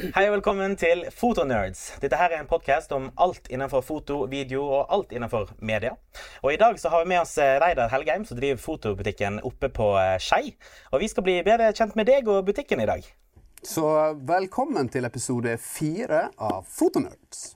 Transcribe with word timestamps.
Hei 0.00 0.22
og 0.30 0.38
velkommen 0.38 0.78
til 0.80 1.02
Fotonerds. 1.12 1.80
Dette 2.00 2.16
her 2.16 2.32
er 2.32 2.40
en 2.40 2.48
podkast 2.48 2.92
om 2.96 3.10
alt 3.20 3.50
innenfor 3.52 3.82
foto, 3.84 4.22
video 4.32 4.62
og 4.64 4.94
alt 4.96 5.12
innenfor 5.12 5.50
media. 5.60 5.90
Og 6.40 6.54
I 6.54 6.60
dag 6.62 6.78
så 6.80 6.88
har 6.88 7.04
vi 7.04 7.10
med 7.12 7.20
oss 7.20 7.34
eh, 7.36 7.58
Reidar 7.60 7.90
Helgheim, 7.92 8.24
som 8.24 8.38
driver 8.38 8.62
fotobutikken 8.62 9.42
oppe 9.44 9.68
på 9.68 9.90
eh, 10.00 10.16
Skei. 10.16 10.54
Og 10.94 11.04
vi 11.04 11.10
skal 11.12 11.26
bli 11.26 11.36
bedre 11.44 11.68
kjent 11.76 11.98
med 12.00 12.08
deg 12.08 12.32
og 12.32 12.46
butikken 12.48 12.80
i 12.80 12.88
dag. 12.88 13.04
Så 13.60 13.84
velkommen 14.24 14.88
til 14.88 15.04
episode 15.04 15.58
fire 15.60 16.30
av 16.40 16.64
Fotonerds. 16.64 17.50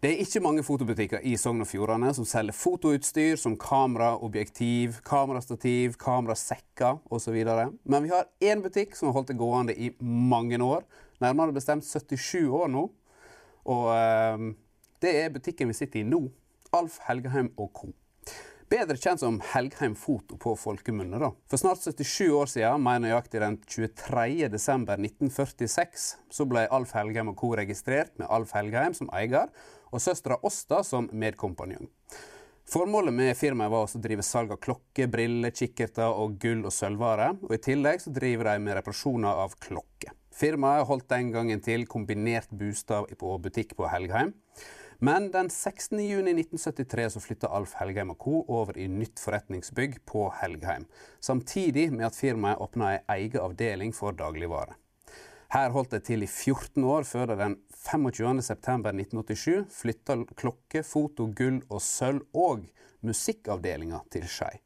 Det 0.00 0.08
er 0.08 0.22
ikke 0.22 0.40
mange 0.40 0.62
fotobutikker 0.64 1.20
i 1.28 1.34
Sogn 1.36 1.60
og 1.60 1.66
Fjordane 1.68 2.08
som 2.16 2.24
selger 2.24 2.56
fotoutstyr 2.56 3.36
som 3.36 3.52
kamera, 3.60 4.14
objektiv, 4.24 4.96
kamerastativ, 5.04 5.98
kamerasekker 6.00 7.02
osv. 7.12 7.36
Men 7.84 8.06
vi 8.06 8.08
har 8.08 8.24
én 8.40 8.64
butikk 8.64 8.96
som 8.96 9.10
har 9.10 9.18
holdt 9.18 9.28
det 9.34 9.36
gående 9.36 9.76
i 9.76 9.92
mange 10.00 10.56
år. 10.56 10.88
Nærmere 11.20 11.52
bestemt 11.52 11.84
77 11.84 12.48
år 12.48 12.72
nå. 12.72 12.88
Og 13.68 13.92
eh, 13.92 14.56
det 15.04 15.12
er 15.20 15.28
butikken 15.34 15.68
vi 15.68 15.76
sitter 15.76 16.00
i 16.00 16.08
nå. 16.08 16.32
Alf 16.72 16.96
Helgeheim 17.04 17.52
og 17.60 17.68
co. 17.76 17.92
Bedre 18.72 18.96
kjent 18.96 19.20
som 19.20 19.36
Helgheim 19.50 19.92
Foto 19.98 20.38
på 20.40 20.54
folkemunne. 20.56 21.18
da. 21.20 21.28
For 21.50 21.56
snart 21.60 21.84
77 21.84 22.32
år 22.38 22.46
siden, 22.48 22.80
mer 22.86 22.98
nøyaktig 23.04 23.40
den 23.42 23.58
23.12.1946, 23.66 26.16
så 26.30 26.44
ble 26.48 26.68
Alf 26.72 26.92
Helgheim 26.96 27.28
og 27.34 27.36
co. 27.42 27.52
registrert 27.58 28.16
med 28.16 28.30
Alf 28.30 28.52
Helgheim 28.56 28.94
som 28.96 29.10
eier, 29.12 29.50
og 29.90 30.02
søstera 30.02 30.38
Åsta 30.46 30.82
som 30.86 31.10
medkompanjong. 31.12 31.88
Formålet 32.70 33.14
med 33.14 33.34
firmaet 33.34 33.72
var 33.72 33.86
å 33.88 34.00
drive 34.02 34.22
salg 34.22 34.52
av 34.54 34.60
klokker, 34.62 35.08
briller, 35.10 35.50
kikkerter 35.50 36.12
og 36.14 36.36
gull- 36.38 36.68
og 36.68 36.70
sølvvarer. 36.70 37.40
Og 37.42 37.56
I 37.56 37.58
tillegg 37.64 38.04
så 38.04 38.12
driver 38.14 38.52
de 38.52 38.60
med 38.62 38.76
reparasjoner 38.78 39.40
av 39.42 39.56
klokker. 39.58 40.14
Firmaet 40.30 40.86
holdt 40.86 41.08
den 41.10 41.32
gangen 41.34 41.62
til 41.64 41.88
kombinert 41.90 42.52
bostad 42.54 43.10
på 43.18 43.32
butikk 43.42 43.74
på 43.74 43.90
Helgheim. 43.90 44.30
Men 45.02 45.30
den 45.32 45.48
16.6.1973 45.48 47.08
så 47.16 47.20
flytta 47.24 47.50
Alf 47.50 47.72
Helgheim 47.80 48.14
co. 48.14 48.44
over 48.46 48.78
i 48.78 48.86
nytt 48.86 49.18
forretningsbygg 49.18 50.04
på 50.06 50.28
Helgheim, 50.42 50.84
samtidig 51.20 51.88
med 51.90 52.06
at 52.10 52.18
firmaet 52.18 52.60
åpna 52.60 52.92
ei 52.98 53.24
egen 53.24 53.40
avdeling 53.40 53.94
for 53.96 54.12
dagligvare. 54.12 54.76
Her 55.50 55.72
holdt 55.74 55.96
jeg 55.96 56.04
til 56.06 56.22
i 56.22 56.28
14 56.30 56.84
år, 56.86 57.06
før 57.08 57.32
jeg 57.32 57.38
den 57.40 57.56
25.9.1987 57.74 59.64
flytta 59.74 60.14
klokke, 60.38 60.84
foto, 60.86 61.26
gull 61.34 61.58
og 61.66 61.80
sølv 61.82 62.22
og 62.38 62.68
musikkavdelinga 63.02 63.98
til 64.14 64.28
Skei. 64.30 64.60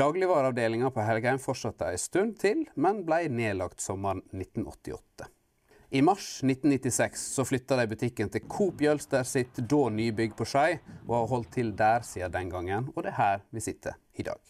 Dagligvareavdelinga 0.00 0.90
på 0.90 1.04
Helgheim 1.06 1.38
fortsatte 1.38 1.92
ei 1.92 2.00
stund 2.00 2.34
til, 2.42 2.64
men 2.74 3.04
ble 3.06 3.28
nedlagt 3.30 3.84
sommeren 3.84 4.24
1988. 4.32 5.28
I 5.92 6.00
mars 6.02 6.40
1996 6.40 7.22
så 7.36 7.44
flytta 7.44 7.76
de 7.78 7.86
butikken 7.90 8.32
til 8.32 8.46
Coop 8.50 8.80
Jølster 8.82 9.26
sitt 9.28 9.60
da 9.68 9.82
nybygg 9.92 10.34
på 10.34 10.48
Skei, 10.48 10.80
og 11.04 11.14
har 11.18 11.30
holdt 11.36 11.52
til 11.60 11.74
der 11.78 12.02
siden 12.08 12.32
den 12.34 12.50
gangen, 12.50 12.90
og 12.96 13.04
det 13.04 13.12
er 13.12 13.20
her 13.20 13.46
vi 13.52 13.62
sitter 13.62 14.00
i 14.18 14.26
dag. 14.26 14.40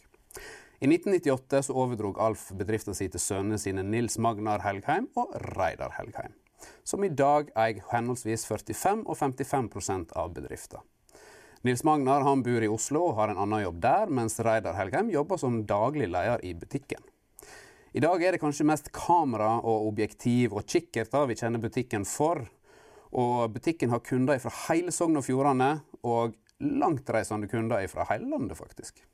I 0.82 0.86
1998 0.86 1.62
så 1.62 1.74
overdrog 1.78 2.16
Alf 2.18 2.48
bedriften 2.58 2.96
sin 2.98 3.10
til 3.14 3.22
sønnene 3.22 3.54
sine 3.62 3.84
Nils 3.86 4.16
Magnar 4.18 4.64
Helgheim 4.64 5.04
og 5.14 5.36
Reidar 5.54 5.92
Helgheim, 5.94 6.32
som 6.82 7.04
i 7.06 7.10
dag 7.20 7.52
eier 7.54 7.84
henholdsvis 7.92 8.42
45 8.48 9.04
og 9.06 9.14
55% 9.20 10.16
av 10.18 10.32
bedriften. 10.34 10.82
Nils 11.62 11.84
Magnar 11.86 12.26
han 12.26 12.42
bor 12.42 12.66
i 12.66 12.70
Oslo 12.74 13.04
og 13.12 13.14
har 13.20 13.30
en 13.30 13.38
annen 13.44 13.62
jobb 13.62 13.78
der, 13.84 14.10
mens 14.10 14.40
Reidar 14.42 14.74
Helgheim 14.74 15.12
jobber 15.14 15.38
som 15.38 15.60
daglig 15.70 16.10
leder 16.10 16.42
i 16.42 16.50
butikken. 16.58 17.06
I 17.94 18.02
dag 18.02 18.26
er 18.26 18.34
det 18.34 18.42
kanskje 18.42 18.66
mest 18.66 18.90
kamera 18.90 19.52
og 19.60 19.86
objektiv 19.92 20.58
og 20.58 20.66
kikkerter 20.66 21.30
vi 21.30 21.38
kjenner 21.38 21.62
butikken 21.62 22.08
for. 22.10 22.42
Og 23.14 23.54
butikken 23.54 23.94
har 23.94 24.02
kunder 24.02 24.42
fra 24.42 24.56
hele 24.64 24.90
Sogn 24.90 25.22
og 25.22 25.28
Fjordane, 25.30 25.76
og 26.02 26.34
langtreisende 26.58 27.46
kunder 27.46 27.86
fra 27.86 28.10
hele 28.10 28.32
landet, 28.34 28.58
faktisk. 28.58 29.04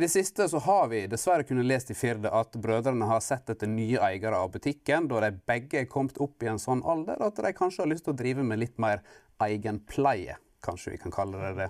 I 0.00 0.02
det 0.02 0.08
siste 0.08 0.48
så 0.48 0.58
har 0.58 0.86
vi 0.88 1.02
dessverre 1.12 1.44
kunnet 1.44 1.66
lest 1.68 1.90
i 1.92 1.94
Firde 1.94 2.30
at 2.32 2.54
brødrene 2.56 3.04
har 3.04 3.20
sett 3.20 3.50
etter 3.52 3.68
nye 3.68 4.00
eiere 4.00 4.38
av 4.38 4.48
butikken, 4.54 5.10
da 5.10 5.18
de 5.20 5.28
begge 5.44 5.82
er 5.82 5.90
kommet 5.92 6.16
opp 6.24 6.40
i 6.40 6.48
en 6.48 6.60
sånn 6.62 6.80
alder 6.88 7.20
at 7.20 7.36
de 7.36 7.50
kanskje 7.58 7.82
har 7.82 7.90
lyst 7.90 8.06
til 8.06 8.14
å 8.14 8.16
drive 8.16 8.46
med 8.48 8.62
litt 8.62 8.80
mer 8.80 9.02
egenpleie. 9.44 10.38
Kanskje 10.64 10.94
vi 10.94 11.02
kan 11.02 11.12
kalle 11.12 11.44
det 11.44 11.52
det. 11.58 11.68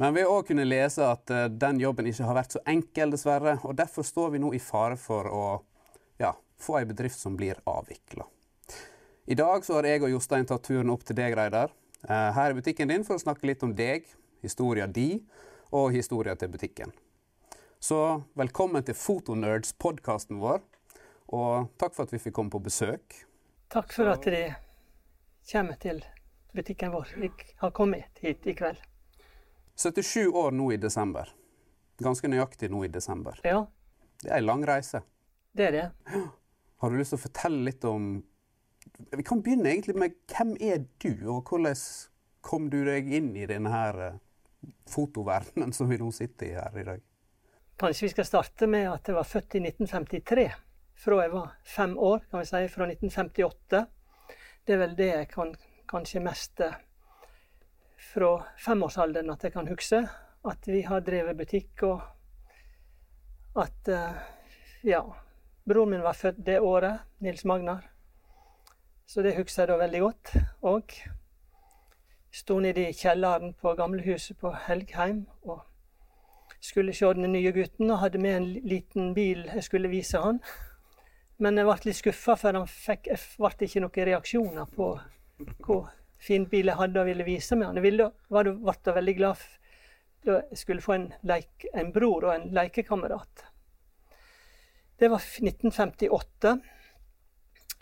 Men 0.00 0.16
vi 0.16 0.24
har 0.24 0.32
òg 0.32 0.48
kunnet 0.48 0.70
lese 0.70 1.04
at 1.04 1.34
uh, 1.36 1.42
den 1.52 1.84
jobben 1.84 2.08
ikke 2.08 2.30
har 2.30 2.40
vært 2.40 2.56
så 2.56 2.64
enkel, 2.64 3.12
dessverre. 3.12 3.58
Og 3.68 3.76
derfor 3.76 4.08
står 4.08 4.32
vi 4.32 4.40
nå 4.40 4.56
i 4.56 4.64
fare 4.70 4.96
for 4.96 5.28
å 5.28 5.44
ja, 6.16 6.32
få 6.56 6.80
ei 6.80 6.88
bedrift 6.88 7.20
som 7.20 7.36
blir 7.36 7.60
avvikla. 7.68 8.24
I 9.28 9.36
dag 9.36 9.68
så 9.68 9.82
har 9.82 9.92
jeg 9.92 10.00
og 10.00 10.16
Jostein 10.16 10.48
tatt 10.48 10.64
turen 10.64 10.96
opp 10.96 11.04
til 11.04 11.20
deg, 11.20 11.36
Reidar. 11.36 11.76
Uh, 12.08 12.32
her 12.40 12.56
i 12.56 12.62
butikken 12.62 12.88
din 12.88 13.04
for 13.04 13.20
å 13.20 13.26
snakke 13.28 13.52
litt 13.52 13.68
om 13.68 13.76
deg, 13.76 14.08
historia 14.40 14.88
di 14.88 15.18
og 15.76 15.92
historia 15.92 16.40
til 16.40 16.56
butikken. 16.56 17.02
Så 17.84 18.22
velkommen 18.32 18.80
til 18.80 18.96
Fotonerds, 18.96 19.74
podkasten 19.76 20.38
vår. 20.40 20.62
Og 21.36 21.66
takk 21.76 21.92
for 21.92 22.06
at 22.06 22.14
vi 22.14 22.20
fikk 22.22 22.32
komme 22.38 22.48
på 22.54 22.62
besøk. 22.64 23.18
Takk 23.74 23.92
for 23.92 24.08
at 24.08 24.24
dere 24.24 24.54
kommer 25.50 25.76
til 25.82 26.00
butikken 26.56 26.94
vår. 26.94 27.12
Vi 27.20 27.28
har 27.60 27.74
kommet 27.76 28.24
hit 28.24 28.48
i 28.48 28.56
kveld. 28.56 28.80
77 29.76 30.32
år 30.32 30.56
nå 30.56 30.70
i 30.72 30.80
desember. 30.80 31.28
Ganske 32.00 32.32
nøyaktig 32.32 32.72
nå 32.72 32.86
i 32.88 32.92
desember. 32.96 33.44
Ja. 33.44 33.66
Det 34.16 34.32
er 34.32 34.40
ei 34.40 34.48
lang 34.48 34.64
reise. 34.64 35.04
Det 35.52 35.68
er 35.68 35.76
det. 35.76 35.86
Har 36.80 36.88
du 36.88 36.96
lyst 36.96 37.12
til 37.12 37.20
å 37.20 37.26
fortelle 37.28 37.64
litt 37.68 37.84
om 37.84 38.14
Vi 39.12 39.28
kan 39.28 39.44
begynne 39.44 39.74
egentlig 39.76 40.00
med 40.00 40.20
hvem 40.32 40.56
er 40.56 40.86
du, 41.04 41.12
og 41.36 41.52
hvordan 41.52 41.76
kom 42.40 42.72
du 42.72 42.80
deg 42.88 43.12
inn 43.12 43.34
i 43.36 43.44
denne 43.44 43.76
her 43.76 44.06
eh, 44.08 44.20
fotoverdenen 44.88 45.76
som 45.76 45.92
vi 45.92 46.00
nå 46.00 46.14
sitter 46.16 46.48
i 46.48 46.56
her 46.56 46.80
i 46.80 46.92
dag? 46.94 47.10
Kanskje 47.78 48.06
vi 48.06 48.12
skal 48.12 48.26
starte 48.28 48.66
med 48.70 48.86
at 48.92 49.08
jeg 49.08 49.16
var 49.16 49.26
født 49.26 49.56
i 49.58 49.62
1953. 49.66 50.50
Fra 51.04 51.22
jeg 51.22 51.32
var 51.32 51.54
fem 51.66 51.96
år, 51.98 52.20
kan 52.30 52.40
vi 52.40 52.46
si. 52.46 52.60
Fra 52.70 52.86
1958. 52.86 53.86
Det 54.66 54.74
er 54.74 54.78
vel 54.78 54.94
det 54.98 55.08
jeg 55.10 55.28
kan 55.28 55.54
kanskje 55.90 56.22
mest 56.24 56.60
eh, 56.64 56.76
fra 57.98 58.30
femårsalderen 58.62 59.32
at 59.34 59.44
jeg 59.44 59.52
kan 59.52 59.68
huske 59.68 60.04
at 60.44 60.68
vi 60.68 60.82
har 60.84 61.00
drevet 61.00 61.36
butikk, 61.36 61.82
og 61.82 62.00
at 63.56 63.88
uh, 63.88 64.16
Ja. 64.84 65.02
Broren 65.64 65.90
min 65.90 66.02
var 66.02 66.12
født 66.12 66.46
det 66.46 66.60
året, 66.60 66.98
Nils 67.18 67.44
Magnar. 67.44 67.90
Så 69.06 69.22
det 69.22 69.36
husker 69.36 69.62
jeg 69.62 69.68
da 69.68 69.76
veldig 69.80 70.00
godt. 70.00 70.32
Og 70.62 70.92
sto 72.32 72.58
nede 72.60 72.88
i 72.88 72.92
kjelleren 72.92 73.54
på 73.54 73.72
gamlehuset 73.74 74.36
på 74.38 74.52
Helgheim 74.66 75.26
og 75.42 75.62
skulle 76.64 76.94
se 76.96 77.10
den 77.12 77.32
nye 77.32 77.52
gutten 77.52 77.90
og 77.90 78.00
hadde 78.00 78.20
med 78.22 78.36
en 78.36 78.46
liten 78.64 79.12
bil 79.16 79.44
jeg 79.50 79.66
skulle 79.66 79.92
vise 79.92 80.20
han. 80.20 80.40
Men 81.42 81.58
jeg 81.58 81.66
ble 81.66 81.90
litt 81.90 81.98
skuffa, 81.98 82.36
for 82.38 82.56
han 82.56 82.70
fikk, 82.70 83.10
jeg 83.10 83.20
ble 83.36 83.66
ikke 83.66 83.82
noen 83.84 84.08
reaksjoner 84.08 84.70
på 84.76 84.88
hvor 85.66 85.90
fin 86.24 86.46
bil 86.48 86.70
jeg 86.70 86.78
hadde 86.78 87.02
og 87.02 87.10
ville 87.10 87.26
vise 87.26 87.58
meg 87.58 87.68
han. 87.68 87.80
Jeg 87.80 87.88
ville, 87.90 88.08
var, 88.32 88.48
ble 88.48 88.96
veldig 89.00 89.16
glad 89.18 89.40
for 89.42 89.60
jeg 90.24 90.56
skulle 90.56 90.80
få 90.80 90.94
en, 90.96 91.10
leik, 91.28 91.66
en 91.76 91.90
bror 91.92 92.24
og 92.24 92.34
en 92.34 92.46
lekekamerat. 92.56 93.44
Det 94.96 95.10
var 95.12 95.20
1958. 95.20 96.54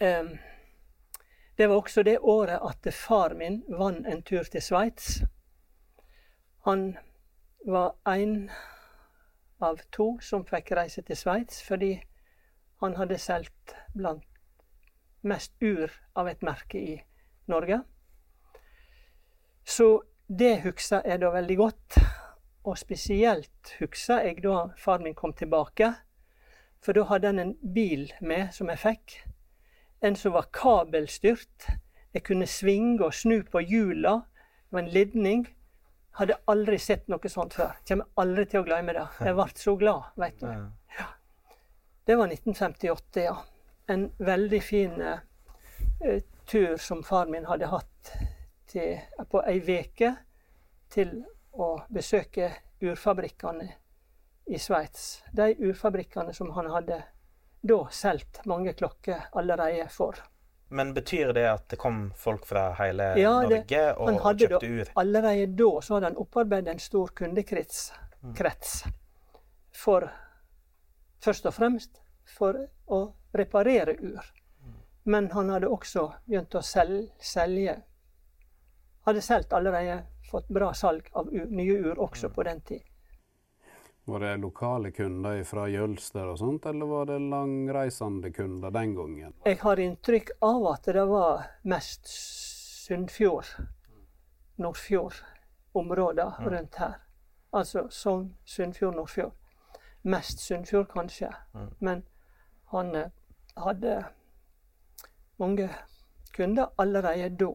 Um, 0.03 0.33
det 1.55 1.69
var 1.71 1.77
også 1.77 2.03
det 2.03 2.19
året 2.19 2.59
at 2.59 2.95
far 2.95 3.37
min 3.39 3.61
vant 3.69 4.07
en 4.09 4.23
tur 4.27 4.43
til 4.51 4.63
Sveits. 4.65 5.21
Han 6.67 6.97
var 7.67 7.95
én 8.09 8.51
av 9.63 9.81
to 9.91 10.19
som 10.21 10.45
fikk 10.47 10.73
reise 10.77 11.03
til 11.07 11.17
Sveits 11.17 11.63
fordi 11.67 11.95
han 12.83 12.97
hadde 12.99 13.19
solgt 13.19 13.75
blant 13.95 14.27
mest 15.23 15.55
ur 15.63 15.93
av 16.19 16.29
et 16.29 16.43
merke 16.43 16.79
i 16.79 16.97
Norge. 17.47 17.83
Så 19.65 20.03
det 20.27 20.63
husker 20.65 21.07
jeg 21.07 21.21
da 21.23 21.31
veldig 21.31 21.57
godt. 21.57 21.99
Og 22.65 22.79
spesielt 22.79 23.75
husker 23.79 24.23
jeg 24.27 24.43
da 24.43 24.73
far 24.79 24.99
min 24.99 25.15
kom 25.15 25.33
tilbake. 25.33 25.93
For 26.83 26.93
da 26.93 27.07
hadde 27.07 27.31
han 27.31 27.39
en 27.39 27.57
bil 27.75 28.13
med 28.21 28.51
som 28.53 28.71
jeg 28.71 28.83
fikk. 28.83 29.17
En 30.03 30.17
som 30.19 30.35
var 30.35 30.51
kabelstyrt. 30.55 31.69
Jeg 32.15 32.23
kunne 32.27 32.47
svinge 32.47 33.05
og 33.05 33.15
snu 33.15 33.43
på 33.43 33.63
hjula. 33.63 34.23
Det 34.67 34.73
var 34.73 34.83
en 34.83 34.95
ledning. 34.95 35.47
Hadde 36.19 36.37
aldri 36.53 36.79
sett 36.79 37.09
noe 37.09 37.31
sånt 37.33 37.55
før. 37.57 37.77
Kommer 37.89 38.21
aldri 38.21 38.45
til 38.51 38.61
å 38.61 38.67
glemme 38.67 38.95
det. 38.97 39.07
Jeg 39.25 39.37
ble 39.39 39.47
så 39.57 39.77
glad, 39.81 40.11
veit 40.21 40.41
du. 40.41 40.49
Ja. 40.99 41.09
Det 42.05 42.17
var 42.21 42.33
1958, 42.33 43.25
ja. 43.25 43.37
En 43.91 44.11
veldig 44.19 44.61
fin 44.63 44.99
uh, 45.01 45.23
tur 46.47 46.77
som 46.77 47.03
far 47.03 47.31
min 47.33 47.49
hadde 47.49 47.71
hatt 47.73 48.13
til, 48.71 49.01
på 49.31 49.43
ei 49.49 49.61
veke 49.65 50.15
til 50.93 51.23
å 51.53 51.75
besøke 51.93 52.51
urfabrikkene 52.83 53.69
i 54.53 54.59
Sveits. 54.59 55.23
De 55.33 55.53
urfabrikkene 55.59 56.35
som 56.35 56.51
han 56.57 56.71
hadde 56.73 57.03
da 57.63 57.79
solgt 57.95 58.43
mange 58.51 58.73
klokker 58.75 59.29
allerede 59.33 59.89
for. 59.89 60.19
Men 60.73 60.95
betyr 60.97 61.33
det 61.37 61.45
at 61.51 61.67
det 61.69 61.77
kom 61.79 62.13
folk 62.17 62.47
fra 62.49 62.71
hele 62.79 63.11
Ja, 63.21 63.35
det- 63.45 63.59
Norge 63.69 63.83
og 63.99 64.09
kjøpte 64.23 64.49
da- 64.49 64.67
ur? 64.69 64.93
Allerede 64.97 65.47
da 65.57 65.71
så 65.81 65.95
hadde 65.95 66.07
han 66.11 66.17
opparbeidet 66.17 66.69
en 66.73 66.79
stor 66.79 67.09
kundekrets 67.09 67.93
krets 68.35 68.85
for 69.73 70.09
først 71.21 71.47
og 71.47 71.55
fremst 71.55 72.01
for 72.39 72.57
å 72.89 73.13
reparere 73.35 73.97
ur. 74.01 74.23
Men 75.05 75.31
han 75.31 75.49
hadde 75.51 75.69
også 75.69 76.13
begynt 76.29 76.55
å 76.55 76.63
sel 76.63 77.11
selge 77.21 77.83
Hadde 79.05 79.21
solgt 79.21 79.51
allerede 79.53 80.05
fått 80.31 80.49
bra 80.49 80.73
salg 80.73 81.09
av 81.13 81.27
ur, 81.27 81.47
nye 81.51 81.75
ur 81.75 81.95
også 81.99 82.29
på 82.33 82.45
den 82.45 82.61
tid. 82.61 82.83
Var 84.05 84.21
det 84.21 84.37
lokale 84.37 84.91
kunder 84.91 85.45
fra 85.45 85.69
Jølster 85.69 86.27
og 86.27 86.39
sånt, 86.39 86.67
eller 86.67 86.87
var 86.91 87.07
det 87.07 87.21
langreisende 87.23 88.33
kunder 88.35 88.71
den 88.75 88.95
gangen? 88.97 89.35
Jeg 89.45 89.61
har 89.63 89.79
inntrykk 89.79 90.33
av 90.43 90.67
at 90.73 90.89
det 90.91 91.05
var 91.07 91.45
mest 91.71 92.11
Sunnfjord, 92.83 93.47
Nordfjord-områder 94.59 96.43
rundt 96.51 96.81
her. 96.83 96.97
Altså 97.53 97.87
Sogn, 97.91 98.33
Sunnfjord, 98.45 98.97
Nordfjord. 98.97 99.33
Mest 100.03 100.43
Sunnfjord, 100.43 100.89
kanskje. 100.91 101.31
Men 101.79 102.03
han 102.75 102.95
eh, 102.95 103.11
hadde 103.57 104.05
mange 105.39 105.69
kunder 106.35 106.75
allerede 106.79 107.31
da. 107.39 107.53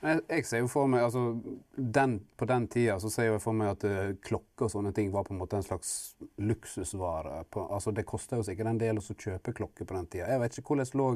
Jeg, 0.00 0.22
jeg 0.30 0.46
ser 0.48 0.62
jo 0.62 0.70
for 0.72 0.88
meg, 0.88 1.04
altså, 1.04 1.34
den, 1.76 2.16
På 2.40 2.48
den 2.48 2.66
tida 2.72 2.96
så 3.02 3.10
ser 3.12 3.28
jeg 3.28 3.42
for 3.44 3.56
meg 3.56 3.74
at 3.74 3.84
uh, 3.84 4.14
klokker 4.24 4.68
og 4.68 4.72
sånne 4.72 4.94
ting 4.96 5.12
var 5.12 5.26
på 5.28 5.34
en 5.34 5.42
måte 5.42 5.58
en 5.58 5.66
slags 5.66 5.92
luksusvare. 6.40 7.44
På, 7.52 7.66
altså, 7.68 7.92
det 7.92 8.08
kosta 8.08 8.40
jo 8.40 8.46
sikkert 8.46 8.72
en 8.72 8.80
del 8.80 9.00
å 9.00 9.04
kjøpe 9.04 9.54
klokke 9.56 9.84
på 9.84 9.96
den 9.96 10.08
tida. 10.08 10.30
Jeg 10.32 10.42
vet 10.44 10.58
ikke 10.58 10.74
hvordan 10.74 11.00
lå 11.00 11.12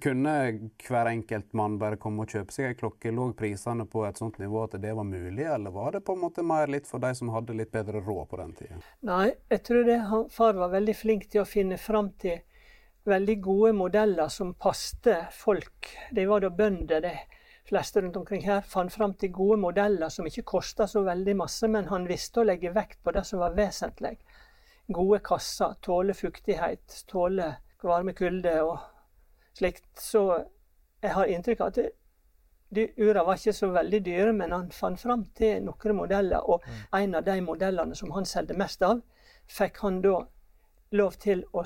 Kunne 0.00 0.30
hver 0.80 1.10
enkelt 1.10 1.50
mann 1.52 1.74
bare 1.76 1.98
komme 2.00 2.24
og 2.24 2.30
kjøpe 2.32 2.54
seg 2.54 2.70
ei 2.70 2.76
klokke? 2.78 3.10
Lå 3.12 3.26
prisene 3.36 3.84
på 3.84 4.06
et 4.08 4.16
sånt 4.16 4.38
nivå 4.40 4.62
at 4.64 4.78
det 4.80 4.94
var 4.96 5.04
mulig, 5.04 5.44
eller 5.44 5.74
var 5.74 5.92
det 5.92 6.00
på 6.06 6.14
en 6.16 6.22
måte 6.22 6.40
mer 6.46 6.72
litt 6.72 6.88
for 6.88 7.04
de 7.04 7.10
som 7.18 7.28
hadde 7.34 7.52
litt 7.58 7.68
bedre 7.74 8.00
råd 8.00 8.30
på 8.30 8.38
den 8.40 8.54
tida? 8.56 8.80
Nei, 9.04 9.34
jeg 9.52 9.60
tror 9.66 9.84
det 9.84 9.98
han, 10.08 10.24
far 10.32 10.56
var 10.56 10.72
veldig 10.72 10.96
flink 10.96 11.28
til 11.28 11.42
å 11.42 11.48
finne 11.48 11.76
fram 11.76 12.14
til 12.16 12.40
veldig 13.04 13.36
gode 13.44 13.74
modeller 13.76 14.32
som 14.32 14.54
passte 14.56 15.26
folk. 15.36 15.92
De 16.16 16.24
var 16.32 16.40
da 16.40 16.48
bønder, 16.48 17.04
de 17.04 17.12
fleste 17.68 18.00
rundt 18.00 18.16
omkring 18.16 18.44
her. 18.46 18.60
Fant 18.60 18.92
fram 18.92 19.14
til 19.14 19.32
gode 19.32 19.58
modeller 19.60 20.08
som 20.12 20.26
ikke 20.26 20.46
kosta 20.54 20.86
så 20.86 21.02
veldig 21.06 21.36
masse, 21.36 21.68
men 21.68 21.88
han 21.88 22.08
visste 22.08 22.42
å 22.42 22.48
legge 22.48 22.74
vekt 22.74 23.02
på 23.02 23.14
det 23.16 23.24
som 23.26 23.40
var 23.42 23.56
vesentlig. 23.56 24.16
Gode 24.92 25.20
kasser, 25.24 25.76
tåle 25.82 26.14
fuktighet, 26.14 27.04
tåle 27.08 27.54
varme, 27.84 28.12
kulde 28.12 28.54
og 28.64 28.78
slikt. 29.56 29.86
Så 30.00 30.26
jeg 31.02 31.14
har 31.14 31.30
inntrykk 31.30 31.60
av 31.60 31.72
at 31.72 31.80
det, 31.80 31.90
de 32.74 32.88
ura 32.98 33.22
var 33.24 33.38
ikke 33.38 33.52
så 33.54 33.68
veldig 33.70 34.00
dyre, 34.04 34.32
men 34.32 34.52
han 34.52 34.70
fant 34.74 35.00
fram 35.00 35.24
til 35.36 35.62
noen 35.62 35.96
modeller. 35.96 36.44
Og 36.50 36.64
en 36.96 37.14
av 37.14 37.24
de 37.24 37.40
modellene 37.44 37.96
som 37.96 38.12
han 38.16 38.26
solgte 38.26 38.56
mest 38.58 38.82
av, 38.82 39.00
fikk 39.46 39.78
han 39.84 40.00
da 40.04 40.18
lov 40.94 41.18
til 41.22 41.44
å, 41.52 41.64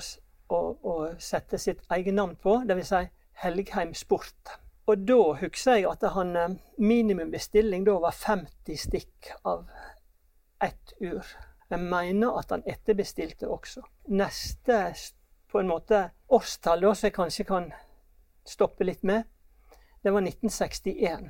å, 0.49 0.59
å 0.83 0.95
sette 1.17 1.57
sitt 1.57 1.81
eget 1.95 2.13
navn 2.13 2.35
på, 2.39 2.59
dvs. 2.67 2.91
Si 2.93 3.05
Helgheim 3.39 3.93
Sport. 3.95 4.59
Og 4.89 4.97
da 5.05 5.19
husker 5.37 5.77
jeg 5.77 5.85
at 5.85 6.03
han 6.15 6.35
eh, 6.35 6.55
minimum 6.81 7.29
bestilling 7.29 7.83
da 7.85 7.99
var 8.01 8.15
50 8.15 8.79
stikk 8.87 9.29
av 9.45 9.67
ett 10.65 10.95
ur. 10.97 11.25
Jeg 11.69 11.83
mener 11.83 12.39
at 12.39 12.49
han 12.55 12.65
etterbestilte 12.65 13.49
også. 13.53 13.83
Neste 14.09 14.79
på 15.51 15.61
en 15.61 15.69
måte 15.69 16.07
årstall 16.33 16.81
da, 16.81 16.95
som 16.95 17.05
jeg 17.05 17.15
kanskje 17.19 17.45
kan 17.45 17.69
stoppe 18.49 18.87
litt 18.87 19.05
med, 19.05 19.29
det 20.01 20.13
var 20.15 20.25
1961. 20.25 21.29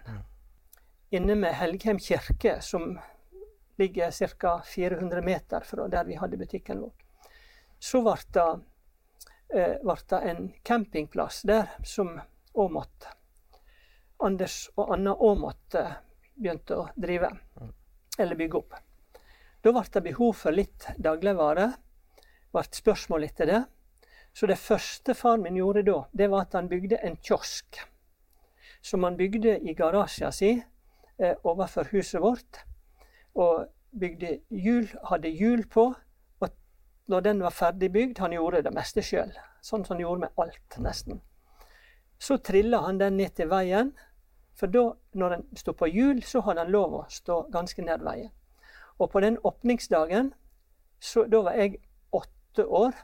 Inne 1.20 1.36
med 1.36 1.58
Helgheim 1.60 2.00
kirke, 2.00 2.62
som 2.64 2.94
ligger 3.80 4.12
ca. 4.40 4.62
400 4.64 5.22
meter 5.26 5.68
fra 5.68 5.92
der 5.92 6.08
vi 6.08 6.16
hadde 6.16 6.40
butikken 6.40 6.86
vår. 6.86 6.96
Så 7.80 8.06
ble 8.08 8.16
det, 8.32 8.50
eh, 9.52 9.78
ble 9.84 10.02
det 10.08 10.26
en 10.32 10.54
campingplass 10.64 11.42
der 11.44 11.76
som 11.84 12.22
Aamodt, 12.56 13.08
Anders 14.20 14.70
og 14.76 14.94
Anna 14.94 15.14
Aamodt, 15.16 15.76
eh, 15.76 15.94
begynte 16.36 16.76
å 16.76 16.88
drive, 16.96 17.30
eller 18.20 18.36
bygge 18.36 18.58
opp. 18.58 18.74
Da 19.64 19.72
ble 19.72 19.84
det 19.92 20.04
behov 20.04 20.34
for 20.36 20.56
litt 20.56 20.88
dagligvare. 20.98 21.74
ble 22.52 22.64
spørsmål 22.64 23.24
etter 23.24 23.46
det. 23.46 23.64
Så 24.34 24.48
det 24.48 24.58
første 24.58 25.14
far 25.14 25.38
min 25.38 25.56
gjorde 25.56 25.84
da, 25.86 26.04
det 26.14 26.30
var 26.30 26.42
at 26.42 26.54
han 26.54 26.70
bygde 26.70 27.00
en 27.04 27.18
kiosk. 27.18 27.80
Som 28.82 29.04
han 29.04 29.18
bygde 29.18 29.60
i 29.60 29.74
garasjen 29.74 30.32
sin 30.32 30.64
eh, 31.20 31.36
overfor 31.44 31.90
huset 31.92 32.22
vårt. 32.22 32.64
Og 33.36 33.68
bygde 33.92 34.40
hjul, 34.50 34.88
hadde 35.10 35.30
hjul 35.30 35.66
på. 35.68 35.94
Og 36.40 36.50
når 37.08 37.22
den 37.22 37.44
var 37.44 37.56
ferdig 37.56 37.92
bygd, 37.92 38.20
han 38.20 38.34
gjorde 38.34 38.64
det 38.64 38.74
meste 38.74 39.04
sjøl. 39.04 39.34
Sånn 39.62 39.84
som 39.86 39.98
han 39.98 40.06
gjorde 40.06 40.28
med 40.28 40.40
alt, 40.40 40.80
nesten. 40.80 41.22
Så 42.20 42.38
trilla 42.44 42.82
han 42.84 43.00
den 43.00 43.18
ned 43.18 43.36
til 43.36 43.50
veien. 43.52 43.94
For 44.60 44.68
da, 44.68 44.90
når 45.16 45.30
den 45.30 45.46
står 45.56 45.74
på 45.80 45.88
hjul, 45.88 46.24
så 46.24 46.42
hadde 46.44 46.66
den 46.66 46.74
lov 46.76 46.96
å 46.98 47.06
stå 47.10 47.46
ganske 47.54 47.84
nær 47.86 48.04
veien. 48.04 48.32
Og 49.00 49.08
på 49.12 49.22
den 49.24 49.38
åpningsdagen, 49.48 50.34
så, 51.00 51.24
da 51.32 51.40
var 51.46 51.56
jeg 51.56 51.78
åtte 52.12 52.66
år, 52.66 52.98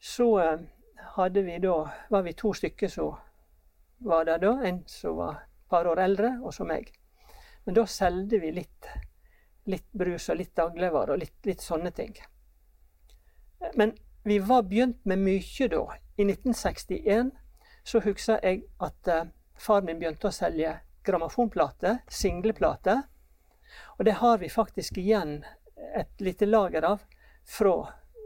så 0.00 0.26
eh, 0.42 0.66
hadde 1.16 1.42
vi 1.46 1.56
da, 1.64 1.76
var 2.12 2.26
vi 2.26 2.34
to 2.36 2.52
stykker 2.52 2.92
som 2.92 3.14
var 4.04 4.26
der 4.28 4.42
da. 4.42 4.50
En 4.68 4.82
som 4.86 5.16
var 5.16 5.38
et 5.40 5.70
par 5.72 5.88
år 5.88 6.02
eldre, 6.04 6.34
og 6.42 6.52
så 6.54 6.66
meg. 6.68 6.92
Men 7.64 7.78
da 7.78 7.86
solgte 7.88 8.40
vi 8.42 8.52
litt, 8.52 8.90
litt 9.72 9.88
brus 9.92 10.28
og 10.28 10.38
litt 10.42 10.52
dagligvarer 10.56 11.14
og 11.16 11.22
litt, 11.22 11.38
litt 11.48 11.64
sånne 11.64 11.92
ting. 11.96 12.12
Men 13.80 13.94
vi 14.28 14.38
var 14.44 14.68
begynt 14.68 15.00
med 15.08 15.24
mye 15.24 15.70
da. 15.72 15.80
I 16.18 16.28
1961 16.28 17.32
så 17.88 18.04
husker 18.04 18.44
jeg 18.44 18.62
at 18.84 19.08
eh, 19.08 19.32
far 19.56 19.80
min 19.88 19.96
begynte 19.96 20.28
å 20.28 20.34
selge 20.34 20.76
grammofonplater, 21.08 21.98
singleplate. 22.08 22.98
Og 23.98 24.04
det 24.08 24.14
har 24.20 24.38
vi 24.40 24.48
faktisk 24.52 24.98
igjen 25.00 25.40
et 25.96 26.20
lite 26.24 26.46
lager 26.48 26.84
av 26.94 27.02
fra 27.48 27.74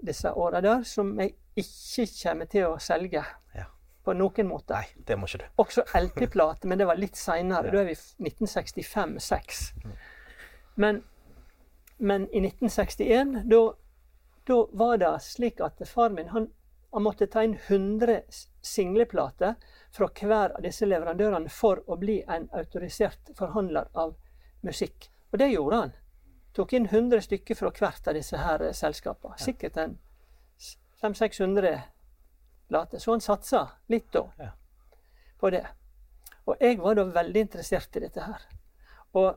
disse 0.03 0.31
åra 0.35 0.61
der, 0.65 0.83
som 0.89 1.15
jeg 1.21 1.35
ikke 1.57 2.07
kommer 2.23 2.49
til 2.51 2.65
å 2.73 2.79
selge 2.83 3.23
Ja. 3.55 3.65
på 4.05 4.15
noen 4.19 4.49
måte. 4.49 4.75
Nei, 4.75 4.87
det 5.07 5.17
må 5.19 5.27
ikke 5.29 5.43
du. 5.45 5.45
Også 5.63 5.85
LP-plate, 5.95 6.67
men 6.67 6.79
det 6.81 6.87
var 6.89 6.97
litt 6.99 7.15
seinere. 7.21 7.71
Da 7.71 7.83
er 7.83 7.91
vi 7.91 7.95
1965-6. 8.75 9.73
Men, 10.75 11.03
men 11.99 12.23
i 12.33 12.41
1961, 12.41 13.45
da, 13.51 13.63
var 14.73 14.97
det 14.99 15.13
slik 15.23 15.61
at 15.63 15.83
far 15.89 16.11
min 16.11 16.29
han, 16.33 16.49
han 16.93 17.05
måtte 17.05 17.27
ta 17.31 17.45
inn 17.45 17.55
100 17.69 18.23
s- 18.29 18.49
singleplater 18.63 19.55
fra 19.93 20.09
hver 20.09 20.55
av 20.57 20.63
disse 20.65 20.87
leverandørene 20.89 21.51
for 21.53 21.83
å 21.91 21.99
bli 22.01 22.23
en 22.29 22.49
autorisert 22.57 23.33
forhandler 23.37 23.91
av 23.93 24.15
musikk. 24.65 25.11
Og 25.33 25.39
det 25.39 25.51
gjorde 25.53 25.81
han. 25.83 25.93
Tok 26.57 26.73
inn 26.77 26.89
100 26.89 27.25
stykker 27.27 27.57
fra 27.57 27.71
hvert 27.77 28.09
av 28.09 28.17
disse 28.17 28.41
her 28.41 28.65
eh, 28.65 28.75
selskapene. 28.77 29.37
Sikkert 29.41 29.77
en 29.81 29.99
500-600 31.03 31.79
plater. 32.69 32.99
Så 32.99 33.13
han 33.13 33.25
satsa 33.25 33.67
litt 33.93 34.11
da 34.13 34.27
på 35.41 35.51
det. 35.53 35.65
Og 36.49 36.61
jeg 36.61 36.79
var 36.81 36.97
da 36.99 37.07
veldig 37.13 37.47
interessert 37.47 37.97
i 37.97 38.05
dette 38.07 38.25
her. 38.25 38.45
Og 39.19 39.35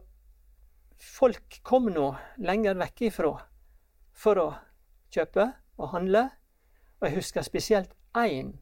folk 1.02 1.60
kom 1.68 1.90
nå 1.92 2.10
lenger 2.44 2.80
vekk 2.80 3.08
ifra 3.10 3.34
for 4.16 4.42
å 4.42 4.48
kjøpe 5.12 5.50
og 5.76 5.92
handle. 5.92 6.30
Og 7.00 7.10
jeg 7.10 7.18
husker 7.20 7.46
spesielt 7.48 7.92
én 8.16 8.56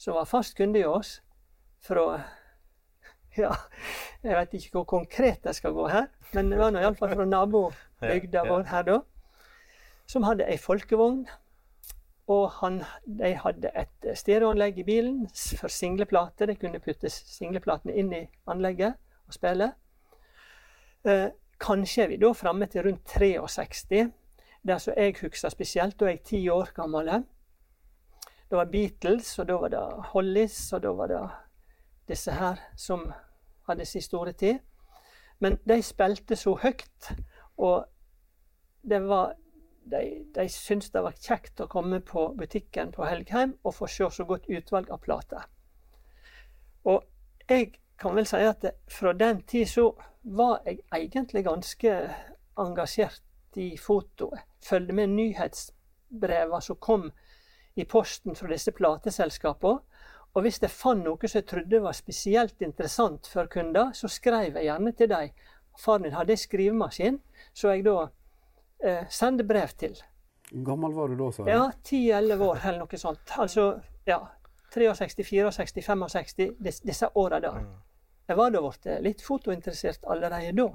som 0.00 0.16
var 0.16 0.28
fast 0.28 0.56
kunde 0.56 0.80
i 0.80 0.88
oss 0.88 1.18
fra 1.84 2.06
Ja, 3.38 3.50
jeg 4.22 4.36
vet 4.38 4.52
ikke 4.54 4.76
hvor 4.78 4.84
konkret 4.84 5.46
jeg 5.46 5.56
skal 5.58 5.74
gå 5.74 5.88
her, 5.90 6.06
men 6.36 6.52
det 6.52 6.58
var 6.60 6.70
nå 6.70 6.82
iallfall 6.82 7.16
fra 7.16 7.24
nabobygda 7.26 8.44
vår 8.46 8.68
her, 8.70 8.84
da. 8.86 9.00
Som 10.06 10.26
hadde 10.28 10.46
ei 10.46 10.58
folkevogn. 10.60 11.24
Og 12.30 12.44
han, 12.60 12.78
de 13.04 13.34
hadde 13.36 13.72
et 13.76 14.06
stereoanlegg 14.16 14.78
i 14.80 14.86
bilen 14.86 15.24
for 15.58 15.68
singleplater. 15.68 16.48
De 16.48 16.56
kunne 16.56 16.80
putte 16.80 17.10
singleplatene 17.12 17.96
inn 18.00 18.12
i 18.16 18.22
anlegget 18.48 18.96
og 19.28 19.36
spille. 19.36 19.72
Eh, 21.04 21.26
kanskje 21.60 22.06
er 22.06 22.12
vi 22.14 22.20
da 22.22 22.30
framme 22.32 22.68
til 22.70 22.86
rundt 22.86 23.04
63. 23.12 24.06
Det 24.64 24.80
som 24.80 24.96
jeg 24.96 25.18
husker 25.20 25.52
spesielt, 25.52 25.98
da 26.00 26.06
er 26.08 26.16
jeg 26.16 26.24
ti 26.30 26.40
år 26.48 26.72
gammel. 26.76 27.10
Det 28.48 28.56
var 28.56 28.70
Beatles, 28.72 29.38
og 29.38 29.48
da 29.48 29.58
var 29.60 29.74
det 29.74 29.82
Hollies, 30.14 30.72
og 30.72 30.82
da 30.82 30.94
var 30.96 31.12
det 31.12 31.20
disse 32.08 32.32
her 32.32 32.60
som 32.76 33.06
hadde 33.68 33.84
sin 33.84 34.02
store 34.02 34.32
tid. 34.32 34.58
Men 35.40 35.58
de 35.68 35.82
spilte 35.82 36.36
så 36.36 36.54
høyt, 36.62 37.10
og 37.56 37.86
det 38.82 39.00
var 39.08 39.34
de, 39.90 40.24
de 40.34 40.48
syntes 40.48 40.90
det 40.90 41.02
var 41.04 41.16
kjekt 41.20 41.60
å 41.60 41.68
komme 41.68 42.00
på 42.00 42.28
butikken 42.38 42.92
på 42.92 43.04
Helgheim 43.04 43.56
og 43.64 43.74
få 43.76 43.88
se 43.90 44.08
så 44.10 44.24
godt 44.28 44.48
utvalg 44.48 44.90
av 44.92 45.02
plater. 45.04 45.44
Og 46.84 47.04
jeg 47.48 47.74
kan 48.00 48.16
vel 48.16 48.26
si 48.28 48.40
at 48.44 48.64
fra 48.90 49.12
den 49.12 49.42
tid 49.48 49.68
så 49.68 49.90
var 50.24 50.62
jeg 50.66 50.80
egentlig 50.94 51.44
ganske 51.44 51.92
engasjert 52.60 53.22
i 53.60 53.74
fotoet. 53.78 54.40
Følgde 54.64 54.96
med 54.96 55.12
nyhetsbrevene 55.12 56.60
som 56.64 56.80
kom 56.80 57.10
i 57.76 57.84
posten 57.84 58.36
fra 58.36 58.48
disse 58.50 58.72
plateselskapene. 58.72 59.82
Og 60.34 60.42
hvis 60.42 60.58
jeg 60.62 60.72
fant 60.72 61.04
noe 61.04 61.28
som 61.28 61.38
jeg 61.38 61.46
trodde 61.46 61.80
var 61.82 61.94
spesielt 61.94 62.62
interessant 62.66 63.28
for 63.30 63.46
kunder, 63.50 63.92
så 63.94 64.10
skrev 64.10 64.56
jeg 64.58 64.66
gjerne 64.66 64.92
til 64.98 65.10
dem. 65.12 65.30
Faren 65.78 66.02
min 66.06 66.14
hadde 66.14 66.36
skrivemaskin, 66.38 67.20
så 67.54 67.74
jeg 67.74 67.84
da 67.86 68.08
eh, 68.82 69.06
sendte 69.10 69.46
brev 69.46 69.74
til. 69.78 69.94
Hvor 70.50 70.66
gammel 70.70 70.94
var 70.94 71.10
du 71.10 71.16
da? 71.18 71.30
sa 71.32 71.44
du? 71.44 71.50
Ja, 71.50 71.70
10-11 71.82 72.44
år 72.46 72.60
eller 72.64 72.82
noe 72.82 73.00
sånt. 73.00 73.36
Altså, 73.38 73.68
ja, 74.06 74.20
63, 74.74 75.30
64, 75.30 75.82
65, 75.86 76.34
dis, 76.58 76.80
disse 76.82 77.10
åra 77.14 77.40
der. 77.42 77.62
Jeg 78.26 78.38
var 78.38 78.50
da 78.50 78.62
blitt 78.64 78.90
litt 79.04 79.22
fotointeressert 79.22 80.06
allerede 80.10 80.52
da. 80.58 80.68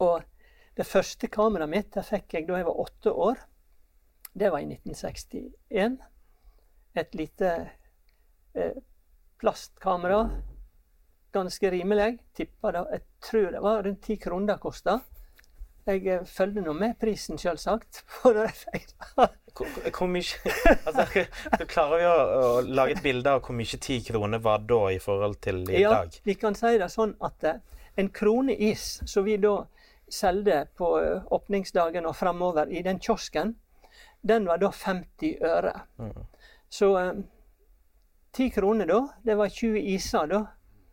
Og 0.00 0.22
det 0.76 0.86
første 0.88 1.28
kameraet 1.28 1.70
mitt 1.70 1.90
det 1.94 2.06
fikk 2.08 2.38
jeg 2.38 2.46
da 2.48 2.58
jeg 2.58 2.66
var 2.66 2.80
åtte 2.86 3.12
år. 3.12 3.42
Det 4.32 4.50
var 4.50 4.62
i 4.62 4.70
1961. 4.70 5.98
Et 6.98 7.14
lite 7.14 7.50
plastkamera. 9.40 10.24
Ganske 11.32 11.70
rimelig. 11.70 12.18
Tippa 12.36 12.72
det, 12.72 12.84
jeg 12.92 13.02
tror 13.30 13.50
det 13.54 13.60
var 13.62 13.82
rundt 13.86 14.02
ti 14.02 14.16
kroner 14.16 14.54
det 14.54 14.60
kosta. 14.62 15.00
Jeg 15.86 16.00
følger 16.02 16.24
følgde 16.28 16.62
nå 16.66 16.72
med 16.76 16.98
prisen, 17.00 17.38
sjølsagt. 17.38 18.02
Hvor, 18.22 20.06
mye 20.06 20.52
altså, 20.86 21.24
Du 21.58 21.64
klarer 21.66 22.02
jo 22.04 22.10
å, 22.10 22.26
å 22.40 22.60
lage 22.62 22.94
et 22.98 23.02
bilde 23.02 23.32
av 23.32 23.40
hvor 23.42 23.56
mye 23.58 23.80
ti 23.82 23.96
kroner 24.06 24.38
var 24.44 24.62
da 24.68 24.78
i 24.94 25.00
forhold 25.02 25.40
til 25.42 25.64
i 25.70 25.80
Ja, 25.80 25.90
dag. 26.02 26.20
vi 26.24 26.36
kan 26.38 26.54
si 26.54 26.76
det 26.78 26.86
sånn 26.92 27.16
at 27.26 27.46
eh, 27.48 27.58
en 27.98 28.10
krone 28.14 28.54
is, 28.54 29.00
som 29.10 29.26
vi 29.26 29.34
da 29.42 29.56
solgte 30.10 30.60
på 30.78 30.92
eh, 31.00 31.26
åpningsdagen 31.34 32.06
og 32.06 32.14
framover 32.16 32.70
i 32.70 32.84
den 32.86 33.00
kiosken, 33.02 33.56
den 34.22 34.46
var 34.46 34.62
da 34.62 34.70
50 34.70 35.42
øre. 35.50 35.74
Så 36.70 36.92
eh, 38.32 38.36
10 38.36 38.50
kroner 38.50 38.86
da, 38.86 39.00
det 39.22 39.34
var 39.34 39.48
20 39.48 39.80
iser 39.94 40.26
da. 40.26 40.46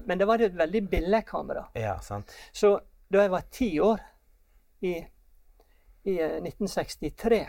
Men 0.08 0.18
det 0.18 0.26
var 0.26 0.40
et 0.40 0.54
veldig 0.54 0.84
billig 0.90 1.26
kamera. 1.28 1.68
Ja, 1.74 2.00
sant. 2.00 2.32
Så 2.52 2.80
da 3.08 3.22
jeg 3.22 3.32
var 3.32 3.42
ti 3.52 3.80
år, 3.80 4.00
i, 4.80 4.94
i 6.04 6.20
eh, 6.20 6.38
1963, 6.38 7.46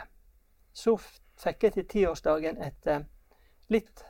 så 0.72 0.96
fikk 1.38 1.64
jeg 1.64 1.74
til 1.74 1.86
tiårsdagen 1.88 2.60
et 2.62 2.88
uh, 2.90 3.02
litt 3.70 4.04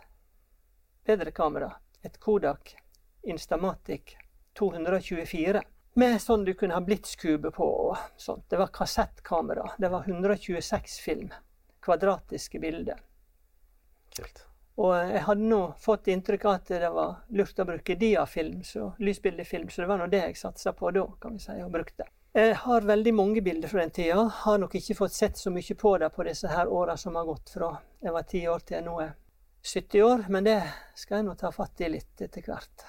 bedre 1.05 1.33
kamera. 1.33 1.73
Et 2.03 2.19
Kodak 2.21 2.77
Instamatic 3.29 4.17
224. 4.59 5.63
Med 5.99 6.21
sånn 6.23 6.45
du 6.47 6.53
kunne 6.55 6.77
ha 6.79 6.85
blitskube 6.85 7.51
på 7.55 7.69
og 7.89 7.97
sånt. 8.17 8.47
Det 8.51 8.61
var 8.61 8.71
kassettkamera. 8.73 9.73
Det 9.79 9.91
var 9.91 10.07
126 10.07 10.99
film. 11.05 11.33
Kvadratiske 11.85 12.61
bilder. 12.63 13.01
Kult. 14.17 14.45
Og 14.79 14.93
jeg 14.95 15.25
hadde 15.27 15.49
nå 15.51 15.61
fått 15.83 16.07
inntrykk 16.13 16.45
av 16.47 16.53
at 16.61 16.69
det 16.71 16.91
var 16.95 17.17
lurt 17.35 17.59
å 17.59 17.67
bruke 17.67 17.97
diafilm, 17.99 18.61
så 18.63 18.93
lysbildefilm, 19.03 19.69
så 19.75 19.83
det 19.83 19.89
var 19.91 19.99
nå 19.99 20.07
det 20.13 20.21
jeg 20.23 20.39
satsa 20.39 20.73
på 20.73 20.93
da, 20.95 21.03
kan 21.21 21.35
vi 21.35 21.43
si, 21.43 21.57
og 21.65 21.73
brukte. 21.75 22.07
Jeg 22.39 22.55
har 22.63 22.85
veldig 22.87 23.15
mange 23.15 23.43
bilder 23.43 23.69
fra 23.69 23.81
den 23.83 23.91
tida. 23.91 24.23
Har 24.45 24.59
nok 24.63 24.77
ikke 24.79 24.95
fått 24.95 25.17
sett 25.17 25.39
så 25.41 25.51
mye 25.51 25.75
på 25.75 25.97
det 25.99 26.11
på 26.15 26.27
disse 26.29 26.51
her 26.53 26.71
åra 26.71 26.95
som 26.97 27.17
har 27.19 27.27
gått 27.27 27.51
fra 27.51 27.73
jeg 28.05 28.15
var 28.15 28.29
ti 28.31 28.45
år 28.47 28.63
til 28.63 28.77
jeg 28.77 28.87
nå 28.87 29.01
er 29.03 29.17
70 29.65 30.03
år, 30.07 30.23
men 30.31 30.47
det 30.47 30.61
skal 30.95 31.19
jeg 31.19 31.27
nå 31.27 31.35
ta 31.41 31.51
fatt 31.53 31.81
i 31.83 31.89
litt 31.91 32.23
etter 32.23 32.45
hvert. 32.47 32.85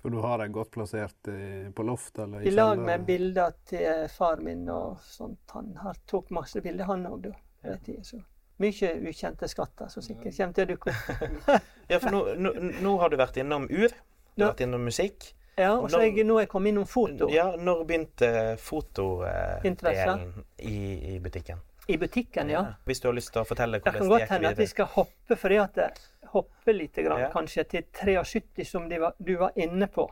For 0.00 0.14
du 0.14 0.22
har 0.24 0.40
dem 0.40 0.54
godt 0.54 0.70
plassert 0.72 1.28
på 1.76 1.84
loft 1.84 2.22
eller 2.22 2.46
I 2.46 2.54
lag 2.54 2.72
kjelleren? 2.72 2.86
med 2.86 3.04
bilder 3.10 3.58
til 3.68 4.08
far 4.14 4.40
min 4.40 4.64
og 4.72 5.04
sånt. 5.04 5.44
Han 5.52 5.74
har 5.82 6.00
tok 6.08 6.32
masse 6.32 6.62
bilder, 6.64 6.88
han 6.88 7.04
òg, 7.10 7.28
da. 7.28 7.34
Ja. 7.60 7.74
den 7.74 7.84
tiden, 7.84 8.04
så. 8.04 8.22
Mye 8.58 8.92
ukjente 9.10 9.48
skatter 9.48 9.88
som 9.92 10.02
sikkert 10.02 10.36
kommer 10.36 10.54
til 10.56 10.64
å 10.64 10.70
dukke 10.74 10.90
opp. 10.90 11.64
Ja, 11.90 11.98
for 12.02 12.10
nå, 12.10 12.20
nå, 12.40 12.52
nå 12.82 12.92
har 12.98 13.10
du 13.12 13.16
vært 13.20 13.36
innom 13.38 13.68
ur. 13.70 13.92
Du 14.34 14.42
har 14.44 14.52
vært 14.54 14.64
innom 14.66 14.82
musikk. 14.84 15.32
Ja, 15.56 15.74
og 15.78 15.88
så 15.90 16.00
jeg 16.02 16.24
nå 16.26 16.34
er 16.36 16.44
jeg 16.44 16.48
kommet 16.52 16.72
innom 16.74 16.84
foto. 16.88 17.28
Ja, 17.32 17.50
når 17.56 17.84
begynte 17.88 18.30
fotodelen 18.60 20.44
i, 20.58 21.14
i 21.14 21.18
butikken? 21.22 21.62
I 21.88 21.96
butikken, 21.96 22.50
ja. 22.50 22.64
Hvis 22.84 23.00
du 23.00 23.06
har 23.08 23.14
lyst 23.14 23.30
til 23.32 23.44
å 23.44 23.46
fortelle 23.46 23.78
hvordan 23.78 23.94
Det 23.94 24.00
gikk 24.00 24.02
kan 24.02 24.10
det 24.10 24.18
godt 24.26 24.32
hende 24.34 24.50
at 24.50 24.58
vi 24.58 24.66
skal 24.66 24.88
hoppe, 24.96 25.36
fordi 25.38 25.58
at 25.62 25.76
jeg 25.78 25.90
hopper 26.32 26.74
litt, 26.74 26.96
grann, 26.98 27.20
Ja. 27.20 27.30
kanskje 27.30 27.64
til 27.70 27.84
73, 27.94 28.64
som 28.66 28.88
de 28.90 28.98
var, 29.00 29.14
du 29.22 29.36
var 29.38 29.52
inne 29.56 29.86
på. 29.86 30.08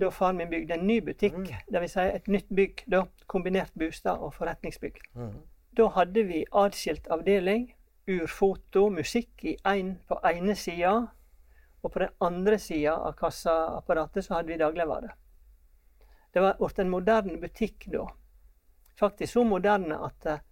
Da 0.00 0.08
far 0.14 0.32
min 0.32 0.48
bygde 0.48 0.74
en 0.78 0.86
ny 0.86 1.00
butikk, 1.00 1.34
Mm. 1.36 1.80
vil 1.80 1.88
Si 1.88 2.00
et 2.00 2.28
nytt 2.28 2.48
bygg. 2.48 2.84
Da, 2.88 3.02
kombinert 3.26 3.72
bostad 3.74 4.18
og 4.18 4.32
forretningsbygg. 4.34 5.00
Mm. 5.14 5.34
Da 5.80 5.86
hadde 5.94 6.22
vi 6.28 6.42
adskilt 6.52 7.06
avdeling, 7.08 7.62
urfoto, 8.04 8.90
musikk 8.92 9.44
i 9.48 9.54
en, 9.64 9.94
på 10.04 10.18
ene 10.28 10.52
sida. 10.52 10.92
Og 11.80 11.94
på 11.94 12.02
den 12.02 12.12
andre 12.20 12.58
sida 12.60 12.98
av 13.00 13.14
kassaapparatet 13.16 14.26
så 14.26 14.34
hadde 14.34 14.52
vi 14.52 14.58
dagligvare. 14.60 15.14
Det 16.34 16.44
var 16.44 16.60
blitt 16.60 16.82
en 16.84 16.92
moderne 16.92 17.40
butikk 17.40 17.88
da. 17.94 18.04
Faktisk 19.00 19.38
så 19.38 19.46
moderne 19.48 19.96
at 20.04 20.28
eh, 20.28 20.44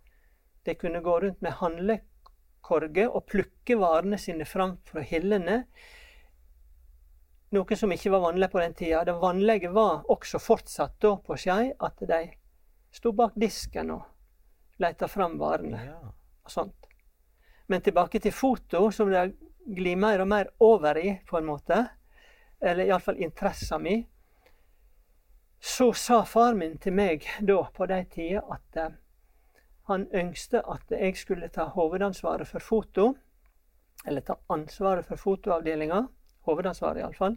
de 0.65 0.79
kunne 0.81 1.05
gå 1.05 1.21
rundt 1.21 1.45
med 1.45 1.59
handlekorger 1.61 3.13
og 3.13 3.29
plukke 3.29 3.77
varene 3.77 4.17
sine 4.17 4.49
fram 4.49 4.79
fra 4.89 5.05
hyllene. 5.05 5.61
Noe 7.53 7.77
som 7.77 7.93
ikke 7.93 8.17
var 8.17 8.31
vanlig 8.31 8.49
på 8.55 8.65
den 8.65 8.81
tida. 8.81 9.05
Det 9.05 9.21
vanlige 9.21 9.77
var 9.77 10.09
også 10.09 10.41
fortsatt 10.41 10.97
da 11.05 11.19
på 11.21 11.37
Skei 11.37 11.75
at 11.77 12.01
de 12.01 12.29
sto 12.97 13.13
bak 13.13 13.37
disken 13.37 13.93
og 13.99 14.15
leita 14.79 15.09
fram 15.09 15.39
varene 15.39 15.81
Ja. 15.85 16.13
og 16.45 16.51
sånt. 16.51 16.87
Men 17.67 17.81
tilbake 17.81 18.21
til 18.21 18.33
foto, 18.33 18.91
som 18.91 19.11
det 19.11 19.35
glir 19.67 19.97
mer 19.97 20.21
og 20.21 20.29
mer 20.29 20.49
over 20.61 20.97
i, 20.99 21.21
på 21.27 21.39
en 21.39 21.45
måte. 21.45 21.89
Eller 22.61 22.85
iallfall 22.89 23.17
interessen 23.23 23.83
min. 23.83 24.07
Så 25.61 25.93
sa 25.93 26.25
far 26.25 26.55
min 26.55 26.79
til 26.79 26.93
meg 26.93 27.27
da, 27.41 27.63
på 27.75 27.87
de 27.87 28.05
tider, 28.05 28.43
at 28.51 28.77
eh, 28.77 28.95
han 29.89 30.07
ønskte 30.15 30.63
at 30.65 30.91
jeg 30.91 31.17
skulle 31.17 31.49
ta 31.49 31.65
hovedansvaret 31.75 32.49
for 32.49 32.61
foto. 32.61 33.15
Eller 34.07 34.21
ta 34.21 34.37
ansvaret 34.49 35.07
for 35.07 35.17
fotoavdelinga. 35.17 36.07
Hovedansvaret, 36.47 37.03
iallfall. 37.03 37.37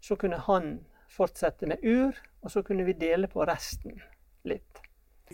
Så 0.00 0.16
kunne 0.16 0.38
han 0.38 0.78
fortsette 1.10 1.66
med 1.66 1.82
ur, 1.82 2.14
og 2.42 2.50
så 2.50 2.62
kunne 2.62 2.84
vi 2.84 2.92
dele 2.92 3.28
på 3.28 3.44
resten 3.48 4.00
litt. 4.44 4.80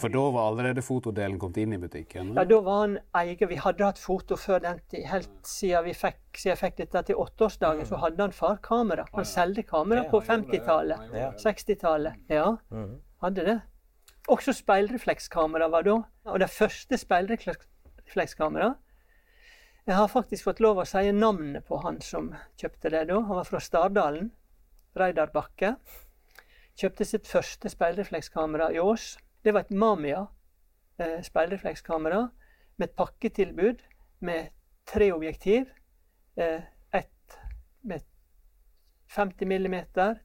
For 0.00 0.08
da 0.10 0.22
var 0.34 0.48
allerede 0.50 0.82
fotodelen 0.82 1.38
kommet 1.38 1.56
inn 1.62 1.72
i 1.72 1.78
butikken? 1.78 2.32
Ja, 2.34 2.44
da 2.44 2.56
var 2.66 2.80
han 2.80 2.96
eier. 3.14 3.46
Vi 3.48 3.56
hadde 3.62 3.84
hatt 3.86 3.98
foto 4.02 4.34
før 4.36 4.58
den 4.64 4.80
tid. 4.90 5.04
Helt 5.06 5.30
siden, 5.46 5.84
vi 5.86 5.92
fikk, 5.94 6.18
siden 6.34 6.50
jeg 6.56 6.58
fikk 6.58 6.76
dette 6.82 7.02
til 7.10 7.20
åtteårsdagen, 7.22 7.86
så 7.86 8.00
hadde 8.02 8.22
han 8.26 8.32
far 8.34 8.56
kamera. 8.64 9.04
Han 9.14 9.24
solgte 9.28 9.62
kamera 9.68 10.02
på 10.10 10.20
50-tallet. 10.26 10.98
60-tallet. 11.38 12.14
Ja, 12.28 12.56
Mhm. 12.70 12.96
hadde 13.22 13.44
det. 13.44 13.60
Også 14.28 14.52
speilreflekskamera 14.56 15.68
var 15.70 15.82
da. 15.82 15.98
Og 16.26 16.40
det 16.40 16.50
første 16.50 16.96
speilreflekskamera 16.98 18.74
Jeg 19.86 19.96
har 19.96 20.08
faktisk 20.08 20.44
fått 20.46 20.60
lov 20.64 20.78
å 20.80 20.86
si 20.88 21.10
navnet 21.12 21.66
på 21.68 21.76
han 21.82 22.00
som 22.00 22.30
kjøpte 22.56 22.90
det 22.90 23.02
da. 23.08 23.18
Han 23.20 23.36
var 23.36 23.44
fra 23.44 23.58
Stardalen. 23.60 24.30
Reidar 24.96 25.26
Bakke. 25.34 25.74
Kjøpte 26.80 27.04
sitt 27.04 27.26
første 27.28 27.68
speilreflekskamera 27.68 28.70
i 28.72 28.78
Ås. 28.80 29.18
Det 29.44 29.52
var 29.52 29.60
et 29.60 29.70
Mamia 29.70 30.26
eh, 30.96 31.20
speilreflekskamera 31.22 32.28
med 32.76 32.88
et 32.88 32.94
pakketilbud 32.96 33.82
med 34.24 34.46
tre 34.88 35.10
objektiv. 35.12 35.66
Eh, 36.36 36.62
ett 36.90 37.36
med 37.80 38.00
50 39.06 39.46
millimeter, 39.46 40.22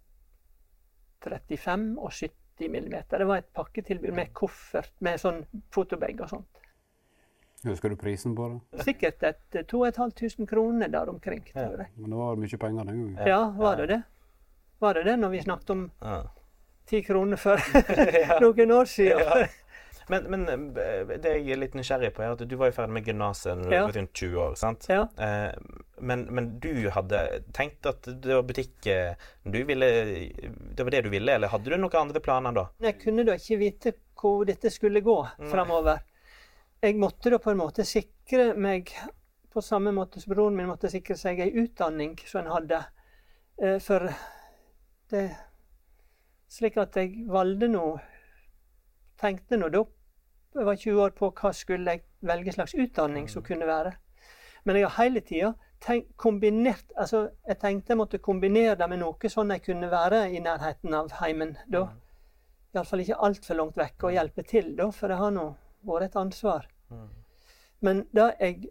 35 1.23 1.97
og 1.99 2.11
70 2.11 2.69
millimeter. 2.69 3.19
Det 3.19 3.27
var 3.27 3.43
et 3.43 3.51
pakketilbud 3.53 4.15
med 4.15 4.31
koffert, 4.33 4.93
med 5.03 5.19
sånn 5.19 5.43
fotobag 5.75 6.23
og 6.23 6.31
sånt. 6.31 6.63
Husker 7.67 7.91
du 7.91 7.99
prisen 7.99 8.37
på 8.39 8.47
det? 8.53 8.83
Sikkert 8.87 9.23
et 9.27 9.61
2500 9.67 10.47
kroner 10.47 10.87
der 10.87 11.11
omkring, 11.11 11.43
tror 11.51 11.83
jeg. 11.83 11.91
Men 11.99 12.15
det 12.15 12.23
var 12.23 12.39
mye 12.39 12.63
penger 12.63 12.87
den 12.87 13.03
gangen. 13.03 13.27
Ja, 13.27 13.41
var 13.51 13.75
det 13.83 13.87
det? 13.91 14.01
Var 14.79 14.95
det 14.95 15.03
det 15.11 15.19
når 15.19 15.29
vi 15.35 15.41
snakket 15.43 15.75
om 15.75 15.89
Ja. 15.99 16.21
Ti 16.89 17.01
kroner 17.05 17.37
for 17.39 17.61
noen 18.43 18.71
år 18.81 18.89
siden? 18.89 19.47
Men, 20.09 20.23
men 20.25 20.41
eh, 20.49 21.03
det 21.21 21.31
jeg 21.35 21.51
er 21.53 21.59
litt 21.61 21.75
nysgjerrig 21.77 22.07
på, 22.15 22.23
er 22.25 22.31
at 22.33 22.39
du 22.49 22.53
var 22.57 22.71
jo 22.71 22.73
ferdig 22.79 22.95
med 22.95 23.05
gymnaset 23.05 23.59
Ja. 23.69 23.83
rundt 23.93 24.09
20 24.17 24.39
år. 24.41 24.55
sant? 24.57 24.87
Ja. 24.89 25.03
Eh, 25.21 25.51
men, 26.01 26.23
men 26.33 26.47
du 26.63 26.87
hadde 26.95 27.19
tenkt 27.53 27.85
at 27.85 28.07
det 28.09 28.33
var 28.33 28.41
butikk 28.47 28.87
eh, 28.89 29.13
du 29.45 29.59
ville, 29.69 29.85
Det 30.73 30.81
var 30.87 30.95
det 30.95 31.03
du 31.05 31.11
ville, 31.13 31.35
eller 31.37 31.51
hadde 31.53 31.69
du 31.69 31.77
noen 31.77 31.99
andre 32.01 32.23
planer 32.25 32.57
da? 32.57 32.63
Jeg 32.87 32.97
kunne 33.03 33.27
da 33.27 33.35
ikke 33.37 33.59
vite 33.61 33.93
hvor 34.17 34.47
dette 34.49 34.71
skulle 34.73 35.03
gå 35.05 35.15
framover. 35.51 36.01
jeg 36.81 36.97
måtte 36.97 37.29
da 37.29 37.37
på 37.45 37.53
en 37.53 37.61
måte 37.61 37.85
sikre 37.85 38.55
meg 38.57 38.89
på 39.53 39.61
samme 39.61 39.93
måte 39.93 40.23
som 40.25 40.33
broren 40.33 40.57
min 40.57 40.71
måtte 40.73 40.89
sikre 40.89 41.19
seg 41.21 41.37
ei 41.45 41.51
utdanning 41.53 42.17
som 42.25 42.41
en 42.47 42.51
hadde. 42.55 42.81
For 43.85 44.09
det 45.13 45.27
Slik 46.49 46.77
at 46.81 46.97
jeg 46.97 47.27
valgte 47.29 47.69
nå 47.69 47.85
Tenkte 49.21 49.57
nå 49.59 49.69
da 49.73 49.83
jeg 50.55 50.65
var 50.65 50.77
20 50.81 51.01
år 51.03 51.11
på 51.13 51.27
hva 51.37 51.51
skulle 51.53 51.93
jeg 51.93 52.01
velge 52.25 52.53
slags 52.55 52.73
utdanning 52.73 53.27
som 53.29 53.43
kunne 53.45 53.67
være. 53.69 53.91
Men 54.65 54.79
jeg 54.79 54.87
har 54.87 55.03
hele 55.03 55.21
tida 55.21 55.51
kombinert 56.17 56.89
altså 56.97 57.29
Jeg 57.47 57.59
tenkte 57.61 57.93
jeg 57.93 57.99
måtte 57.99 58.17
kombinere 58.17 58.75
det 58.79 58.87
med 58.89 58.99
noe 59.03 59.31
sånn 59.31 59.53
jeg 59.53 59.63
kunne 59.67 59.91
være 59.91 60.23
i 60.33 60.41
nærheten 60.43 60.95
av 60.97 61.13
heimen 61.21 61.53
da. 61.67 61.85
Iallfall 62.73 63.05
ikke 63.05 63.21
altfor 63.25 63.57
langt 63.57 63.77
vekk, 63.77 64.03
og 64.03 64.13
hjelpe 64.13 64.43
til, 64.45 64.75
da, 64.77 64.91
for 64.93 65.09
det 65.09 65.17
har 65.17 65.31
nå 65.33 65.45
vært 65.89 66.09
et 66.09 66.17
ansvar. 66.21 66.67
Men 67.81 68.03
det 68.13 68.27
jeg 68.39 68.69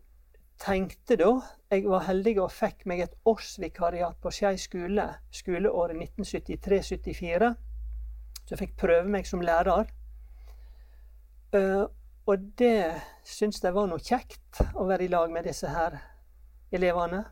tenkte 0.58 1.16
da 1.18 1.30
Jeg 1.70 1.85
var 1.87 2.06
heldig 2.06 2.35
og 2.42 2.52
fikk 2.52 2.87
meg 2.88 3.02
et 3.04 3.16
årsvikariat 3.28 4.16
på 4.23 4.30
Skei 4.32 4.56
skole 4.58 5.04
skoleåret 5.30 5.97
1973-74. 6.18 7.50
Så 8.48 8.54
jeg 8.54 8.62
fikk 8.62 8.78
prøve 8.80 9.04
meg 9.12 9.26
som 9.28 9.42
lærer. 9.44 9.90
Uh, 11.52 11.84
og 12.28 12.46
det 12.56 12.94
syntes 13.28 13.60
jeg 13.60 13.76
var 13.76 13.90
noe 13.90 14.00
kjekt, 14.00 14.62
å 14.72 14.86
være 14.88 15.04
i 15.04 15.10
lag 15.12 15.28
med 15.32 15.44
disse 15.44 15.68
her 15.68 15.98
elevene. 16.72 17.26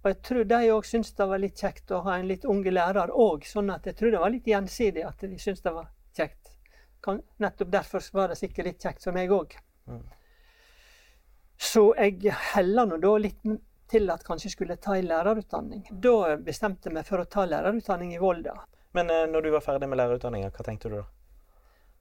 Og 0.00 0.08
jeg 0.08 0.18
tror 0.24 0.48
de 0.48 0.60
òg 0.72 0.88
syntes 0.88 1.12
det 1.18 1.26
var 1.28 1.42
litt 1.42 1.60
kjekt 1.60 1.92
å 1.92 2.00
ha 2.06 2.16
en 2.16 2.28
litt 2.30 2.46
unge 2.48 2.72
lærer 2.72 3.12
òg, 3.12 3.44
sånn 3.44 3.68
at 3.74 3.88
jeg 3.88 3.98
tror 3.98 4.14
det 4.14 4.22
var 4.22 4.32
litt 4.32 4.48
gjensidig 4.48 5.04
at 5.04 5.20
de 5.20 5.36
syntes 5.36 5.60
det 5.68 5.74
var 5.76 5.90
kjekt. 6.16 6.54
Kan, 7.04 7.20
nettopp 7.40 7.72
derfor 7.72 8.08
var 8.16 8.32
det 8.32 8.40
sikkert 8.40 8.70
litt 8.70 8.88
kjekt 8.88 9.04
for 9.04 9.16
meg 9.16 9.32
òg. 9.36 9.52
Mm. 9.88 10.00
Så 11.60 11.90
jeg 11.92 12.32
hella 12.54 12.86
nå 12.88 12.96
da 13.04 13.12
litt 13.20 13.44
til 13.92 14.08
at 14.12 14.24
kanskje 14.24 14.54
skulle 14.54 14.80
ta 14.80 14.96
en 14.96 15.08
lærerutdanning. 15.12 15.84
Da 15.92 16.38
bestemte 16.40 16.88
jeg 16.88 16.96
meg 16.96 17.08
for 17.08 17.20
å 17.20 17.28
ta 17.28 17.44
lærerutdanning 17.44 18.14
i 18.16 18.20
Volda. 18.22 18.56
Men 18.96 19.10
eh, 19.10 19.26
når 19.30 19.46
du 19.46 19.50
var 19.54 19.64
ferdig 19.64 19.88
med 19.88 20.00
lærerutdanninga, 20.00 20.50
hva 20.54 20.66
tenkte 20.66 20.90
du 20.90 20.96
da? 20.98 21.06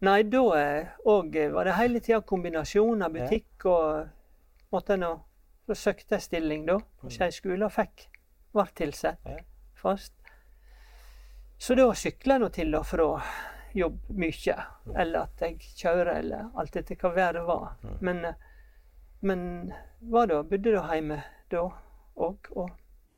Nei, 0.08 0.22
da 0.31 0.43
òg 1.12 1.36
eh, 1.36 1.51
var 1.53 1.67
det 1.67 1.77
hele 1.77 2.01
tida 2.03 2.22
kombinasjon 2.25 3.03
av 3.05 3.13
butikk 3.15 3.67
og 3.69 4.72
måtte 4.74 4.98
nå 5.00 5.15
Så 5.69 5.75
søkte 5.77 6.17
jeg 6.17 6.25
stilling 6.25 6.63
da 6.65 6.79
på 6.79 7.05
mm. 7.05 7.12
Skei 7.13 7.29
skole 7.29 7.67
og 7.67 7.74
fikk 7.75 8.08
ble 8.55 8.63
tilsatt 8.74 9.27
fast. 9.77 10.15
Så 11.62 11.75
da 11.77 11.86
sykla 11.93 12.39
jeg 12.39 12.41
nå 12.41 12.48
til 12.55 12.74
og 12.74 12.88
fra 12.89 13.05
jobb 13.77 14.08
mye. 14.17 14.55
Mm. 14.88 14.96
Eller 15.03 15.27
at 15.27 15.43
jeg 15.46 15.60
kjører, 15.77 16.15
eller 16.24 16.48
alt 16.58 16.79
etter 16.81 16.98
hva 16.98 17.12
været 17.13 17.46
var. 17.46 17.75
Mm. 17.84 18.00
Men 18.08 18.24
eh, 18.31 18.39
men 19.19 19.74
var 20.00 20.27
da, 20.27 20.43
bodde 20.43 20.72
da 20.72 20.86
hjemme 20.93 21.22
da 21.51 21.65
òg. 22.15 22.51
Og, 22.55 22.69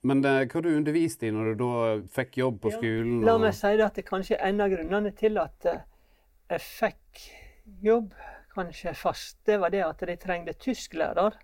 men 0.07 0.21
det, 0.23 0.33
hva 0.49 0.61
du 0.65 0.71
underviste 0.73 1.27
i 1.27 1.31
når 1.33 1.51
du 1.51 1.61
da 1.61 1.73
fikk 2.15 2.39
jobb 2.41 2.59
på 2.63 2.71
ja, 2.71 2.77
skolen? 2.79 3.21
La 3.27 3.37
meg 3.41 3.53
si 3.57 3.73
det 3.77 3.85
at 3.85 3.99
det 3.99 4.07
kanskje 4.07 4.37
er 4.39 4.49
en 4.49 4.63
av 4.65 4.71
grunnene 4.73 5.11
til 5.17 5.37
at 5.41 5.67
eh, 5.69 5.83
jeg 6.51 6.65
fikk 6.65 7.25
jobb 7.85 8.15
kanskje 8.51 8.93
fast, 8.97 9.37
det 9.45 9.59
var 9.61 9.71
det 9.71 9.83
at 9.85 10.01
de 10.07 10.17
trengte 10.19 10.57
tysklærer. 10.59 11.37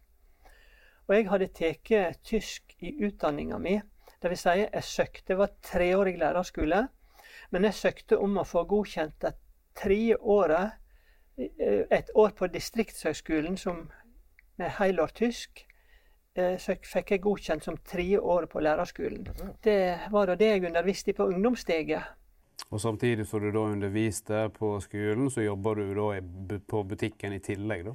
Og 1.08 1.16
jeg 1.16 1.30
hadde 1.30 1.48
tatt 1.56 2.24
tysk 2.28 2.74
i 2.84 2.92
utdanninga 3.08 3.60
mi. 3.64 3.78
Vil 4.24 4.36
si, 4.36 4.56
jeg 4.66 4.84
søkte, 4.84 5.28
det 5.30 5.38
var 5.40 5.54
treårig 5.64 6.18
lærerskole. 6.20 6.88
Men 7.54 7.68
jeg 7.70 7.78
søkte 7.78 8.18
om 8.20 8.42
å 8.42 8.48
få 8.48 8.66
godkjent 8.68 9.22
det 9.24 9.36
tredje 9.78 10.18
året, 10.20 10.82
eh, 11.38 11.86
et 11.92 12.10
år 12.16 12.34
på 12.36 12.50
Distriktshøgskolen, 12.52 13.58
som 13.58 13.86
med 14.58 14.74
helår 14.80 15.14
tysk. 15.16 15.67
Eh, 16.38 16.58
så 16.62 16.76
fikk 16.86 17.16
jeg 17.16 17.24
godkjent 17.24 17.66
som 17.66 17.78
tre 17.82 18.06
år 18.20 18.46
på 18.52 18.62
lærerskolen. 18.62 19.26
Det 19.64 19.80
var 20.14 20.30
da 20.30 20.36
det 20.38 20.52
jeg 20.52 20.66
underviste 20.70 21.12
i 21.12 21.18
på 21.18 21.30
ungdomssteget. 21.34 22.14
Og 22.70 22.82
Samtidig 22.82 23.28
som 23.28 23.42
du 23.42 23.52
da 23.52 23.64
underviste 23.64 24.50
på 24.58 24.74
skolen, 24.84 25.30
så 25.32 25.42
jobber 25.46 25.76
du 25.76 25.94
da 25.96 26.60
på 26.68 26.84
butikken 26.84 27.34
i 27.34 27.40
tillegg? 27.40 27.86
da? 27.86 27.94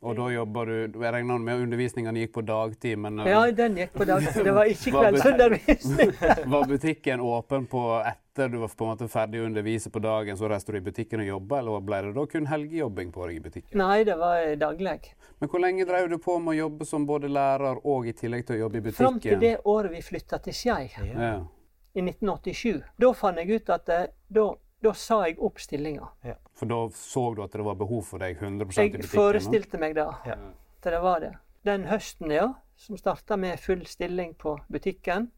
Og 0.00 0.16
da 0.16 0.30
jobba 0.32 0.64
du 0.64 1.02
Jeg 1.02 1.12
regner 1.12 1.38
med 1.44 1.62
undervisningen 1.66 2.16
gikk 2.16 2.32
på 2.38 2.42
dagtid, 2.48 2.96
men 2.98 3.20
Ja, 3.28 3.42
den 3.52 3.76
gikk 3.76 3.92
på 3.92 4.06
dagtid. 4.08 4.44
Det 4.46 4.54
var 4.56 4.70
ikke 4.72 4.92
kveldsundervisning. 4.96 6.12
var 6.54 6.68
butikken 6.68 7.20
åpen 7.20 7.66
på 7.68 7.82
etter 8.00 8.48
du 8.48 8.58
var 8.62 8.72
på 8.72 8.86
en 8.86 8.94
måte 8.94 9.08
ferdig 9.12 9.42
å 9.42 9.48
undervise 9.50 9.92
på 9.92 10.00
dagen, 10.00 10.38
så 10.40 10.48
reiste 10.48 10.72
du 10.72 10.78
i 10.78 10.84
butikken 10.86 11.20
og 11.20 11.28
jobba, 11.28 11.58
eller 11.60 11.84
ble 11.84 12.00
det 12.06 12.14
da 12.16 12.24
kun 12.32 12.48
helgejobbing 12.48 13.12
på 13.12 13.26
deg 13.28 13.36
i 13.36 13.44
butikken? 13.44 13.76
Nei, 13.82 14.04
det 14.08 14.16
var 14.16 14.46
daglig. 14.56 15.12
Men 15.40 15.52
hvor 15.52 15.64
lenge 15.66 15.84
drev 15.88 16.08
du 16.08 16.16
på 16.22 16.38
med 16.40 16.54
å 16.54 16.58
jobbe 16.62 16.88
som 16.88 17.04
både 17.08 17.28
lærer 17.32 17.84
og 17.84 18.08
i 18.08 18.16
tillegg 18.16 18.46
til 18.48 18.56
å 18.56 18.62
jobbe 18.64 18.80
i 18.80 18.86
butikken? 18.86 19.04
Fram 19.04 19.20
til 19.20 19.38
det 19.42 19.54
året 19.68 19.92
vi 19.92 20.00
flytta 20.04 20.40
til 20.46 20.56
Skei, 20.56 20.88
ja. 20.96 21.34
i 21.92 22.06
1987. 22.06 22.80
Da 22.96 23.12
fant 23.16 23.40
jeg 23.42 23.60
ut 23.60 23.72
at 23.76 23.86
det, 23.90 24.02
da 24.32 24.48
da 24.80 24.92
sa 24.96 25.20
jeg 25.28 25.36
opp 25.44 25.60
stillinga. 25.60 26.08
Ja. 26.24 26.36
For 26.56 26.70
da 26.70 26.78
så 26.96 27.26
du 27.36 27.42
at 27.44 27.52
det 27.52 27.64
var 27.66 27.76
behov 27.80 28.02
for 28.08 28.22
deg 28.22 28.38
100 28.40 28.64
i 28.64 28.68
butikken? 28.70 29.02
Jeg 29.02 29.12
forestilte 29.12 29.80
meg 29.80 29.96
da, 29.98 30.06
ja. 30.26 30.38
Til 30.80 30.96
det 30.96 31.00
var 31.04 31.20
det. 31.20 31.34
Den 31.68 31.84
høsten, 31.90 32.32
ja, 32.32 32.46
som 32.80 32.96
starta 32.96 33.36
med 33.36 33.60
full 33.60 33.84
stilling 33.86 34.32
på 34.40 34.54
butikken, 34.72 35.28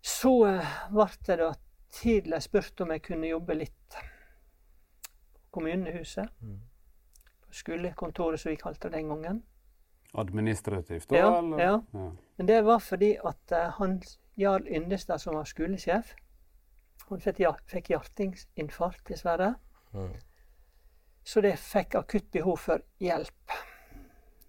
så 0.00 0.32
uh, 0.46 0.70
ble 0.88 1.08
det 1.26 1.36
da 1.42 1.50
tidlig 1.92 2.40
spurt 2.46 2.80
om 2.80 2.94
jeg 2.94 3.04
kunne 3.04 3.28
jobbe 3.28 3.58
litt 3.58 3.98
på 5.34 5.58
kommunehuset. 5.58 6.32
Mm. 6.40 6.56
På 7.44 7.60
skolekontoret, 7.60 8.40
som 8.40 8.54
vi 8.54 8.56
kalte 8.56 8.88
det 8.88 8.96
den 8.96 9.12
gangen. 9.12 9.42
Administrativt, 10.16 11.10
da? 11.10 11.20
Ja, 11.20 11.36
ja. 11.60 11.76
ja. 11.92 12.08
Men 12.40 12.48
det 12.48 12.62
var 12.64 12.80
fordi 12.80 13.12
at 13.20 13.52
uh, 13.52 13.68
han 13.76 14.00
Jarl 14.40 14.64
Yndestad, 14.64 15.20
som 15.20 15.36
var 15.36 15.44
skolesjef, 15.44 16.14
hun 17.10 17.20
fikk 17.20 17.90
hjerteinfarkt, 17.92 19.04
dessverre. 19.10 19.54
Mm. 19.92 20.14
Så 21.26 21.42
det 21.44 21.56
fikk 21.60 21.98
akutt 21.98 22.30
behov 22.32 22.56
for 22.62 22.82
hjelp. 23.02 23.54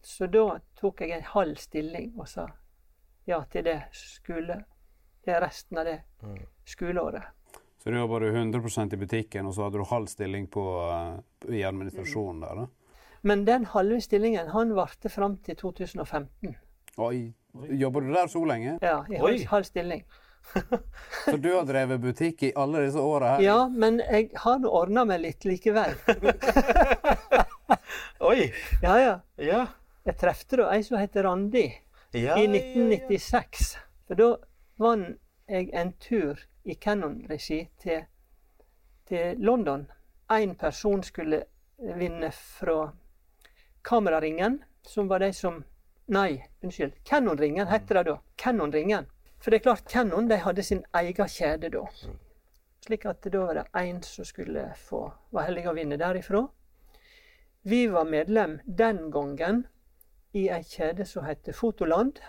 Så 0.01 0.27
da 0.31 0.45
tok 0.79 1.03
jeg 1.03 1.17
en 1.17 1.29
halv 1.33 1.59
stilling 1.61 2.13
og 2.17 2.29
sa 2.29 2.47
ja 3.29 3.37
til 3.51 3.67
det 3.67 3.77
skole, 3.93 4.55
det 5.25 5.37
resten 5.43 5.77
av 5.77 5.85
det 5.85 5.99
mm. 6.23 6.39
skoleåret. 6.65 7.27
Så 7.81 7.89
du 7.89 7.97
jobba 7.97 8.19
100% 8.19 8.93
i 8.93 8.97
butikken, 8.97 9.47
og 9.49 9.55
så 9.57 9.65
hadde 9.65 9.81
du 9.81 9.89
halv 9.89 10.09
stilling 10.09 10.47
på, 10.53 10.63
uh, 10.85 11.17
i 11.49 11.63
administrasjonen 11.65 12.43
der? 12.45 12.63
da? 12.63 12.97
Men 13.21 13.45
den 13.45 13.65
halve 13.69 14.01
stillingen 14.01 14.49
han 14.53 14.73
varte 14.77 15.09
fram 15.09 15.37
til 15.45 15.57
2015. 15.57 16.55
Oi. 16.97 17.31
Jobber 17.77 18.01
du 18.01 18.13
der 18.13 18.29
så 18.31 18.43
lenge? 18.45 18.77
Ja, 18.81 19.01
i 19.09 19.17
halv, 19.19 19.45
halv 19.49 19.65
stilling. 19.67 20.05
Så 21.25 21.37
du 21.37 21.53
har 21.53 21.65
drevet 21.65 22.01
butikk 22.01 22.43
i 22.43 22.51
alle 22.55 22.85
disse 22.85 22.99
åra 22.99 23.35
her? 23.35 23.43
Ja, 23.45 23.59
men 23.69 23.99
jeg 23.99 24.31
har 24.43 24.59
nå 24.59 24.69
ordna 24.69 25.05
meg 25.07 25.21
litt 25.23 25.45
likevel. 25.47 25.95
Oi! 28.31 28.51
Ja, 28.81 28.95
ja. 28.99 29.15
ja. 29.35 29.65
Jeg 30.03 30.17
trefte 30.19 30.61
da 30.61 30.69
ei 30.73 30.83
som 30.83 30.99
heter 30.99 31.27
Randi 31.27 31.67
ja, 32.11 32.37
i 32.37 32.47
1996. 32.47 33.75
For 34.07 34.19
da 34.19 34.31
vant 34.81 35.19
jeg 35.51 35.71
en 35.77 35.93
tur 36.01 36.39
i 36.63 36.75
Cannon-regi 36.75 37.61
til, 37.81 38.05
til 39.09 39.41
London. 39.43 39.85
Én 40.31 40.55
person 40.59 41.03
skulle 41.03 41.43
vinne 41.77 42.31
fra 42.31 42.91
Kameraringen, 43.81 44.61
som 44.87 45.07
var 45.07 45.19
de 45.19 45.33
som 45.33 45.63
Nei, 46.11 46.43
unnskyld. 46.59 46.91
Cannon-ringen 47.07 47.67
heter 47.67 47.95
det 47.95 48.03
da. 48.03 48.17
Cannon-ringen. 48.35 49.05
For 49.41 49.49
det 49.49 49.57
er 49.57 49.63
klart, 49.63 49.89
Cannon 49.89 50.27
de 50.29 50.37
hadde 50.37 50.63
sin 50.63 50.83
egen 50.93 51.29
kjede 51.33 51.71
da. 51.73 51.81
Slik 52.85 53.05
at 53.09 53.25
da 53.25 53.39
var 53.41 53.57
det 53.57 53.63
én 53.73 54.01
som 54.05 54.25
skulle 54.25 54.67
få 54.77 54.99
var 55.33 55.47
heldig 55.47 55.63
å 55.69 55.73
vinne 55.73 55.97
derifra. 55.97 56.43
Vi 57.65 57.87
var 57.89 58.05
medlem 58.05 58.59
den 58.65 59.09
gangen 59.13 59.63
i 60.37 60.47
ei 60.49 60.61
kjede 60.63 61.05
som 61.09 61.25
heter 61.25 61.57
Fotoland. 61.57 62.21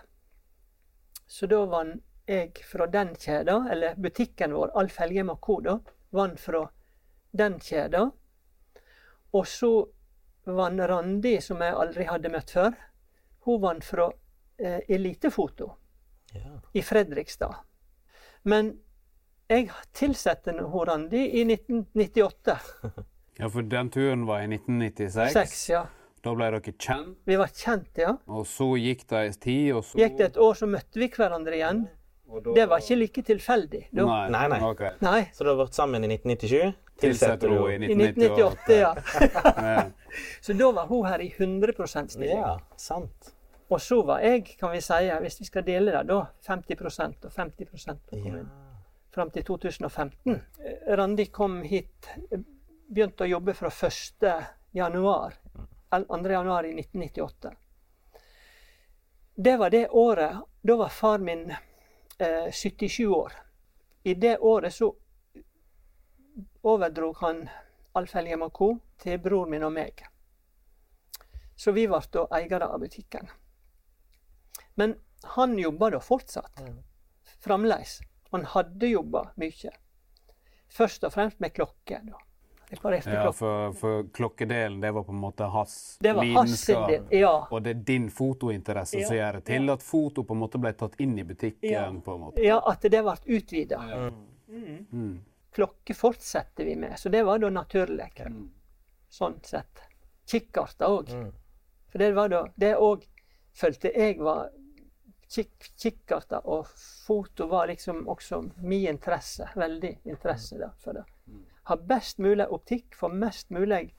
Så 1.27 1.48
da 1.53 1.61
vant 1.68 2.01
jeg 2.29 2.64
fra 2.64 2.87
den 2.87 3.12
kjeda, 3.16 3.59
eller 3.70 4.01
butikken 4.01 4.57
vår, 4.57 4.72
Alf 4.79 4.96
Helgheim 5.03 5.35
og 5.35 5.40
Co., 5.40 5.59
da, 5.61 5.77
fra 6.38 6.62
den 7.33 7.59
kjeda. 7.61 8.07
Og 9.33 9.46
så 9.46 9.72
vant 10.44 10.81
Randi, 10.81 11.37
som 11.40 11.61
jeg 11.61 11.77
aldri 11.77 12.09
hadde 12.09 12.33
møtt 12.33 12.57
før, 12.57 12.72
hun 13.44 13.62
vant 13.62 13.85
fra 13.85 14.09
eh, 14.59 14.81
Elitefoto 14.88 15.72
i 16.72 16.82
Fredrikstad. 16.82 17.54
Men 18.48 18.74
jeg 19.52 19.70
tilsatte 19.94 20.52
henne 20.52 21.08
i 21.18 21.42
1998. 21.44 22.56
ja, 23.40 23.48
for 23.48 23.62
den 23.62 23.90
turen 23.92 24.26
var 24.28 24.44
i 24.44 24.48
1996? 24.50 25.34
Seks, 25.36 25.66
ja. 25.70 25.86
Da 26.22 26.34
ble 26.38 26.52
dere 26.54 26.74
kjent? 26.78 27.16
Vi 27.26 27.36
var 27.38 27.50
kjent, 27.50 27.98
ja. 27.98 28.14
Og 28.30 28.46
så 28.46 28.68
gikk 28.78 29.02
det 29.10 29.24
en 29.26 29.40
tid, 29.42 29.72
og 29.74 29.82
så 29.84 29.98
Gikk 29.98 30.20
det 30.20 30.28
et 30.30 30.38
år, 30.38 30.54
så 30.60 30.68
møtte 30.70 31.02
vi 31.02 31.10
hverandre 31.10 31.58
igjen. 31.58 31.82
Da... 32.32 32.54
Det 32.54 32.64
var 32.70 32.80
ikke 32.80 32.96
like 32.96 33.24
tilfeldig. 33.26 33.82
Da. 33.90 34.06
Nei, 34.06 34.22
nei. 34.32 34.44
nei. 34.54 34.60
Okay. 34.70 34.94
nei. 35.04 35.18
Så 35.34 35.42
dere 35.42 35.56
har 35.56 35.60
vært 35.64 35.76
sammen 35.76 36.06
i 36.06 36.12
1997? 36.14 36.78
Tilsetter 37.02 37.50
du 37.50 37.58
i 37.66 37.76
1998? 37.82 38.70
I 38.70 38.78
1998, 38.78 39.66
ja. 39.74 40.22
Så 40.46 40.56
da 40.56 40.70
var 40.78 40.88
hun 40.88 41.08
her 41.10 41.24
i 41.26 41.28
100% 41.34 42.14
stilling. 42.14 42.38
Ja, 42.38 42.54
sant. 42.80 43.34
Og 43.72 43.80
så 43.80 44.02
var 44.04 44.20
jeg, 44.20 44.44
kan 44.61 44.72
vi 44.74 44.80
si, 44.85 44.98
hvis 45.24 45.38
vi 45.40 45.46
skal 45.48 45.64
dele 45.64 45.94
det, 45.94 46.02
da 46.11 46.18
50% 46.44 47.24
og 47.24 47.32
50 47.32 47.66
på 47.72 48.16
Ja. 48.16 48.22
kommunen. 48.22 48.50
Fram 49.14 49.30
til 49.30 49.44
2015. 49.44 50.35
Eh, 50.64 50.96
Randi 50.96 51.26
kom 51.26 51.62
hit, 51.62 52.08
begynte 52.88 53.24
å 53.24 53.28
jobbe 53.30 53.54
fra 53.54 53.68
1. 53.68 54.44
januar, 54.72 55.35
2. 55.90 56.30
januar 56.32 56.64
i 56.64 56.74
1998. 56.74 57.52
Det 59.35 59.56
var 59.56 59.70
det 59.70 59.88
året 59.88 60.37
Da 60.62 60.76
var 60.76 60.88
far 60.88 61.18
min 61.18 61.50
eh, 62.18 62.50
77 62.52 63.06
år. 63.06 63.32
I 64.04 64.14
det 64.14 64.38
året 64.38 64.74
så 64.74 64.94
overdrog 66.62 67.16
han 67.16 67.48
Alf 67.92 68.12
Helgem 68.14 68.42
og 68.42 68.52
co. 68.52 68.78
til 68.98 69.18
bror 69.18 69.46
min 69.46 69.62
og 69.62 69.72
meg. 69.72 70.04
Så 71.56 71.72
vi 71.72 71.87
ble 71.88 72.26
eiere 72.30 72.68
av 72.68 72.80
butikken. 72.80 73.28
Men 74.74 74.96
han 75.36 75.58
jobba 75.58 75.90
da 75.90 76.00
fortsatt. 76.00 76.62
Fremdeles. 77.44 78.00
Han 78.30 78.44
hadde 78.44 78.86
jobba 78.86 79.26
mye. 79.36 79.72
Først 80.72 81.04
og 81.04 81.12
fremst 81.12 81.40
med 81.40 81.52
klokker. 81.52 82.00
da. 82.08 82.20
Ja, 82.72 83.32
for, 83.32 83.72
for 83.72 84.06
klokkedelen, 84.12 84.80
det 84.80 84.90
var 84.90 85.02
på 85.04 85.12
en 85.12 85.18
måte 85.18 85.44
hans 85.44 85.98
Det 86.00 86.12
var 86.12 86.24
hans 86.24 86.68
lidenskap. 86.68 87.12
Ja. 87.12 87.48
Og 87.50 87.62
det 87.62 87.70
er 87.70 87.74
din 87.74 88.06
fotointeresse 88.10 89.02
som 89.04 89.16
gjør 89.16 89.32
det 89.32 89.42
til 89.50 89.72
at 89.74 89.84
foto 89.84 90.24
på 90.24 90.32
en 90.32 90.40
måte 90.40 90.60
ble 90.62 90.72
tatt 90.72 90.96
inn 91.04 91.12
i 91.20 91.24
butikken. 91.24 91.68
Ja. 91.68 91.84
på 92.04 92.14
en 92.14 92.20
måte. 92.20 92.40
ja, 92.40 92.56
at 92.70 92.80
det 92.80 93.02
ble 93.04 93.16
utvida. 93.36 93.82
Mm. 94.48 95.20
Klokke 95.52 95.94
fortsetter 95.94 96.64
vi 96.64 96.76
med, 96.80 96.96
så 96.98 97.12
det 97.12 97.22
var 97.28 97.44
da 97.44 97.52
naturlig. 97.52 98.08
Sånn 99.12 99.36
sett. 99.44 99.84
Kikkerter 100.32 100.88
òg. 100.88 101.12
Mm. 101.12 101.28
For 101.92 102.00
det 102.00 102.12
var 102.16 102.32
da 102.32 102.46
Det 102.56 102.72
òg 102.80 103.04
følte 103.54 103.92
jeg 103.94 104.18
var 104.22 104.50
kik 105.32 105.70
Kikkerter 105.80 106.44
og 106.44 106.66
foto 107.06 107.46
var 107.48 107.70
liksom 107.70 108.04
også 108.08 108.42
min 108.60 108.88
interesse. 108.92 109.48
Veldig 109.56 109.98
interesse 110.04 110.58
da, 110.60 110.72
for 110.78 110.98
det. 110.98 111.04
Ha 111.70 111.76
best 111.76 112.18
mulig 112.18 112.48
optikk, 112.50 112.96
få 112.98 113.08
mest 113.08 113.50
mulig 113.50 113.94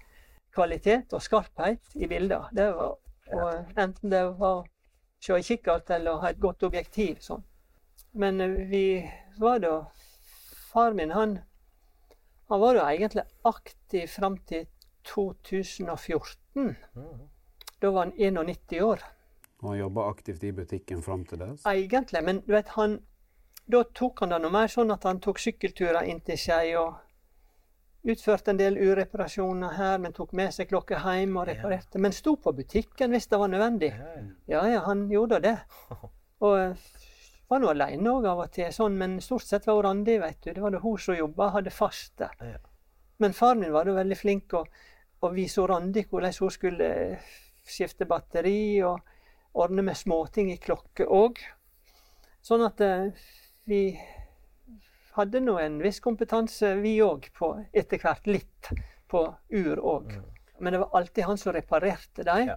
kvalitet 0.53 1.13
og 1.13 1.23
skarphet 1.23 1.95
i 1.95 2.07
bilder. 2.07 2.49
Det 2.53 2.67
var, 2.75 2.97
og 3.33 3.79
enten 3.79 4.11
det 4.11 4.23
var 4.37 4.59
å 4.59 4.65
se 5.23 5.39
i 5.39 5.47
kikkert 5.47 5.89
eller 5.95 6.21
ha 6.21 6.29
et 6.29 6.41
godt 6.43 6.63
objektiv. 6.67 7.17
sånn. 7.23 7.43
Men 8.13 8.41
eh, 8.41 8.59
vi 8.69 8.85
var 9.39 9.59
da 9.63 9.75
Far 10.73 10.95
min, 10.97 11.11
han, 11.13 11.35
han 12.49 12.59
var 12.59 12.73
jo 12.73 12.81
egentlig 12.81 13.23
aktiv 13.45 14.07
fram 14.09 14.39
til 14.49 14.63
2014. 15.05 16.71
Da 17.81 17.91
var 17.91 18.07
han 18.07 18.13
91 18.17 18.81
år. 18.81 19.03
Og 19.63 19.71
han 19.71 19.79
jobba 19.79 20.09
aktivt 20.11 20.43
i 20.43 20.51
butikken 20.51 21.01
fram 21.01 21.23
til 21.25 21.39
det. 21.39 21.49
Egentlig, 21.69 22.23
men 22.23 22.43
du 22.45 22.53
vet, 22.55 22.75
han 22.77 22.99
Da 23.63 23.79
tok 23.95 24.19
han 24.19 24.33
det 24.33 24.41
noe 24.43 24.51
mer 24.51 24.67
sånn 24.67 24.91
at 24.91 25.05
han 25.07 25.21
tok 25.23 25.37
sykkelturer 25.39 26.03
inn 26.11 26.19
til 26.19 26.35
Skei 26.35 26.73
og 26.75 26.97
utførte 28.03 28.51
en 28.51 28.59
del 28.59 28.75
ureparasjoner 28.75 29.77
her, 29.77 30.01
men 30.03 30.11
tok 30.11 30.33
med 30.35 30.51
seg 30.51 30.67
klokka 30.67 30.99
hjem 30.99 31.37
og 31.39 31.47
reparerte. 31.47 32.01
Men 32.03 32.11
sto 32.11 32.35
på 32.35 32.51
butikken 32.57 33.15
hvis 33.15 33.29
det 33.31 33.39
var 33.39 33.51
nødvendig. 33.53 33.93
Ja, 34.51 34.65
ja, 34.67 34.81
han 34.83 35.05
gjorde 35.11 35.39
det. 35.45 35.55
Og 36.43 36.57
eh, 36.59 36.83
var 37.47 37.63
nå 37.63 37.71
aleine 37.71 38.11
òg 38.17 38.27
av 38.27 38.43
og 38.43 38.51
til, 38.51 38.67
sånn, 38.75 38.97
men 38.99 39.15
stort 39.23 39.47
sett 39.47 39.67
var 39.69 39.79
hun 39.79 39.85
Randi, 39.87 40.17
vet 40.19 40.41
du. 40.43 40.51
Det 40.51 40.63
var 40.65 40.75
det 40.75 40.83
hun 40.83 40.99
som 40.99 41.15
jobba, 41.15 41.53
hadde 41.55 41.71
fast 41.71 42.17
der. 42.19 42.35
Ja. 42.43 42.59
Men 43.23 43.35
faren 43.37 43.63
min 43.63 43.71
var 43.71 43.87
da 43.87 43.95
veldig 43.95 44.19
flink 44.19 44.55
å, 44.59 44.65
og 45.23 45.35
vise 45.37 45.63
Randi 45.69 46.03
hvordan 46.09 46.35
hun 46.41 46.51
skulle 46.51 46.91
eh, 47.07 47.33
skifte 47.63 48.07
batteri 48.09 48.81
og 48.83 48.99
ordne 49.53 49.85
med 49.85 49.97
småting 49.97 50.51
i 50.53 50.59
klokke 50.61 51.05
òg. 51.05 51.39
Sånn 52.43 52.65
at 52.65 52.81
eh, 52.83 53.13
vi 53.69 53.81
hadde 55.13 55.41
nå 55.43 55.57
en 55.61 55.79
viss 55.83 56.01
kompetanse, 56.03 56.75
vi 56.81 56.97
òg, 57.05 57.29
på 57.37 57.53
etter 57.71 58.01
hvert 58.01 58.27
litt 58.27 58.71
på 59.09 59.25
ur 59.49 59.79
òg. 59.79 60.15
Men 60.59 60.73
det 60.73 60.79
var 60.83 60.95
alltid 60.99 61.27
han 61.29 61.37
som 61.37 61.53
reparerte 61.53 62.25
dem. 62.25 62.53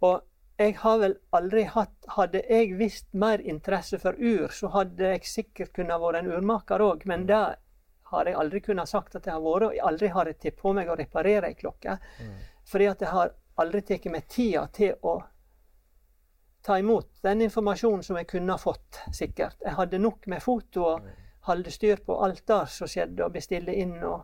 Og 0.00 0.22
jeg 0.60 0.76
har 0.78 0.98
vel 1.00 1.14
aldri 1.34 1.64
hatt 1.64 2.08
Hadde 2.16 2.42
jeg 2.44 2.74
visst 2.76 3.06
mer 3.16 3.40
interesse 3.40 3.98
for 3.98 4.18
ur, 4.18 4.48
så 4.52 4.68
hadde 4.74 5.14
jeg 5.14 5.26
sikkert 5.26 5.72
kunnet 5.76 6.00
være 6.00 6.20
en 6.20 6.32
urmaker 6.34 6.82
òg, 6.84 7.06
men 7.08 7.24
det 7.26 7.40
har 8.12 8.28
jeg 8.28 8.36
aldri 8.36 8.60
kunnet 8.60 8.90
sagt 8.90 9.16
at 9.16 9.26
jeg 9.26 9.32
har 9.32 9.44
vært. 9.44 9.68
Og 9.70 9.86
aldri 9.90 10.10
har 10.12 10.28
jeg 10.28 10.38
tatt 10.42 10.58
på 10.60 10.74
meg 10.76 10.90
å 10.92 10.96
reparere 10.98 11.48
ei 11.48 11.56
klokke. 11.58 11.96
Fordi 12.68 12.88
at 12.90 13.04
jeg 13.04 13.12
har 13.12 13.32
aldri 13.62 13.82
tatt 13.88 14.10
meg 14.12 14.28
tida 14.28 14.66
til 14.72 14.96
å 15.02 15.18
ta 16.62 16.78
imot 16.78 17.22
den 17.22 17.42
informasjonen 17.42 18.02
som 18.02 18.16
jeg 18.16 18.28
kunne 18.30 18.54
ha 18.54 18.58
fått, 18.58 19.00
sikkert. 19.12 19.58
Jeg 19.64 19.74
hadde 19.78 19.98
nok 19.98 20.26
med 20.30 20.42
foto 20.42 20.84
og 20.94 21.08
holde 21.48 21.70
styr 21.74 22.02
på 22.06 22.18
alt 22.24 22.44
der 22.46 22.68
som 22.70 22.90
skjedde, 22.90 23.24
og 23.24 23.34
bestille 23.34 23.74
inn 23.74 23.96
og 24.06 24.22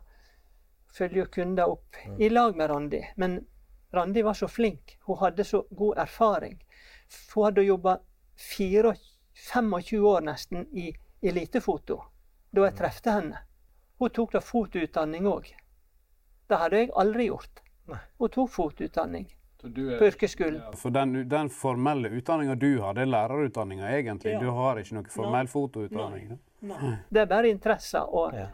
følge 0.94 1.26
kunder 1.34 1.70
opp 1.74 1.98
i 2.18 2.28
lag 2.30 2.56
med 2.56 2.70
Randi. 2.70 3.02
Men 3.16 3.40
Randi 3.94 4.22
var 4.22 4.38
så 4.38 4.48
flink. 4.48 4.98
Hun 5.06 5.18
hadde 5.18 5.44
så 5.44 5.64
god 5.70 5.98
erfaring. 5.98 6.58
Hun 7.34 7.44
hadde 7.44 7.66
jobba 7.66 7.98
25 8.36 10.06
år 10.06 10.20
nesten 10.30 10.68
i 10.72 10.92
elitefoto 11.22 12.02
da 12.54 12.64
jeg 12.64 12.78
trefte 12.78 13.12
henne. 13.12 13.40
Hun 13.98 14.12
tok 14.14 14.32
da 14.32 14.40
fotoutdanning 14.40 15.26
òg. 15.28 15.50
Det 16.48 16.58
hadde 16.60 16.84
jeg 16.84 16.94
aldri 16.96 17.26
gjort. 17.28 17.64
Nei. 17.90 17.98
Hun 18.20 18.30
tok 18.32 18.50
fotoutdanning 18.54 19.26
Du 19.62 19.98
på 19.98 20.06
yrkesskolen. 20.06 20.60
For 20.78 20.94
den, 20.94 21.28
den 21.28 21.48
formelle 21.50 22.08
utdanninga 22.14 22.54
du 22.54 22.78
har, 22.80 22.94
det 22.94 23.02
er 23.02 23.10
lærerutdanninga 23.10 23.88
egentlig. 23.96 24.32
Ja. 24.36 24.40
Du 24.40 24.52
har 24.54 24.78
ikke 24.78 24.94
noe 24.94 25.10
formell 25.10 25.50
fotoutdanning. 25.50 26.28
da. 26.60 26.92
Det 27.10 27.20
er 27.22 27.26
bare 27.26 27.50
interesser 27.50 28.06
og 28.06 28.34
Ja. 28.34 28.46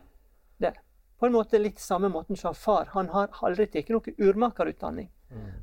det. 0.58 0.72
På 1.20 1.26
en 1.26 1.32
måte 1.32 1.58
litt 1.58 1.78
samme 1.78 2.08
måten 2.08 2.36
som 2.36 2.54
far. 2.54 2.88
Han 2.92 3.08
har 3.08 3.28
aldri 3.42 3.66
tatt 3.66 3.88
noe 3.88 4.14
urmakerutdanning. 4.18 5.10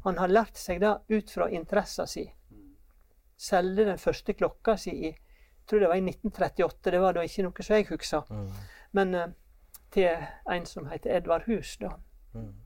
Han 0.04 0.18
har 0.18 0.28
lært 0.28 0.58
seg 0.58 0.80
det 0.82 0.98
ut 1.10 1.30
fra 1.32 1.50
interessen 1.50 2.08
sin. 2.08 2.32
Selgde 3.38 3.86
den 3.86 3.98
første 3.98 4.34
klokka 4.34 4.78
si 4.78 4.92
i 4.92 5.12
jeg 5.62 5.68
tror 5.68 5.80
det 5.80 5.88
var 5.88 5.96
i 5.96 6.02
1938. 6.02 6.92
Det 6.92 7.00
var 7.00 7.14
da 7.14 7.22
ikke 7.24 7.44
noe 7.46 7.64
som 7.64 7.76
jeg 7.76 7.86
husker. 7.88 8.24
Men 8.92 9.16
uh, 9.16 9.28
til 9.94 10.10
en 10.52 10.66
som 10.66 10.88
heter 10.90 11.14
Edvard 11.16 11.46
Hus, 11.48 11.78
da. 11.78 11.94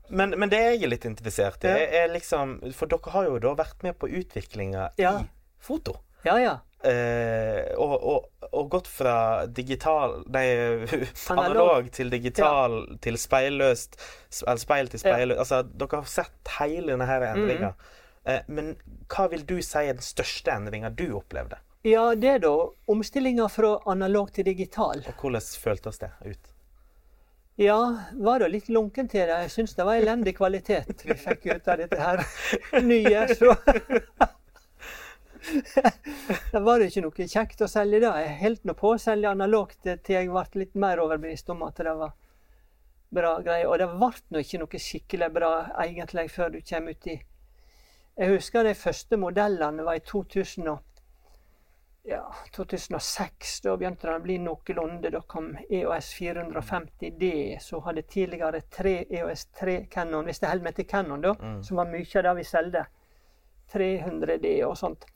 Men, 0.08 0.30
men 0.38 0.48
det 0.52 0.60
jeg 0.62 0.82
er 0.84 0.90
litt 0.92 1.04
interessert 1.08 1.64
i, 1.66 1.68
Ja. 1.72 2.04
er 2.04 2.12
liksom 2.12 2.60
For 2.74 2.86
dere 2.86 3.10
har 3.10 3.24
jo 3.26 3.38
da 3.42 3.54
vært 3.58 3.82
med 3.82 3.96
på 3.98 4.06
utviklinga 4.08 4.90
Ja. 4.98 5.16
i 5.20 5.26
foto. 5.58 5.96
Ja, 6.24 6.36
ja. 6.38 6.52
Eh, 6.86 7.72
og, 7.80 7.94
og, 8.02 8.46
og 8.52 8.68
gått 8.70 8.86
fra 8.86 9.46
digital 9.46 10.20
Nei, 10.30 10.44
Analog. 11.32 11.44
analog 11.56 11.90
til 11.90 12.10
digital 12.12 12.76
til 13.02 13.16
speilløst 13.18 13.96
Eller 14.46 14.60
speil 14.62 14.88
til 14.92 15.00
speilløst. 15.02 15.38
Altså, 15.40 15.62
dere 15.66 16.00
har 16.02 16.10
sett 16.10 16.52
hele 16.60 16.92
denne 16.92 17.06
her 17.08 17.24
endringa. 17.32 17.72
Eh, 18.26 18.42
men 18.48 18.74
hva 19.08 19.28
vil 19.32 19.42
du 19.48 19.56
si 19.62 19.78
er 19.86 19.94
den 19.98 20.02
største 20.04 20.52
endringa 20.54 20.90
du 20.94 21.08
opplevde? 21.18 21.58
Ja, 21.86 22.14
det 22.18 22.40
da 22.42 22.52
omstillinga 22.90 23.46
fra 23.50 23.76
analog 23.86 24.32
til 24.34 24.44
digital. 24.48 25.02
Og 25.06 25.14
hvordan 25.22 25.42
føltes 25.62 25.98
det 26.02 26.10
ut? 26.26 26.52
Ja, 27.58 27.98
var 28.12 28.40
da 28.40 28.48
litt 28.52 28.68
lunken 28.68 29.08
til 29.08 29.22
det. 29.24 29.36
Jeg 29.46 29.50
syns 29.54 29.72
det 29.78 29.84
var 29.88 29.96
elendig 29.96 30.34
kvalitet 30.36 31.06
vi 31.08 31.14
fikk 31.16 31.46
ut 31.54 31.68
av 31.72 31.78
dette 31.80 31.96
her 31.96 32.20
nye. 32.84 33.22
Så 33.32 33.54
det 36.52 36.60
var 36.66 36.84
ikke 36.84 37.00
noe 37.06 37.28
kjekt 37.32 37.64
å 37.64 37.68
selge 37.70 38.02
det. 38.04 38.10
Jeg 38.26 38.34
holdt 38.42 38.68
nå 38.68 38.74
på 38.76 38.90
å 38.92 39.00
selge 39.00 39.32
analogt 39.32 39.80
til 39.86 40.18
jeg 40.18 40.28
ble 40.28 40.44
litt 40.60 40.76
mer 40.76 41.00
overbevist 41.00 41.48
om 41.54 41.64
at 41.64 41.80
det 41.80 41.96
var 41.96 42.12
bra 43.16 43.32
greier. 43.40 43.72
Og 43.72 43.80
det 43.80 43.88
ble 43.94 44.12
nå 44.36 44.44
ikke 44.44 44.60
noe 44.60 44.76
skikkelig 44.88 45.30
bra 45.38 45.52
egentlig 45.86 46.28
før 46.36 46.52
du 46.52 46.60
kommer 46.60 46.92
ut 46.92 47.08
i 47.08 47.16
Jeg 48.16 48.32
husker 48.34 48.64
de 48.68 48.74
første 48.76 49.16
modellene 49.20 49.84
var 49.88 49.96
i 49.96 50.04
2000 50.04 50.68
og 50.74 50.84
ja, 52.08 52.34
2006. 52.52 53.60
Da 53.64 53.76
begynte 53.76 54.06
det 54.06 54.14
å 54.14 54.22
bli 54.22 54.36
noenlunde. 54.42 55.10
Da 55.10 55.20
kom 55.26 55.50
EOS 55.68 56.12
450D. 56.18 57.30
Så 57.62 57.80
hadde 57.86 58.06
tidligere 58.06 58.62
tre 58.70 59.00
EOS 59.10 59.46
3 59.58 59.76
Canon, 59.90 60.24
hvis 60.28 60.40
det 60.42 60.50
holder 60.52 60.68
meg 60.68 60.78
til 60.78 60.88
Canon, 60.90 61.24
da, 61.24 61.34
som 61.66 61.80
var 61.82 61.90
mye 61.90 62.06
av 62.06 62.28
det 62.28 62.34
vi 62.38 62.46
solgte. 62.46 62.86
300D 63.72 64.52
og 64.62 64.76
sånt. 64.78 65.06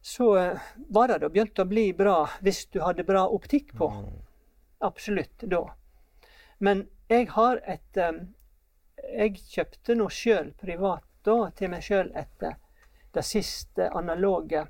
Så 0.00 0.30
uh, 0.38 0.58
var 0.88 1.10
det 1.10 1.18
da 1.24 1.28
begynt 1.28 1.58
å 1.58 1.66
bli 1.68 1.90
bra 1.92 2.22
hvis 2.40 2.64
du 2.72 2.80
hadde 2.84 3.04
bra 3.04 3.26
optikk 3.28 3.74
på. 3.76 3.90
Absolutt, 4.86 5.42
da. 5.42 5.64
Men 6.58 6.86
jeg 7.10 7.28
har 7.34 7.60
et 7.66 7.98
um, 7.98 8.28
Jeg 9.00 9.40
kjøpte 9.50 9.94
nå 9.96 10.06
sjøl 10.12 10.52
privat 10.60 11.04
da 11.24 11.50
til 11.56 11.70
meg 11.72 11.82
sjøl 11.82 12.10
et 12.16 12.44
eh, 12.44 12.56
det 13.16 13.22
siste 13.26 13.88
analoge 13.96 14.66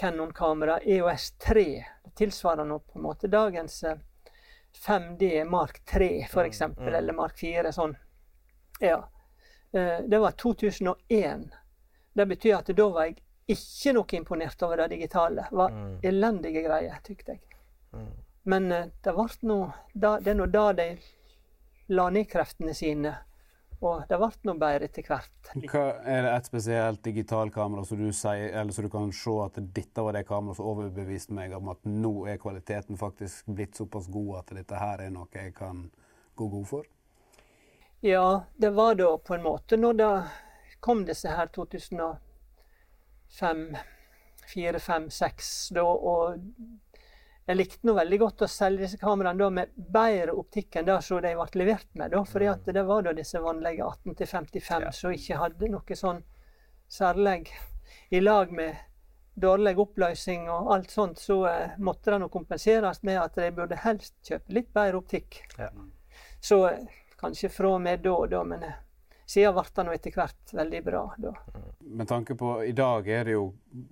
Canon-kamera 0.00 0.78
EOS 0.80 1.30
3. 1.44 1.64
Det 2.04 2.10
tilsvarer 2.16 2.64
nå 2.64 2.78
på 2.78 2.98
en 2.98 3.02
måte 3.02 3.28
dagens 3.28 3.82
eh, 3.84 3.98
5D 4.86 5.44
Mark 5.44 5.82
3 5.84 6.26
for 6.30 6.44
eksempel, 6.48 6.94
eller 6.94 7.12
Mark 7.12 7.38
4. 7.38 7.72
sånn. 7.72 7.96
Ja. 8.80 9.02
Eh, 9.72 10.00
det 10.08 10.18
var 10.18 10.30
2001. 10.40 11.50
Det 12.12 12.26
betyr 12.26 12.54
at 12.62 12.70
da 12.76 12.88
var 12.88 13.10
jeg 13.10 13.18
ikke 13.50 13.92
noe 13.96 14.16
imponert 14.16 14.62
over 14.62 14.76
det 14.84 14.88
digitale. 14.96 15.46
Det 15.50 15.56
var 15.58 15.70
Mm. 15.70 15.98
elendige 16.02 16.62
greier, 16.62 16.98
tykte 17.04 17.32
jeg. 17.36 17.40
Mm. 17.92 18.10
Men 18.44 18.72
eh, 18.72 18.86
det, 19.04 19.12
ble 19.14 19.26
nå, 19.42 19.58
det 19.94 20.28
er 20.32 20.34
nå 20.38 20.46
da 20.46 20.72
de 20.72 20.88
la 21.88 22.08
ned 22.10 22.28
kreftene 22.30 22.74
sine. 22.74 23.16
Og 23.80 24.02
det 24.08 24.18
ble 24.20 24.28
nå 24.44 24.54
bedre 24.60 24.88
etter 24.90 25.06
hvert. 25.08 25.52
Hva, 25.72 25.84
er 26.04 26.26
det 26.26 26.32
et 26.34 26.48
spesielt 26.50 27.00
digitalkamera 27.04 27.84
som 27.88 28.00
du 28.00 28.10
sier, 28.12 28.50
eller 28.60 28.76
så 28.76 28.84
du 28.84 28.90
kan 28.92 29.08
se 29.16 29.36
at 29.40 29.56
dette 29.76 30.04
var 30.04 30.16
det 30.16 30.26
kameraet 30.28 30.58
som 30.58 30.68
overbeviste 30.68 31.36
meg 31.36 31.54
om 31.56 31.70
at 31.72 31.88
nå 31.88 32.12
er 32.28 32.40
kvaliteten 32.42 33.00
faktisk 33.00 33.48
blitt 33.48 33.80
såpass 33.80 34.10
god 34.12 34.42
at 34.42 34.52
dette 34.60 34.80
her 34.82 35.06
er 35.06 35.14
noe 35.14 35.30
jeg 35.32 35.54
kan 35.56 35.86
gå 36.36 36.50
god 36.52 36.68
for? 36.68 36.90
Ja, 38.04 38.44
det 38.56 38.70
var 38.76 38.94
da 39.00 39.14
på 39.16 39.34
en 39.36 39.44
måte 39.44 39.76
når 39.80 39.96
det 39.96 40.12
kom 40.84 41.06
disse 41.08 41.32
her 41.32 41.48
2005, 41.52 42.20
2004, 43.40 43.96
2005, 44.50 45.08
2006, 45.10 45.68
da, 45.76 45.84
og 45.84 46.40
jeg 47.50 47.58
likte 47.58 47.86
nå 47.88 47.94
veldig 47.96 48.18
godt 48.22 48.42
å 48.46 48.48
selge 48.50 48.84
disse 48.84 48.98
kameraene 49.00 49.48
med 49.54 49.72
bedre 49.74 50.36
optikk 50.38 50.76
enn 50.78 50.86
det 50.86 51.00
som 51.02 51.18
de 51.24 51.32
ble 51.34 51.62
levert 51.64 51.88
med. 51.98 52.12
da, 52.12 52.20
fordi 52.24 52.46
at 52.46 52.68
det 52.76 52.84
var 52.86 53.02
da 53.02 53.14
disse 53.16 53.40
vanlige 53.42 53.86
18-55 54.06 54.84
Ja. 54.86 54.92
som 54.94 55.14
ikke 55.16 55.40
hadde 55.40 55.70
noe 55.72 55.96
sånn 55.98 56.22
særlig 56.90 57.50
i 58.10 58.20
lag 58.20 58.52
med 58.54 58.76
dårlig 59.34 59.74
oppløsning 59.78 60.48
og 60.50 60.70
alt 60.74 60.90
sånt, 60.90 61.18
så 61.18 61.46
eh, 61.48 61.78
måtte 61.78 62.10
det 62.12 62.18
nå 62.22 62.28
kompenseres 62.28 63.02
med 63.02 63.18
at 63.22 63.34
de 63.38 63.50
burde 63.56 63.78
helst 63.82 64.14
kjøpe 64.26 64.52
litt 64.54 64.72
bedre 64.74 65.00
optikk. 65.00 65.40
Ja. 65.58 65.70
Så 66.40 66.60
eh, 66.68 66.86
kanskje 67.20 67.50
fra 67.52 67.74
og 67.74 67.82
med 67.82 68.02
da 68.04 68.14
da, 68.30 68.44
men 68.44 68.62
eh, 68.62 68.78
siden 69.30 69.54
ble 69.54 69.64
det 69.76 69.84
nå 69.86 69.94
etter 69.94 70.16
hvert 70.16 70.54
veldig 70.58 70.80
bra. 70.84 71.02
da. 71.22 71.34
Med 71.80 72.08
tanke 72.10 72.34
på 72.38 72.54
I 72.66 72.72
dag 72.76 73.08
er 73.08 73.28
det 73.28 73.36
jo 73.36 73.44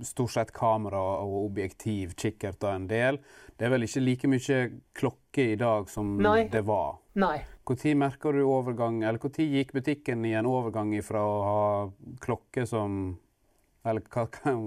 stort 0.07 0.35
sett 0.35 0.53
kamera 0.55 1.01
og 1.23 1.45
objektiv, 1.45 2.17
kikkerter 2.19 2.75
en 2.75 2.89
del. 2.91 3.21
Det 3.57 3.67
er 3.67 3.75
vel 3.75 3.87
ikke 3.87 4.03
like 4.03 4.31
mye 4.31 4.59
klokke 4.99 5.53
i 5.53 5.57
dag 5.59 5.89
som 5.91 6.17
Nei. 6.23 6.49
det 6.53 6.65
var. 6.67 6.99
Nei. 7.19 7.39
Når 7.69 7.97
merker 8.01 8.33
du 8.33 8.45
overgang, 8.47 9.03
eller 9.03 9.21
når 9.21 9.49
gikk 9.53 9.73
butikken 9.77 10.25
i 10.25 10.35
en 10.39 10.47
overgang 10.49 10.95
fra 11.05 11.23
å 11.23 11.41
ha 11.45 11.65
klokke 12.25 12.67
som 12.67 13.19
eller 13.89 14.03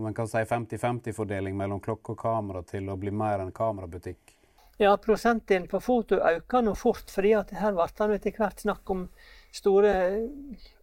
man 0.01 0.13
kan 0.13 0.27
si 0.27 0.38
50-50-fordeling 0.38 1.57
mellom 1.57 1.81
klokke 1.84 2.15
og 2.15 2.21
kamera 2.21 2.63
til 2.65 2.89
å 2.89 2.95
bli 2.97 3.12
mer 3.13 3.43
en 3.43 3.51
kamerabutikk? 3.51 4.38
Ja, 4.81 4.95
prosentdelen 4.97 5.67
på 5.69 5.79
foto 5.84 6.17
øker 6.17 6.63
nå 6.65 6.73
fort, 6.79 7.12
fordi 7.12 7.36
at 7.38 7.51
her 7.53 7.75
ble 7.77 7.86
det 7.99 8.15
etter 8.17 8.38
hvert 8.39 8.63
snakk 8.63 8.89
om 8.89 9.03
store 9.52 9.94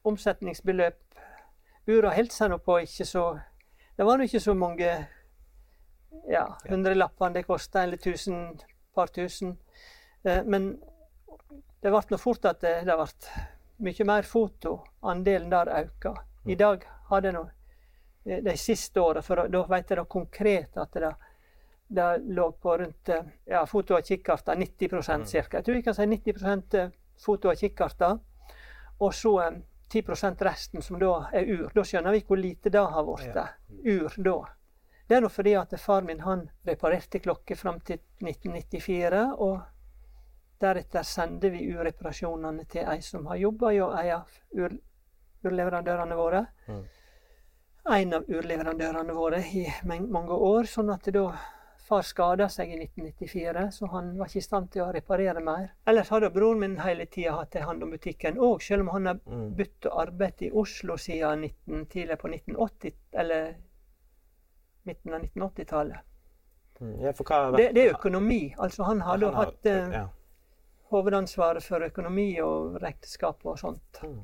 omsetningsbeløp. 0.09 0.99
Ura 1.89 2.13
holdt 2.13 2.35
seg 2.35 2.51
nå 2.53 2.59
på 2.61 2.81
ikke 2.85 3.07
så 3.09 3.23
Det 3.99 4.07
var 4.07 4.19
nå 4.19 4.27
ikke 4.29 4.41
så 4.41 4.53
mange 4.55 4.89
ja, 6.31 6.45
hundrelappene 6.69 7.35
det 7.35 7.47
kosta, 7.49 7.83
eller 7.83 7.97
tusen, 7.99 8.53
par 8.95 9.07
tusen. 9.11 9.57
Eh, 10.23 10.45
Men 10.45 10.69
det 11.83 11.91
ble 11.91 12.03
nå 12.11 12.19
fort 12.19 12.45
at 12.47 12.61
det, 12.61 12.85
det 12.87 12.95
ble 12.95 13.09
mye 13.89 14.07
mer 14.07 14.23
foto. 14.23 14.77
Andelen 15.03 15.51
der 15.51 15.73
økte. 15.81 16.15
I 16.47 16.55
dag 16.55 16.87
har 17.09 17.21
det 17.21 17.33
nå 17.35 17.43
eh, 18.25 18.39
de 18.45 18.55
siste 18.57 19.01
åra, 19.01 19.23
for 19.23 19.49
da 19.49 19.65
vet 19.67 19.91
jeg 19.91 19.99
da 19.99 20.05
konkret 20.05 20.79
at 20.79 20.95
det 20.95 21.15
det 21.89 22.19
lå 22.19 22.51
på 22.53 22.77
rundt 22.79 23.09
eh, 23.09 23.23
ja, 23.45 23.67
foto 23.67 23.97
av 23.97 24.03
kikkerter, 24.05 24.57
90 24.57 24.89
Mm. 24.93 25.25
ca. 25.25 25.57
Jeg 25.57 25.65
tror 25.65 25.75
vi 25.75 25.83
kan 25.83 25.95
si 25.95 26.07
90 26.07 26.75
eh, 26.75 26.91
foto 27.25 27.49
av 27.49 27.55
kikkerter. 27.57 28.19
Og 28.99 29.15
så 29.15 29.35
eh, 29.43 29.59
10% 29.93 30.45
resten 30.45 30.83
som 30.83 30.99
da 31.01 31.13
er 31.33 31.49
ur. 31.49 31.71
Da 31.75 31.85
skjønner 31.85 32.13
vi 32.13 32.23
hvor 32.29 32.41
lite 32.41 32.71
det 32.71 32.85
har 32.95 33.07
blitt. 33.07 33.35
Ja. 33.35 33.49
Ur 33.85 34.23
da. 34.25 34.39
Det 35.09 35.17
er 35.17 35.25
nå 35.25 35.31
fordi 35.33 35.55
at 35.57 35.73
far 35.81 36.05
min 36.05 36.21
han 36.21 36.45
reparerte 36.69 37.23
klokker 37.25 37.57
fram 37.57 37.81
til 37.81 38.01
1994. 38.21 39.25
Og 39.41 39.61
deretter 40.61 41.07
sender 41.07 41.55
vi 41.55 41.65
urreparasjonene 41.73 42.67
til 42.69 42.85
ei 42.85 43.01
som 43.05 43.27
har 43.31 43.41
jobba 43.41 43.73
hjå 43.73 43.89
en 44.03 44.13
av 44.19 44.39
ur, 44.59 44.75
urleverandørene 45.47 46.19
våre. 46.19 46.45
Mm. 46.67 46.83
En 47.97 48.19
av 48.19 48.29
urleverandørene 48.29 49.15
våre 49.17 49.41
i 49.41 49.65
mange 49.87 50.37
år. 50.37 50.69
Sånn 50.69 50.93
at 50.93 51.09
da 51.15 51.31
far 51.89 52.03
skada 52.05 52.49
seg 52.53 52.73
i 52.75 52.77
1994, 52.85 53.63
så 53.73 53.87
han 53.95 54.11
var 54.19 54.29
ikke 54.29 54.41
i 54.43 54.45
stand 54.45 54.71
til 54.75 54.83
å 54.85 54.91
reparere 54.93 55.41
mer. 55.45 55.71
Ellers 55.89 56.11
hadde 56.13 56.29
broren 56.35 56.61
min 56.61 56.77
hele 56.85 57.07
tida 57.07 57.33
hatt 57.39 57.57
ei 57.57 57.63
hand 57.65 57.83
om 57.87 57.91
butikken 57.95 58.37
òg, 58.39 58.61
selv 58.63 58.85
om 58.85 58.91
han 58.97 59.07
har 59.07 59.21
bytt 59.57 59.89
arbeid 59.93 60.43
i 60.43 60.51
Oslo 60.53 60.97
siden 61.01 61.47
19, 61.47 61.87
tidlig 61.95 62.19
på 62.21 62.29
1980, 62.29 62.93
eller 63.25 63.55
midten 64.89 65.15
av 65.15 65.25
1980-tallet. 65.25 66.05
Mm. 66.81 66.93
Ja, 67.03 67.13
Det, 67.57 67.73
det 67.75 67.83
er 67.89 67.95
økonomi. 67.97 68.55
Altså 68.59 68.85
han 68.87 69.01
hadde 69.03 69.27
ja, 69.27 69.33
Han 69.33 69.35
har- 69.35 69.45
hatt 69.45 69.67
eh, 69.67 69.93
ja. 69.93 70.05
hovedansvaret 70.93 71.65
for 71.65 71.83
økonomi 71.83 72.29
og 72.41 72.77
regnskap 72.83 73.45
og 73.47 73.59
sånt. 73.59 73.99
Mm. 74.03 74.21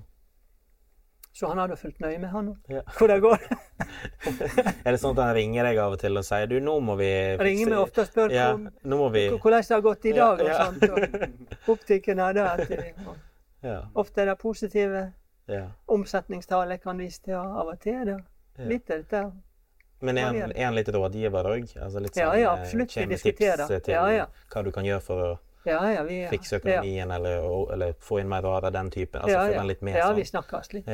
Så 1.34 1.48
han 1.50 1.58
har 1.58 1.68
da 1.68 1.74
fulgt 1.74 1.98
nøye 1.98 2.18
med, 2.22 2.28
han 2.30 2.48
òg. 2.52 2.70
Ja. 2.70 2.80
Hvor 2.94 3.10
det 3.10 3.16
går. 3.24 3.40
Er 4.86 4.94
det 4.94 4.98
sånn 5.02 5.16
at 5.16 5.22
han 5.24 5.32
ringer 5.34 5.66
deg 5.66 5.78
av 5.82 5.96
og 5.96 5.98
til 5.98 6.16
og 6.20 6.22
sier 6.26 6.46
du, 6.46 6.60
nå 6.62 6.76
må 6.84 6.94
vi 7.00 7.08
Ringer 7.40 7.72
meg 7.72 7.80
ofte 7.80 8.04
og 8.04 8.10
spør 8.10 8.34
Ja, 8.34 8.44
vi 8.54 9.24
hvordan 9.32 9.64
det 9.66 9.74
har 9.74 9.82
gått 9.82 10.06
i 10.06 10.12
Ja, 10.14 10.28
dag. 10.36 10.44
og 10.44 10.52
sånt. 10.60 11.56
Og 11.64 11.72
optikken 11.74 12.22
er 12.22 12.36
det 12.38 12.44
at 12.52 12.70
Ja. 13.64 13.78
Ofte 13.96 14.22
er 14.22 14.26
det 14.30 14.36
positive 14.38 15.02
ja. 15.48 15.64
omsetningstall 15.88 16.70
jeg 16.76 16.82
kan 16.84 16.98
vise 17.00 17.22
til, 17.24 17.34
og 17.40 17.58
av 17.62 17.72
og 17.72 17.80
til 17.80 17.96
er 17.96 18.04
det 18.10 18.18
litt 18.68 18.90
av 18.92 19.02
dette. 19.02 19.22
Men 20.04 20.20
er 20.20 20.28
han, 20.28 20.52
er 20.52 20.68
han 20.68 20.76
litt 20.76 20.90
rådgiver 20.92 21.48
òg? 21.48 21.74
Altså 21.80 22.02
litt 22.04 22.14
Ja, 22.20 22.28
sånn, 22.28 22.38
ja, 22.38 22.44
ja, 22.44 22.52
absolutt. 22.60 22.94
Vi 22.96 23.06
diskuterer. 23.14 23.64
tips 23.66 23.86
til 23.88 23.96
Ja, 23.96 24.04
ja. 24.12 24.26
hva 24.52 24.62
du 24.66 24.70
kan 24.74 24.84
gjøre 24.86 25.00
for 25.02 25.24
å 25.24 25.32
Ja, 25.64 25.80
ja, 25.94 26.02
vi, 26.04 26.20
fikse 26.28 26.60
økonomien, 26.60 27.10
eller, 27.10 27.40
eller 27.72 27.94
få 28.04 28.20
inn 28.20 28.28
mer 28.28 28.44
varer, 28.44 28.70
den 28.70 28.90
typen? 28.92 29.22
Altså 29.22 29.38
ja, 29.38 29.46
ja. 29.56 29.62
Litt 29.64 29.80
mer, 29.80 29.96
sånn. 29.96 30.10
ja, 30.12 30.12
vi 30.20 30.26
snakkes 30.28 30.74
litt. 30.76 30.90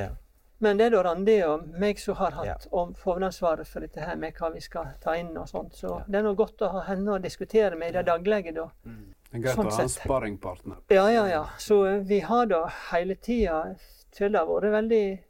Men 0.62 0.76
det 0.76 0.86
er 0.86 0.90
da 0.90 1.02
Randi 1.06 1.38
og 1.46 1.62
meg 1.80 1.98
som 1.98 2.16
har 2.16 2.30
hatt 2.36 2.66
Ja. 2.70 2.84
hovedansvaret 3.04 3.66
for 3.66 3.80
dette 3.80 4.00
her 4.04 4.16
med 4.16 4.34
hva 4.36 4.50
vi 4.52 4.60
skal 4.60 4.90
ta 5.00 5.14
inn 5.16 5.36
og 5.38 5.46
sånt. 5.48 5.72
Så 5.74 5.88
Ja. 5.88 6.04
det 6.06 6.18
er 6.18 6.22
nå 6.22 6.34
godt 6.36 6.58
å 6.60 6.68
ha 6.72 6.80
henne 6.82 7.08
å 7.16 7.18
diskutere 7.22 7.76
med 7.78 7.88
i 7.88 7.92
det 7.92 8.06
daglige, 8.06 8.52
da. 8.54 8.66
Det 8.84 9.38
er 9.38 9.38
greit 9.40 9.56
Sånn 9.56 9.66
å 9.66 9.70
ha 9.72 9.82
en 9.82 9.88
sparringpartner. 9.88 10.76
Ja, 10.90 11.08
ja, 11.08 11.26
ja. 11.26 11.44
Så 11.58 11.84
eh, 11.86 11.98
vi 12.04 12.20
har 12.20 12.46
da 12.46 12.66
hele 12.92 13.14
tida 13.14 13.76
Det 14.18 14.34
har 14.34 14.46
vært 14.46 14.72
veldig, 14.72 15.20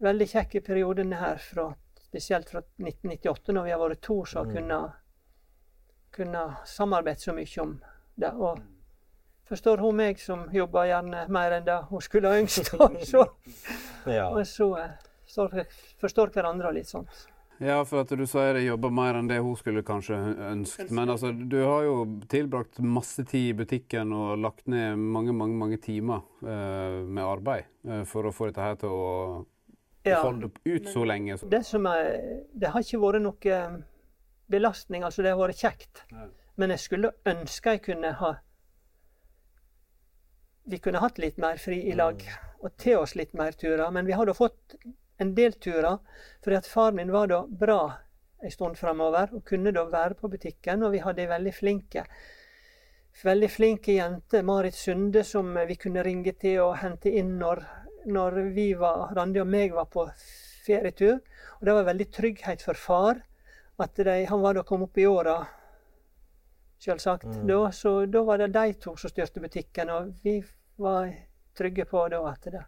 veldig 0.00 0.26
kjekke 0.28 0.60
periodene 0.64 1.16
her, 1.16 1.36
fra, 1.38 1.74
spesielt 1.98 2.48
fra 2.50 2.60
1998, 2.78 3.52
når 3.54 3.64
vi 3.64 3.70
har 3.70 3.78
vært 3.80 4.00
to 4.02 4.24
som 4.24 4.46
har 4.46 4.52
Mm. 4.54 4.56
kunnet, 4.68 4.92
kunne 6.12 6.56
samarbeide 6.66 7.18
så 7.20 7.32
mye 7.34 7.62
om 7.62 7.80
det. 8.18 8.32
Og 8.34 8.60
forstår 9.48 9.82
hun 9.82 9.96
meg, 9.98 10.20
som 10.20 10.46
jobber 10.52 10.88
gjerne 10.90 11.24
mer 11.32 11.58
enn 11.58 11.66
det 11.66 11.78
hun 11.90 12.04
skulle 12.04 12.34
ønske. 12.42 12.76
og 12.84 13.00
så, 13.06 13.24
ja. 14.06 14.28
og 14.28 14.44
så 14.46 14.70
eh, 14.82 14.94
forstår, 15.24 15.66
forstår 16.00 16.32
hverandre 16.36 16.72
litt 16.76 16.90
sånt. 16.90 17.26
Ja, 17.58 17.80
for 17.82 18.04
at 18.04 18.12
du 18.14 18.22
sier 18.28 18.54
jeg 18.54 18.68
jobber 18.68 18.92
mer 18.94 19.16
enn 19.18 19.26
det 19.26 19.40
hun 19.42 19.56
skulle 19.58 19.82
kanskje 19.86 20.14
ønsket. 20.52 20.92
Men 20.94 21.10
altså, 21.10 21.32
du 21.34 21.56
har 21.58 21.88
jo 21.88 21.94
tilbrakt 22.30 22.78
masse 22.78 23.24
tid 23.26 23.48
i 23.50 23.56
butikken 23.58 24.14
og 24.14 24.36
lagt 24.38 24.68
ned 24.70 24.94
mange, 24.98 25.34
mange 25.34 25.58
mange 25.58 25.80
timer 25.82 26.22
uh, 26.46 27.02
med 27.02 27.24
arbeid 27.24 27.66
uh, 27.88 28.04
for 28.06 28.28
å 28.28 28.34
få 28.34 28.52
dette 28.52 28.62
her 28.62 28.78
til 28.78 28.94
å 28.94 29.06
Ja. 30.06 30.22
holde 30.22 30.52
ut 30.64 30.86
så 30.88 31.02
lenge. 31.04 31.34
Det, 31.50 31.64
som 31.66 31.84
er, 31.90 32.14
det 32.54 32.70
har 32.72 32.80
ikke 32.80 33.00
vært 33.02 33.24
noe 33.26 33.56
belastning, 34.48 35.02
altså 35.04 35.26
det 35.26 35.34
har 35.34 35.42
vært 35.42 35.58
kjekt. 35.58 36.04
Nei. 36.14 36.28
Men 36.58 36.72
jeg 36.74 36.84
skulle 36.86 37.10
ønske 37.28 37.74
jeg 37.74 37.82
kunne 37.90 38.14
ha 38.22 38.30
Vi 40.68 40.78
kunne 40.84 41.00
hatt 41.00 41.18
litt 41.18 41.38
mer 41.40 41.56
fri 41.60 41.80
i 41.88 41.96
lag 41.96 42.22
og 42.58 42.74
til 42.76 42.98
oss 43.00 43.14
litt 43.16 43.32
mer 43.38 43.54
turer. 43.56 43.88
Men 43.94 44.06
vi 44.06 44.16
har 44.16 44.28
da 44.28 44.34
fått 44.36 44.76
en 45.18 45.34
del 45.34 45.56
turer, 45.58 45.98
fordi 46.44 46.58
at 46.58 46.68
far 46.68 46.92
min 46.92 47.12
var 47.12 47.30
da 47.30 47.42
bra 47.46 47.80
en 48.42 48.52
stund 48.52 48.78
framover 48.78 49.32
og 49.34 49.46
kunne 49.48 49.72
da 49.74 49.86
være 49.90 50.18
på 50.18 50.30
butikken, 50.30 50.84
og 50.86 50.92
vi 50.94 51.00
hadde 51.02 51.24
ei 51.24 51.30
veldig 51.30 51.54
flinke 51.54 52.04
Veldig 53.18 53.48
flinke 53.50 53.96
jente, 53.96 54.44
Marit 54.46 54.76
Sunde, 54.78 55.24
som 55.24 55.48
vi 55.66 55.74
kunne 55.74 56.04
ringe 56.06 56.32
til 56.38 56.60
og 56.62 56.76
hente 56.78 57.10
inn 57.10 57.32
når, 57.40 57.64
når 58.06 58.36
vi 58.54 58.68
var, 58.78 59.08
Randi 59.16 59.40
og 59.42 59.48
meg 59.50 59.74
var 59.74 59.88
på 59.90 60.04
ferietur. 60.62 61.16
Og 61.58 61.66
det 61.66 61.74
var 61.80 61.88
veldig 61.88 62.06
trygghet 62.14 62.62
for 62.62 62.78
far. 62.78 63.18
At 63.82 63.98
de, 63.98 64.20
han 64.28 64.44
var 64.44 64.54
da 64.54 64.62
kommet 64.66 64.92
opp 64.92 65.00
i 65.02 65.08
åra, 65.10 65.34
selvsagt. 66.78 67.26
Mm. 67.26 67.42
Da, 67.50 67.58
så 67.74 67.96
da 68.06 68.22
var 68.22 68.38
det 68.38 68.52
de 68.54 68.78
to 68.84 68.94
som 68.94 69.10
styrte 69.10 69.42
butikken, 69.42 69.90
og 69.90 70.14
vi 70.22 70.38
var 70.78 71.10
trygge 71.58 71.84
på 71.90 72.04
da 72.12 72.20
at 72.30 72.44
det 72.52 72.64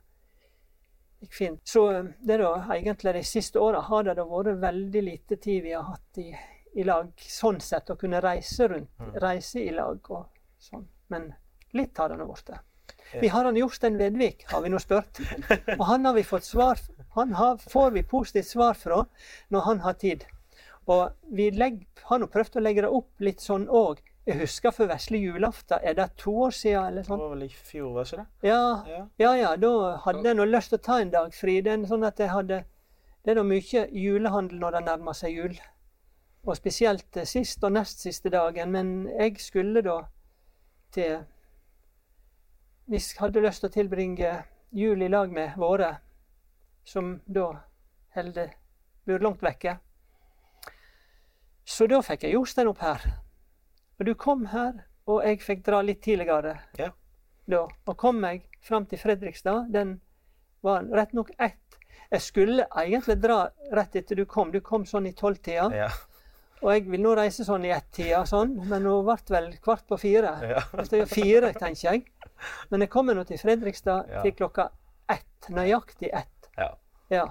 gikk 1.20 1.34
fint. 1.36 1.60
Så 1.68 1.84
eh, 1.92 2.08
det 2.20 2.38
er 2.38 2.44
da 2.44 2.54
egentlig 2.76 3.14
de 3.18 3.22
siste 3.28 3.60
åra 3.60 3.82
har 3.86 4.06
det 4.08 4.16
da 4.18 4.24
vært 4.28 4.56
veldig 4.62 5.02
lite 5.06 5.36
tid 5.36 5.62
vi 5.66 5.74
har 5.76 5.86
hatt 5.90 6.18
i, 6.22 6.30
i 6.80 6.86
lag, 6.86 7.12
sånn 7.20 7.60
sett, 7.60 7.90
å 7.92 7.98
kunne 8.00 8.22
reise 8.24 8.68
rundt, 8.70 8.90
Mm. 9.00 9.14
reise 9.22 9.60
i 9.60 9.70
lag 9.74 10.10
og 10.10 10.26
sånn. 10.58 10.86
Men 11.08 11.32
litt 11.72 11.98
har 11.98 12.08
det 12.12 12.18
nå 12.20 12.26
blitt. 12.30 12.50
Vi 13.20 13.28
har 13.28 13.44
han 13.44 13.56
Jostein 13.56 13.96
Vedvik, 13.98 14.44
har 14.52 14.62
vi 14.62 14.68
nå 14.70 14.78
spurt. 14.78 15.18
Og 15.78 15.84
han 15.88 16.04
har 16.06 16.14
vi 16.14 16.22
fått 16.22 16.44
svar 16.46 16.78
Han 17.16 17.32
har, 17.34 17.56
får 17.58 17.90
vi 17.90 18.02
positivt 18.06 18.46
svar 18.46 18.74
fra 18.78 19.00
når 19.50 19.60
han 19.66 19.80
har 19.82 19.96
tid. 19.98 20.24
Og 20.86 21.10
vi 21.34 21.48
legg, 21.50 21.80
har 22.06 22.20
nå 22.22 22.28
prøvd 22.30 22.56
å 22.60 22.62
legge 22.62 22.84
det 22.84 22.90
opp 22.94 23.24
litt 23.24 23.42
sånn 23.42 23.66
òg. 23.66 23.98
Jeg 24.26 24.36
husker 24.38 24.70
for 24.70 24.86
vesle 24.86 25.18
julaften, 25.18 25.78
er 25.82 25.94
det 25.96 26.10
to 26.20 26.32
år 26.44 26.50
siden 26.52 26.84
eller 26.86 27.02
Det 27.02 27.08
sånn? 27.08 27.18
var 27.22 27.30
vel 27.32 27.42
i 27.46 27.48
fjor, 27.48 27.92
var 27.94 28.04
ikke 28.04 28.16
det? 28.20 28.26
Ja, 28.48 28.84
Ja. 28.86 29.06
ja, 29.18 29.30
ja, 29.36 29.56
da 29.56 29.96
hadde 30.04 30.22
jeg 30.28 30.36
nå 30.36 30.44
lyst 30.44 30.68
til 30.70 30.78
å 30.78 30.82
ta 30.82 30.98
en 31.00 31.10
dag 31.10 31.32
fri. 31.34 31.60
Det 31.62 31.72
er 31.72 31.86
sånn 31.88 32.04
at 32.06 32.18
jeg 32.18 32.28
hadde 32.28 32.64
Det 33.24 33.30
er 33.32 33.34
da 33.34 33.42
mye 33.42 33.86
julehandel 33.92 34.58
når 34.60 34.70
det 34.72 34.84
nærmer 34.84 35.12
seg 35.12 35.34
jul. 35.36 35.58
Og 36.46 36.56
spesielt 36.56 37.16
eh, 37.16 37.24
sist 37.28 37.62
og 37.64 37.72
nest 37.72 38.00
siste 38.00 38.30
dagen. 38.32 38.70
Men 38.72 39.08
jeg 39.18 39.36
skulle 39.40 39.82
da 39.82 39.98
til 40.92 41.24
Vi 42.88 42.98
hadde 43.18 43.42
lyst 43.44 43.60
til 43.60 43.68
å 43.68 43.72
tilbringe 43.72 44.44
jul 44.72 45.02
i 45.02 45.08
lag 45.08 45.30
med 45.30 45.52
våre, 45.56 45.98
som 46.84 47.20
da 47.26 47.52
holder 48.16 48.50
bor 49.06 49.18
langt 49.18 49.42
vekke. 49.42 49.78
Så 51.64 51.86
da 51.86 52.00
fikk 52.02 52.22
jeg 52.24 52.32
Jostein 52.34 52.68
opp 52.68 52.78
her. 52.78 53.04
Og 54.00 54.06
du 54.06 54.14
kom 54.14 54.46
her, 54.46 54.84
og 55.06 55.22
jeg 55.26 55.40
fikk 55.44 55.64
dra 55.66 55.82
litt 55.84 56.00
tidligere 56.02 56.58
Ja. 56.78 56.90
da. 57.48 57.66
Og 57.86 57.96
kom 57.96 58.20
meg 58.20 58.46
fram 58.62 58.86
til 58.86 58.98
Fredrikstad. 58.98 59.70
Den 59.72 60.00
var 60.62 60.82
rett 60.92 61.12
nok 61.12 61.30
ett. 61.38 61.56
Jeg 62.10 62.20
skulle 62.20 62.66
egentlig 62.76 63.20
dra 63.22 63.50
rett 63.72 63.94
etter 63.96 64.16
du 64.16 64.24
kom. 64.26 64.50
Du 64.50 64.60
kom 64.60 64.84
sånn 64.84 65.06
i 65.06 65.12
tolvtida. 65.12 65.70
Ja. 65.74 65.88
Og 66.62 66.72
jeg 66.74 66.88
vil 66.90 67.00
nå 67.00 67.14
reise 67.16 67.44
sånn 67.44 67.64
i 67.64 67.70
ett-tida, 67.72 68.24
sånn. 68.26 68.56
men 68.68 68.82
nå 68.84 69.02
ble 69.04 69.14
det 69.16 69.30
vel 69.30 69.52
kvart 69.64 69.86
på 69.88 69.96
fire. 69.98 70.32
Ja. 70.42 70.62
Er 70.74 71.06
fire, 71.06 71.52
tenker 71.54 71.92
jeg. 71.92 72.04
Men 72.70 72.80
jeg 72.80 72.90
kommer 72.90 73.14
nå 73.14 73.24
til 73.26 73.38
Fredrikstad 73.38 74.08
Ja. 74.10 74.22
til 74.22 74.32
klokka 74.32 74.70
ett. 75.08 75.48
Nøyaktig 75.48 76.10
ett. 76.12 76.50
Ja. 76.58 76.74
Ja. 77.10 77.26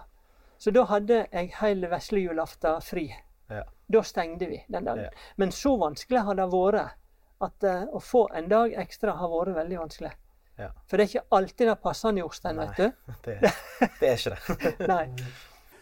Så 0.58 0.71
da 0.73 0.84
hadde 0.86 1.27
jeg 1.32 1.53
hele 1.62 1.88
vesle 1.89 2.19
julaften 2.19 2.82
fri. 2.82 3.15
Ja. 3.49 3.65
Da 3.88 4.03
stengte 4.03 4.45
vi 4.49 4.63
den 4.67 4.85
dagen. 4.85 5.03
Ja. 5.03 5.27
Men 5.35 5.51
så 5.51 5.75
vanskelig 5.81 6.23
har 6.27 6.38
det 6.38 6.47
vært 6.51 6.97
at 7.39 7.63
uh, 7.63 7.85
å 7.95 8.01
få 8.03 8.25
en 8.35 8.49
dag 8.51 8.73
ekstra 8.81 9.15
har 9.17 9.31
vært 9.31 9.55
veldig 9.55 9.79
vanskelig. 9.79 10.12
Ja. 10.59 10.73
For 10.88 10.99
det 10.99 11.05
er 11.05 11.13
ikke 11.13 11.38
alltid 11.38 11.71
det 11.71 11.75
passer 11.81 12.17
Jostein, 12.19 12.59
vet 12.59 12.77
du. 12.77 12.91
Det, 13.25 13.38
det 13.99 14.09
er 14.09 14.17
ikke 14.19 14.35
det. 14.35 14.73
Nei. 14.93 15.05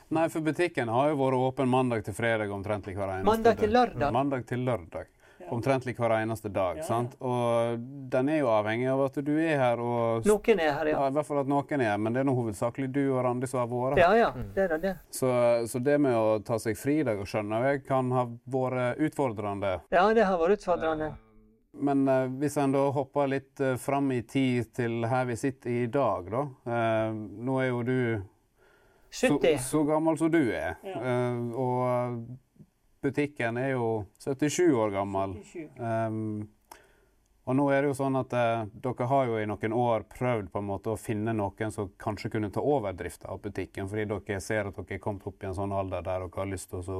Nei, 0.07 0.29
for 0.31 0.45
butikken 0.45 0.87
har 0.93 1.09
jo 1.11 1.17
vært 1.19 1.39
åpen 1.49 1.67
mandag 1.67 2.05
til 2.05 2.15
fredag 2.15 2.51
omtrentlig 2.53 2.95
hver 2.95 3.17
eneste 3.17 3.27
Mandag 3.27 3.57
til 3.59 3.73
lørdag. 3.75 4.13
Mandag 4.15 4.45
til 4.47 4.63
lørdag. 4.63 5.09
Omtrentlig 5.53 5.93
hver 5.97 6.15
eneste 6.17 6.49
dag. 6.53 6.83
sant? 6.83 7.15
Og 7.21 7.79
den 8.11 8.29
er 8.29 8.39
jo 8.41 8.49
avhengig 8.51 8.87
av 8.91 9.03
at 9.05 9.19
du 9.23 9.33
er 9.37 9.57
her, 9.61 9.79
og 9.79 10.25
Noen 10.27 10.59
er 10.59 10.73
her, 10.73 10.89
ja, 10.91 10.97
ja. 10.97 11.07
I 11.07 11.15
hvert 11.15 11.27
fall 11.29 11.41
at 11.43 11.51
noen 11.51 11.81
er 11.83 11.91
her, 11.93 12.01
men 12.01 12.13
det 12.15 12.23
er 12.23 12.27
nå 12.27 12.35
hovedsakelig 12.37 12.89
du 12.93 13.03
og 13.05 13.21
Randi 13.25 13.47
som 13.47 13.61
har 13.61 13.69
vært 13.71 13.97
her. 13.97 14.03
Ja 14.03 14.25
ja, 14.25 14.49
det 14.55 14.65
er 14.65 14.81
det. 14.83 14.95
Så, 15.13 15.29
så 15.69 15.79
det 15.83 15.99
med 16.03 16.17
å 16.17 16.39
ta 16.45 16.59
seg 16.61 16.77
fridag 16.79 17.21
skjønner 17.27 17.71
jeg 17.71 17.85
kan 17.87 18.11
ha 18.15 18.25
vært 18.49 18.99
utfordrende. 19.07 19.77
Ja, 19.93 20.07
det 20.13 20.25
har 20.27 20.41
vært 20.41 20.59
utfordrende. 20.59 21.13
Men 21.77 22.07
eh, 22.09 22.25
hvis 22.41 22.57
en 22.57 22.73
da 22.73 22.87
hopper 22.95 23.29
litt 23.29 23.61
eh, 23.61 23.75
fram 23.77 24.09
i 24.15 24.23
tid 24.25 24.71
til 24.73 25.05
her 25.05 25.27
vi 25.29 25.35
sitter 25.37 25.69
i 25.83 25.85
dag, 25.93 26.31
da. 26.33 26.41
Eh, 26.73 27.13
nå 27.47 27.59
er 27.61 27.69
jo 27.69 27.83
du 27.85 27.99
så, 29.09 29.35
70. 29.37 29.59
så 29.61 29.83
gammel 29.87 30.17
som 30.17 30.31
du 30.33 30.41
er. 30.51 30.75
Eh, 30.83 31.37
og 31.53 32.25
butikken 33.07 33.57
er 33.61 33.73
jo 33.73 33.87
77 34.23 34.67
år 34.75 34.93
gammel. 34.99 35.37
Um, 35.79 36.47
og 37.47 37.55
nå 37.55 37.65
er 37.71 37.81
det 37.85 37.93
jo 37.93 37.95
sånn 37.95 38.17
at 38.19 38.33
uh, 38.35 38.65
dere 38.83 39.07
har 39.07 39.29
jo 39.29 39.37
i 39.39 39.45
noen 39.47 39.73
år 39.73 40.03
prøvd 40.11 40.49
på 40.51 40.59
en 40.59 40.67
måte 40.67 40.91
å 40.91 40.99
finne 40.99 41.31
noen 41.35 41.71
som 41.71 41.87
kanskje 42.03 42.33
kunne 42.33 42.49
ta 42.51 42.59
over 42.59 42.93
drifta 42.99 43.29
av 43.31 43.39
butikken, 43.45 43.87
fordi 43.87 44.03
dere 44.11 44.41
ser 44.43 44.67
at 44.67 44.75
dere 44.81 44.97
er 44.99 45.03
kommet 45.03 45.27
opp 45.31 45.43
i 45.43 45.47
en 45.47 45.55
sånn 45.55 45.71
alder 45.75 46.03
der 46.03 46.25
dere 46.25 46.41
har 46.41 46.49
lyst 46.51 46.69
til 46.73 46.81
å 46.81 46.87
så 46.89 46.99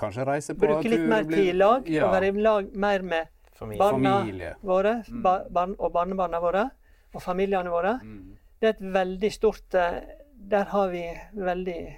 kanskje 0.00 0.24
reise 0.24 0.54
på 0.56 0.64
Bruke 0.64 0.88
litt 0.88 1.06
mer 1.08 1.26
tid 1.28 1.50
i 1.50 1.52
lag, 1.56 1.88
Ja, 1.92 2.06
og 2.06 2.14
være 2.14 2.30
i 2.32 2.42
lag 2.42 2.70
mer 2.72 3.02
med 3.04 3.28
Familie. 3.52 3.78
barna 3.82 4.12
familie. 4.20 4.54
våre 4.64 4.94
Mm. 5.04 5.22
barn 5.52 5.74
og 5.78 5.92
barnebarna 5.92 6.40
våre 6.40 6.70
og 7.14 7.20
familiene 7.22 7.70
våre. 7.70 7.98
Mm. 8.02 8.36
Det 8.60 8.66
er 8.66 8.70
et 8.70 8.92
veldig 8.94 9.32
stort 9.32 9.74
eh, 9.74 10.00
Der 10.42 10.64
har 10.64 10.88
vi 10.88 11.04
veldig 11.36 11.96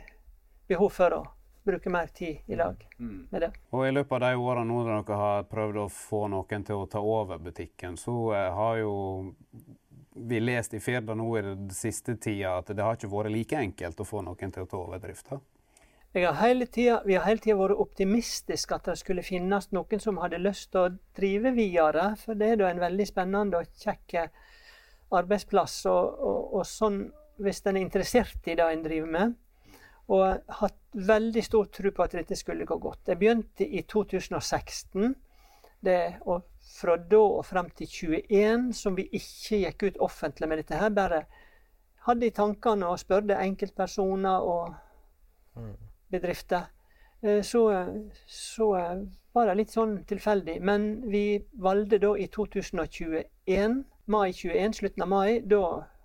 behov 0.68 0.90
for 0.92 1.10
å 1.14 1.20
bruke 1.64 1.90
mer 1.90 2.06
tid 2.14 2.38
i 2.46 2.56
lag 2.56 2.76
Mm. 2.98 3.26
med 3.30 3.40
det. 3.42 3.52
Og 3.72 3.86
i 3.86 3.92
løpet 3.92 4.12
av 4.12 4.20
de 4.20 4.36
årene 4.36 4.66
nå 4.66 4.82
når 4.84 5.04
dere 5.06 5.16
har 5.16 5.44
prøvd 5.44 5.76
å 5.84 5.88
få 5.90 6.28
noen 6.30 6.64
til 6.64 6.76
å 6.76 6.88
ta 6.90 7.00
over 7.00 7.38
butikken, 7.38 7.96
så 7.96 8.32
eh, 8.34 8.50
har 8.54 8.76
jo 8.76 9.34
vi 10.14 10.40
lest 10.40 10.74
i 10.74 10.80
Firda 10.80 11.14
nå 11.14 11.38
i 11.38 11.42
den 11.42 11.70
siste 11.70 12.16
tida 12.20 12.58
at 12.58 12.66
det 12.66 12.82
har 12.84 12.96
ikke 12.96 13.08
vært 13.08 13.32
like 13.32 13.56
enkelt 13.56 14.00
å 14.00 14.04
få 14.04 14.22
noen 14.22 14.52
til 14.52 14.62
å 14.62 14.68
ta 14.68 14.76
over 14.76 14.98
drifta. 14.98 15.40
Vi 16.12 16.24
har 16.26 16.34
hele 16.34 16.66
tida 16.66 17.56
vært 17.56 17.78
optimistiske 17.80 18.74
at 18.74 18.84
det 18.84 18.98
skulle 19.00 19.22
finnes 19.24 19.70
noen 19.72 20.00
som 20.00 20.18
hadde 20.20 20.42
lyst 20.42 20.70
til 20.74 20.80
å 20.82 20.90
drive 21.16 21.54
videre. 21.56 22.10
For 22.20 22.34
det 22.34 22.50
er 22.50 22.56
da 22.60 22.68
en 22.68 22.82
veldig 22.82 23.06
spennende 23.08 23.62
og 23.62 23.70
kjekk 23.80 24.28
arbeidsplass. 25.12 25.86
Og, 25.86 26.18
og, 26.20 26.54
og 26.58 26.66
sånn, 26.68 27.06
hvis 27.42 27.62
en 27.64 27.78
er 27.78 27.86
interessert 27.86 28.44
i 28.52 28.58
det 28.58 28.66
en 28.68 28.84
driver 28.84 29.14
med. 29.16 29.34
Og 30.12 30.56
hatt 30.60 30.78
veldig 30.92 31.42
stor 31.44 31.68
tro 31.72 31.92
på 31.94 32.04
at 32.04 32.16
dette 32.18 32.36
skulle 32.36 32.66
gå 32.68 32.76
godt. 32.78 33.08
Jeg 33.08 33.18
begynte 33.20 33.66
i 33.66 33.82
2016. 33.88 35.14
Det, 35.82 36.00
og 36.30 36.44
fra 36.78 36.94
da 36.96 37.18
og 37.18 37.46
frem 37.46 37.70
til 37.74 37.88
21, 37.90 38.68
som 38.76 38.96
vi 38.96 39.08
ikke 39.18 39.62
gikk 39.64 39.82
ut 39.82 40.04
offentlig 40.06 40.48
med 40.48 40.60
dette 40.62 40.78
her, 40.78 40.92
bare 40.94 41.24
hadde 42.06 42.28
i 42.28 42.34
tankene 42.34 42.86
og 42.86 43.00
spurte 43.02 43.38
enkeltpersoner 43.38 44.46
og 44.46 44.74
bedrifter, 46.10 46.68
eh, 47.22 47.42
så, 47.42 47.64
så 48.26 48.68
var 49.32 49.48
det 49.48 49.56
litt 49.58 49.74
sånn 49.74 49.96
tilfeldig. 50.08 50.58
Men 50.64 50.88
vi 51.10 51.42
valgte 51.62 52.00
da 52.02 52.12
i 52.18 52.28
2021, 52.32 53.78
mai 54.12 54.28
21, 54.32 54.78
slutten 54.80 55.06
av 55.06 55.12
mai, 55.12 55.40
da 55.40 55.62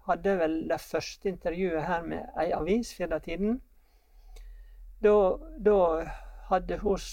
hadde 0.07 0.31
jeg 0.31 0.41
vel 0.41 0.57
det 0.69 0.81
første 0.81 1.31
intervjuet 1.31 1.87
her 1.87 2.05
med 2.07 2.39
ei 2.39 2.51
avis, 2.55 2.93
Firda-tiden. 2.95 3.59
Da, 4.99 5.13
da 5.57 5.77
hadde 6.49 6.77
hos 6.81 7.05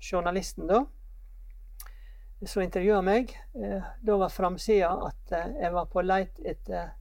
journalisten 0.00 0.66
da, 0.66 0.80
som 2.44 2.62
intervjua 2.62 3.00
meg, 3.04 3.30
eh, 3.54 3.84
da 4.02 4.16
var 4.20 4.32
framsida 4.32 4.90
at 5.06 5.32
eh, 5.32 5.52
jeg 5.62 5.72
var 5.72 5.86
på 5.92 6.02
leit 6.04 6.40
etter 6.44 6.92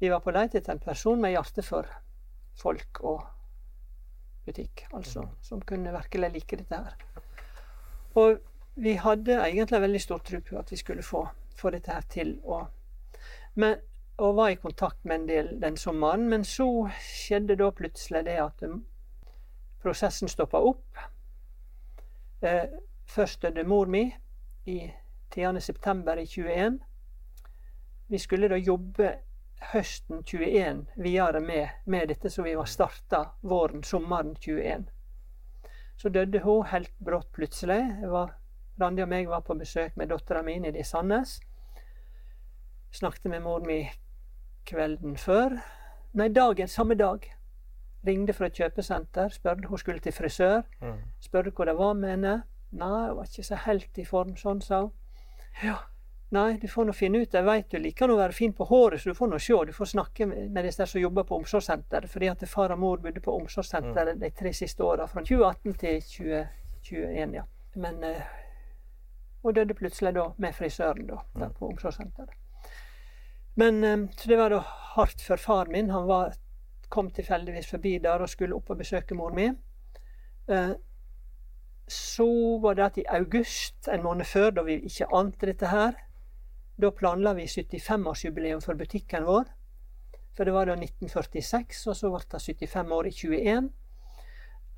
Vi 0.00 0.08
var 0.08 0.22
på 0.24 0.32
leit 0.32 0.54
etter 0.56 0.72
en 0.72 0.80
person 0.80 1.20
med 1.20 1.34
hjerte 1.34 1.60
for 1.60 1.84
folk 2.56 3.02
og 3.04 3.18
butikk, 4.46 4.86
altså, 4.96 5.26
som 5.44 5.60
kunne 5.60 5.92
virkelig 5.92 6.30
like 6.32 6.56
dette 6.56 6.78
her. 6.78 6.94
Og 8.16 8.38
vi 8.80 8.94
hadde 8.96 9.36
egentlig 9.44 9.80
veldig 9.82 10.00
stor 10.00 10.22
tro 10.24 10.40
på 10.40 10.56
at 10.56 10.72
vi 10.72 10.78
skulle 10.80 11.04
få, 11.04 11.26
få 11.56 11.70
dette 11.74 11.92
her 11.92 12.06
til. 12.08 12.32
Og, 12.48 12.64
men, 13.60 13.76
og 14.20 14.34
var 14.36 14.50
i 14.52 14.56
kontakt 14.60 15.04
med 15.04 15.20
en 15.20 15.26
del 15.28 15.48
den 15.60 15.76
sommeren. 15.80 16.28
Men 16.28 16.44
så 16.44 16.88
skjedde 17.00 17.56
da 17.56 17.70
plutselig 17.72 18.24
det 18.26 18.36
at 18.42 18.62
um, 18.68 18.82
prosessen 19.82 20.28
stoppa 20.28 20.60
opp. 20.60 21.00
Eh, 22.44 22.68
først 23.08 23.42
døde 23.42 23.64
mor 23.64 23.88
mi 23.88 24.04
i 24.68 24.78
10. 25.34 25.60
september 25.60 26.20
i 26.20 26.26
21. 26.26 26.78
Vi 28.08 28.18
skulle 28.18 28.48
da 28.48 28.58
jobbe 28.60 29.14
høsten 29.72 30.24
21 30.24 30.86
videre 30.96 31.40
med, 31.40 31.68
med 31.86 32.08
dette 32.08 32.30
som 32.30 32.44
vi 32.44 32.54
var 32.56 32.68
starta 32.68 33.24
våren, 33.40 33.82
sommeren 33.84 34.34
21. 34.36 34.84
Så 35.96 36.08
døde 36.08 36.40
hun 36.44 36.66
helt 36.66 36.92
brått 36.98 37.32
plutselig. 37.32 37.80
Var, 38.08 38.36
Randi 38.80 39.04
og 39.04 39.10
meg 39.12 39.28
var 39.28 39.44
på 39.44 39.56
besøk 39.56 39.96
med 40.00 40.08
dattera 40.12 40.42
mi 40.42 40.56
i 40.56 40.84
Sandnes. 40.84 41.38
Snakket 42.92 43.30
med 43.30 43.42
mor 43.42 43.60
mi 43.64 43.82
kvelden 44.66 45.16
før. 45.16 45.58
Nei, 46.12 46.28
dagen, 46.34 46.68
samme 46.68 46.96
dag. 46.98 47.26
Ringte 48.06 48.32
fra 48.32 48.48
et 48.48 48.56
kjøpesenter, 48.56 49.28
spurte 49.34 49.68
hun 49.68 49.78
skulle 49.78 50.00
til 50.00 50.14
frisør. 50.16 50.64
Mm. 50.80 50.96
Spurte 51.20 51.52
hva 51.54 51.68
det 51.68 51.76
var 51.78 51.94
med 51.98 52.14
henne. 52.14 52.34
Nei, 52.70 53.06
hun 53.08 53.18
var 53.18 53.28
ikke 53.28 53.44
så 53.46 53.58
helt 53.66 53.98
i 53.98 54.06
form, 54.08 54.36
sånn, 54.40 54.62
sa 54.64 54.84
hun. 54.86 54.92
Ja, 55.62 55.76
nei, 56.32 56.54
du 56.62 56.66
får 56.70 56.88
nå 56.88 56.94
finne 56.96 57.20
ut. 57.20 57.34
Jeg 57.34 57.46
veit 57.46 57.68
du 57.70 57.78
liker 57.82 58.10
å 58.10 58.18
være 58.20 58.36
fin 58.36 58.54
på 58.56 58.64
håret, 58.70 59.02
så 59.02 59.12
du 59.12 59.18
får 59.18 59.32
nå 59.32 59.40
se. 59.42 59.58
Du 59.68 59.74
får 59.76 59.92
snakke 59.92 60.28
med 60.30 60.60
disse 60.64 60.86
som 60.88 61.02
jobber 61.02 61.28
på 61.28 61.38
omsorgssenteret. 61.42 62.10
Fordi 62.10 62.30
at 62.32 62.46
far 62.48 62.72
og 62.74 62.80
mor 62.80 63.02
bodde 63.04 63.22
på 63.22 63.36
omsorgssenter 63.36 64.14
de 64.16 64.30
tre 64.38 64.54
siste 64.56 64.86
åra, 64.86 65.08
fra 65.10 65.24
2018 65.26 65.78
til 65.84 66.04
2021, 66.14 67.40
ja. 67.40 67.48
Men 67.76 68.04
uh, 68.04 68.36
Hun 69.42 69.54
døde 69.56 69.74
plutselig 69.74 70.14
da 70.14 70.26
med 70.36 70.52
frisøren 70.52 71.06
da, 71.08 71.22
der 71.38 71.52
på 71.56 71.68
omsorgssenteret. 71.70 72.39
Men 73.54 73.84
eh, 73.84 73.98
Så 74.16 74.28
det 74.28 74.36
var 74.36 74.50
da 74.50 74.64
hardt 74.94 75.22
for 75.22 75.36
far 75.36 75.66
min. 75.66 75.90
Han 75.90 76.06
var, 76.06 76.34
kom 76.88 77.10
tilfeldigvis 77.10 77.70
forbi 77.70 77.98
der 77.98 78.22
og 78.22 78.30
skulle 78.30 78.56
opp 78.56 78.70
og 78.70 78.80
besøke 78.82 79.14
mor 79.14 79.34
mi. 79.34 79.50
Eh, 80.50 80.72
så 81.90 82.58
var 82.62 82.74
det 82.74 82.84
at 82.84 82.98
i 82.98 83.06
august, 83.10 83.88
en 83.88 84.02
måned 84.02 84.26
før, 84.26 84.50
da 84.50 84.62
vi 84.62 84.78
ikke 84.86 85.10
ante 85.14 85.46
dette 85.50 85.66
her 85.66 85.96
Da 86.80 86.90
planla 86.96 87.34
vi 87.34 87.44
75-årsjubileum 87.44 88.62
for 88.64 88.78
butikken 88.78 89.26
vår. 89.26 89.50
For 90.36 90.48
det 90.48 90.54
var 90.54 90.70
da 90.70 90.76
1946, 90.78 91.82
og 91.90 91.96
så 91.98 92.08
ble 92.08 92.22
det 92.24 92.40
75 92.40 92.94
år 92.96 93.08
i 93.10 93.12
21. 93.12 93.66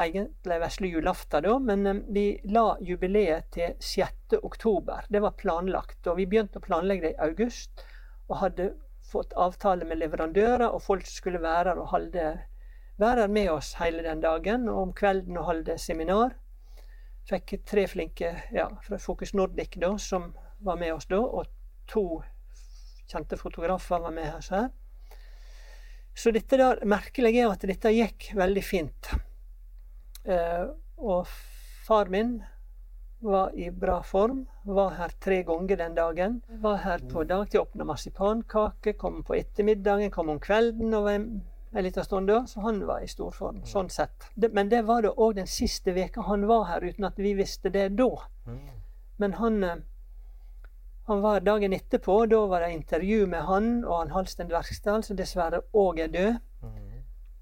Egentlig 0.02 0.58
vesle 0.64 0.90
julaften 0.90 1.44
da, 1.44 1.58
men 1.62 1.86
eh, 1.86 2.00
vi 2.08 2.24
la 2.50 2.64
jubileet 2.80 3.52
til 3.54 3.76
6. 3.78 4.40
oktober. 4.42 5.06
Det 5.08 5.22
var 5.22 5.36
planlagt. 5.38 6.00
Og 6.08 6.18
vi 6.18 6.26
begynte 6.26 6.58
å 6.58 6.64
planlegge 6.64 7.06
det 7.06 7.14
i 7.14 7.22
august, 7.28 7.84
og 8.28 8.38
hadde 8.40 8.72
fått 9.12 9.34
avtale 9.38 9.86
med 9.88 9.98
leverandører, 10.00 10.68
og 10.70 10.82
folk 10.82 11.06
skulle 11.08 11.42
være 11.42 11.72
her 11.72 11.80
og 11.82 11.90
holde, 11.92 12.26
være 13.02 13.26
med 13.28 13.50
oss 13.50 13.74
hele 13.80 14.04
den 14.06 14.22
dagen. 14.22 14.68
Og 14.68 14.82
om 14.88 14.92
kvelden 14.96 15.38
og 15.40 15.48
holde 15.50 15.78
seminar. 15.78 16.36
Fikk 17.28 17.60
tre 17.66 17.86
flinke 17.86 18.32
ja, 18.54 18.68
fra 18.82 18.98
Fokus 18.98 19.34
Nordic 19.34 19.76
da, 19.78 19.92
som 19.98 20.32
var 20.62 20.78
med 20.78 20.94
oss 20.94 21.06
da, 21.10 21.20
og 21.22 21.46
to 21.90 22.22
kjente 23.10 23.36
fotografer 23.38 24.02
var 24.02 24.14
med 24.14 24.34
oss 24.34 24.50
her. 24.54 24.70
Så 26.14 26.32
dette 26.34 26.58
der, 26.60 26.82
merkelig 26.84 27.36
er 27.40 27.52
at 27.52 27.64
dette 27.66 27.92
gikk 27.94 28.32
veldig 28.36 28.64
fint. 28.64 29.12
Eh, 30.28 30.66
og 30.98 31.30
far 31.86 32.10
min 32.12 32.40
var 33.22 33.54
i 33.54 33.70
bra 33.70 34.02
form. 34.02 34.46
Var 34.64 34.90
her 34.98 35.14
tre 35.20 35.42
ganger 35.42 35.76
den 35.76 35.94
dagen. 35.94 36.40
Var 36.48 36.76
her 36.76 37.04
på 37.12 37.24
dag 37.24 37.48
til 37.50 37.60
å 37.60 37.64
åpne 37.66 37.86
marsipankake. 37.86 38.96
Kom 38.98 39.22
på 39.26 39.36
ettermiddagen, 39.38 40.10
kom 40.10 40.30
om 40.32 40.40
kvelden 40.42 40.94
og 40.94 41.06
var 41.06 41.18
en, 41.18 41.28
en 41.72 41.86
liten 41.86 42.04
stund 42.04 42.30
da. 42.30 42.42
Så 42.46 42.64
han 42.66 42.82
var 42.86 43.04
i 43.04 43.10
stor 43.10 43.30
form, 43.34 43.62
sånn 43.68 43.90
sett. 43.90 44.28
Men 44.36 44.72
det 44.72 44.84
var 44.90 45.06
det 45.06 45.14
òg 45.16 45.38
den 45.38 45.50
siste 45.50 45.94
veka 45.96 46.26
han 46.28 46.46
var 46.50 46.68
her, 46.70 46.84
uten 46.84 47.08
at 47.08 47.18
vi 47.18 47.34
visste 47.38 47.72
det 47.74 47.88
da. 47.98 48.10
Men 49.22 49.38
han 49.38 49.64
eh, 49.64 49.80
han 51.04 51.20
var 51.20 51.40
dagen 51.40 51.72
etterpå. 51.72 52.26
Da 52.26 52.46
var 52.46 52.60
det 52.60 52.72
intervju 52.72 53.26
med 53.26 53.42
han 53.44 53.84
og 53.84 53.98
han 53.98 54.10
Halsten 54.14 54.48
Dverksdal, 54.48 55.02
som 55.02 55.18
dessverre 55.18 55.64
òg 55.74 55.98
er 56.00 56.12
død. 56.12 56.38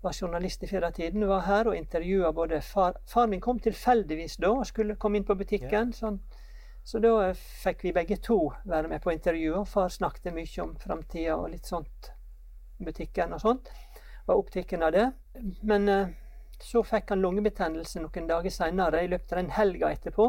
Var 0.01 0.12
journalist 0.12 0.62
i 0.62 0.66
Firdatiden. 0.66 1.26
Var 1.28 1.40
her 1.44 1.68
og 1.68 1.76
intervjua 1.76 2.32
både 2.32 2.61
far 2.64 2.96
Far 3.07 3.26
min 3.28 3.40
kom 3.40 3.59
tilfeldigvis 3.61 4.38
da 4.40 4.53
og 4.55 4.66
skulle 4.66 4.96
komme 4.96 5.20
inn 5.20 5.26
på 5.28 5.36
butikken. 5.36 5.92
Sånn. 5.92 6.20
Så 6.84 6.98
da 6.98 7.32
fikk 7.34 7.84
vi 7.84 7.92
begge 7.92 8.16
to 8.24 8.38
være 8.64 8.88
med 8.88 9.03
på 9.05 9.12
intervjuet. 9.12 9.68
Far 9.68 9.92
snakket 9.92 10.32
mye 10.34 10.64
om 10.64 10.76
framtida 10.80 11.36
og 11.36 11.51
litt 11.53 11.68
sånt. 11.68 12.12
Butikken 12.80 13.36
og 13.36 13.42
sånt. 13.44 13.68
Var 14.26 14.40
opptatt 14.40 14.72
av 14.80 14.92
det. 14.96 15.07
Men 15.62 15.88
eh, 15.88 16.14
så 16.61 16.82
fikk 16.84 17.12
han 17.12 17.20
lungebetennelse 17.20 18.01
noen 18.01 18.28
dager 18.28 18.53
seinere, 18.53 19.05
i 19.05 19.09
løpet 19.12 19.32
av 19.32 19.42
den 19.42 19.53
helga 19.57 19.92
etterpå. 19.92 20.26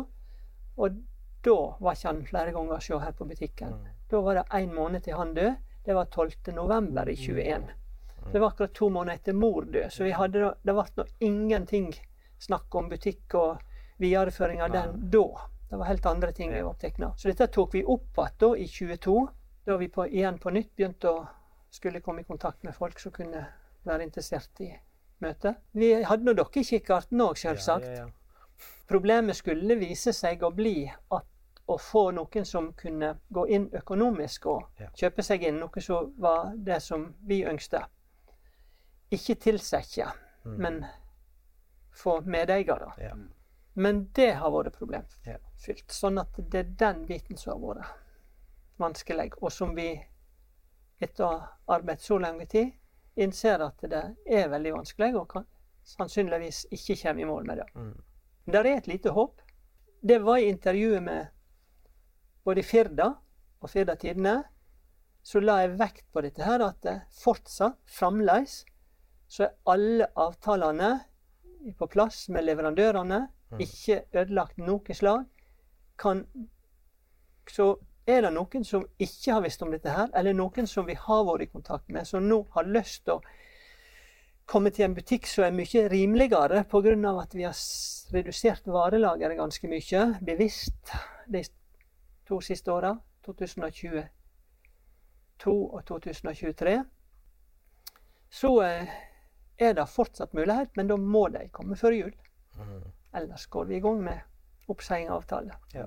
Og 0.78 1.02
da 1.44 1.58
var 1.80 1.96
ikke 1.96 2.12
han 2.12 2.24
flere 2.28 2.54
ganger 2.56 2.78
å 2.78 2.84
se 2.84 3.00
her 3.00 3.16
på 3.18 3.28
butikken. 3.28 3.76
Da 4.12 4.20
var 4.22 4.40
det 4.40 4.50
én 4.60 4.74
måned 4.76 5.08
til 5.08 5.20
han 5.20 5.34
døde. 5.36 5.56
Det 5.86 5.96
var 5.98 6.12
12. 6.12 6.54
november 6.54 7.10
i 7.10 7.16
21. 7.18 7.72
Det 8.32 8.40
var 8.40 8.54
akkurat 8.54 8.74
to 8.74 8.90
måneder 8.90 9.20
etter 9.20 9.34
mor 9.34 9.66
død. 9.66 9.90
Så 9.92 10.04
vi 10.04 10.12
hadde, 10.16 10.54
det 10.64 10.76
ble 10.78 10.86
nå 10.98 11.06
ingenting 11.20 11.90
snakk 12.42 12.76
om 12.76 12.90
butikk 12.90 13.36
og 13.38 13.62
videreføring 14.02 14.62
av 14.62 14.72
den 14.74 15.10
da. 15.14 15.26
Det 15.70 15.80
var 15.80 15.88
helt 15.88 16.06
andre 16.06 16.32
ting 16.36 16.52
vi 16.52 16.62
var 16.62 16.74
opptatt 16.74 17.02
av. 17.02 17.14
Så 17.18 17.30
dette 17.32 17.48
tok 17.48 17.76
vi 17.76 17.84
opp 17.84 18.18
igjen 18.18 18.56
i 18.58 18.68
22. 18.68 19.18
Da 19.66 19.78
vi 19.78 19.88
på, 19.94 20.08
igjen 20.08 20.40
på 20.42 20.52
nytt 20.52 20.76
begynte 20.76 21.12
å 21.12 21.28
skulle 21.72 22.02
komme 22.02 22.22
i 22.22 22.28
kontakt 22.28 22.64
med 22.64 22.76
folk 22.76 23.00
som 23.00 23.14
kunne 23.16 23.46
være 23.88 24.04
interessert 24.04 24.62
i 24.62 24.72
møtet. 25.22 25.62
Vi 25.72 25.94
hadde 26.04 26.26
nå 26.26 26.34
dere 26.36 26.60
i 26.60 26.66
kikkerten 26.68 27.22
òg, 27.24 27.38
selvsagt. 27.40 27.86
Ja, 27.86 28.02
ja, 28.02 28.08
ja. 28.08 28.68
Problemet 28.90 29.38
skulle 29.38 29.78
vise 29.80 30.14
seg 30.14 30.44
å 30.44 30.52
bli 30.52 30.84
at 30.90 31.28
å 31.72 31.78
få 31.80 32.10
noen 32.12 32.46
som 32.46 32.72
kunne 32.78 33.14
gå 33.30 33.46
inn 33.56 33.70
økonomisk 33.80 34.48
og 34.52 34.84
kjøpe 34.98 35.24
seg 35.24 35.46
inn, 35.48 35.62
noe 35.62 35.84
som 35.84 36.12
var 36.20 36.52
det 36.58 36.82
som 36.84 37.08
vi 37.28 37.44
ønskte. 37.48 37.86
Ikke 39.12 39.36
tilsette, 39.36 40.08
men 40.44 40.82
få 41.92 42.22
medeiere. 42.26 42.94
Ja. 42.98 43.16
Men 43.74 44.06
det 44.16 44.32
har 44.40 44.52
vært 44.52 44.78
problemfylt. 44.78 45.92
Sånn 45.92 46.20
at 46.22 46.36
det 46.52 46.60
er 46.60 46.72
den 46.80 47.06
biten 47.08 47.40
som 47.40 47.54
har 47.54 47.62
vært 47.62 47.92
vanskelig, 48.82 49.32
og 49.40 49.52
som 49.54 49.76
vi 49.78 49.94
etter 51.02 51.26
å 51.26 51.32
ha 51.32 51.76
arbeidet 51.78 52.06
så 52.06 52.18
lenge 52.22 52.46
tid, 52.50 52.72
innser 53.20 53.64
at 53.66 53.84
det 53.92 54.04
er 54.30 54.50
veldig 54.52 54.74
vanskelig, 54.78 55.12
og 55.18 55.28
kan 55.34 55.48
sannsynligvis 55.88 56.66
ikke 56.72 56.98
kommer 57.04 57.24
i 57.24 57.30
mål 57.30 57.48
med 57.48 57.62
det. 57.62 57.68
Mm. 57.76 57.94
Der 58.54 58.68
er 58.68 58.78
et 58.78 58.90
lite 58.90 59.14
håp. 59.16 59.42
Det 60.02 60.20
var 60.22 60.42
i 60.42 60.50
intervjuet 60.50 61.04
med 61.04 61.28
både 62.46 62.64
Firda 62.66 63.12
og 63.62 63.70
Firda 63.70 63.96
Tidende, 63.96 64.42
så 65.24 65.42
la 65.42 65.60
jeg 65.62 65.76
vekt 65.78 66.08
på 66.14 66.24
dette 66.26 66.42
her, 66.46 66.64
at 66.66 66.80
det 66.86 66.96
fortsatt, 67.14 67.78
fremdeles, 67.86 68.64
så 69.32 69.46
er 69.46 69.54
alle 69.72 70.08
avtalene 70.20 70.92
på 71.80 71.88
plass 71.88 72.26
med 72.30 72.44
leverandørene. 72.50 73.22
Ikke 73.64 74.02
ødelagt 74.16 74.58
noe 74.60 74.96
slag. 74.96 75.24
Kan, 76.00 76.26
så 77.48 77.74
er 78.08 78.26
det 78.26 78.32
noen 78.36 78.66
som 78.68 78.84
ikke 79.00 79.36
har 79.36 79.44
visst 79.46 79.62
om 79.64 79.72
dette 79.72 79.92
her, 79.94 80.10
eller 80.18 80.36
noen 80.36 80.68
som 80.68 80.88
vi 80.88 80.96
har 81.00 81.24
vært 81.28 81.46
i 81.46 81.52
kontakt 81.52 81.92
med, 81.94 82.08
som 82.08 82.28
nå 82.28 82.42
har 82.56 82.68
lyst 82.68 83.06
til 83.06 83.20
å 83.20 83.22
komme 84.52 84.72
til 84.76 84.88
en 84.88 84.96
butikk 84.98 85.30
som 85.30 85.46
er 85.46 85.56
mye 85.56 85.86
rimeligere 85.92 86.64
pga. 86.68 86.96
at 87.22 87.36
vi 87.36 87.44
har 87.44 87.56
redusert 88.12 88.68
varelageret 88.68 89.38
ganske 89.38 89.68
mye, 89.68 90.02
bevisst, 90.26 90.92
de 91.28 91.44
to 92.28 92.42
siste 92.42 92.72
åra, 92.72 92.98
2022 93.24 94.10
og 95.46 95.86
2023, 95.88 96.84
så 98.32 98.62
eh, 98.64 98.88
er 99.62 99.76
det 99.78 99.88
fortsatt 99.90 100.34
mulighet, 100.38 100.72
men 100.76 100.90
da 100.90 100.98
må 100.98 101.28
de 101.34 101.46
komme 101.54 101.78
før 101.78 101.96
jul. 101.96 102.14
Ellers 103.18 103.46
går 103.52 103.68
vi 103.70 103.78
i 103.78 103.84
gang 103.84 104.00
med 104.04 104.72
oppseiing 104.72 105.10
av 105.10 105.22
avtale. 105.22 105.58
Ja. 105.74 105.86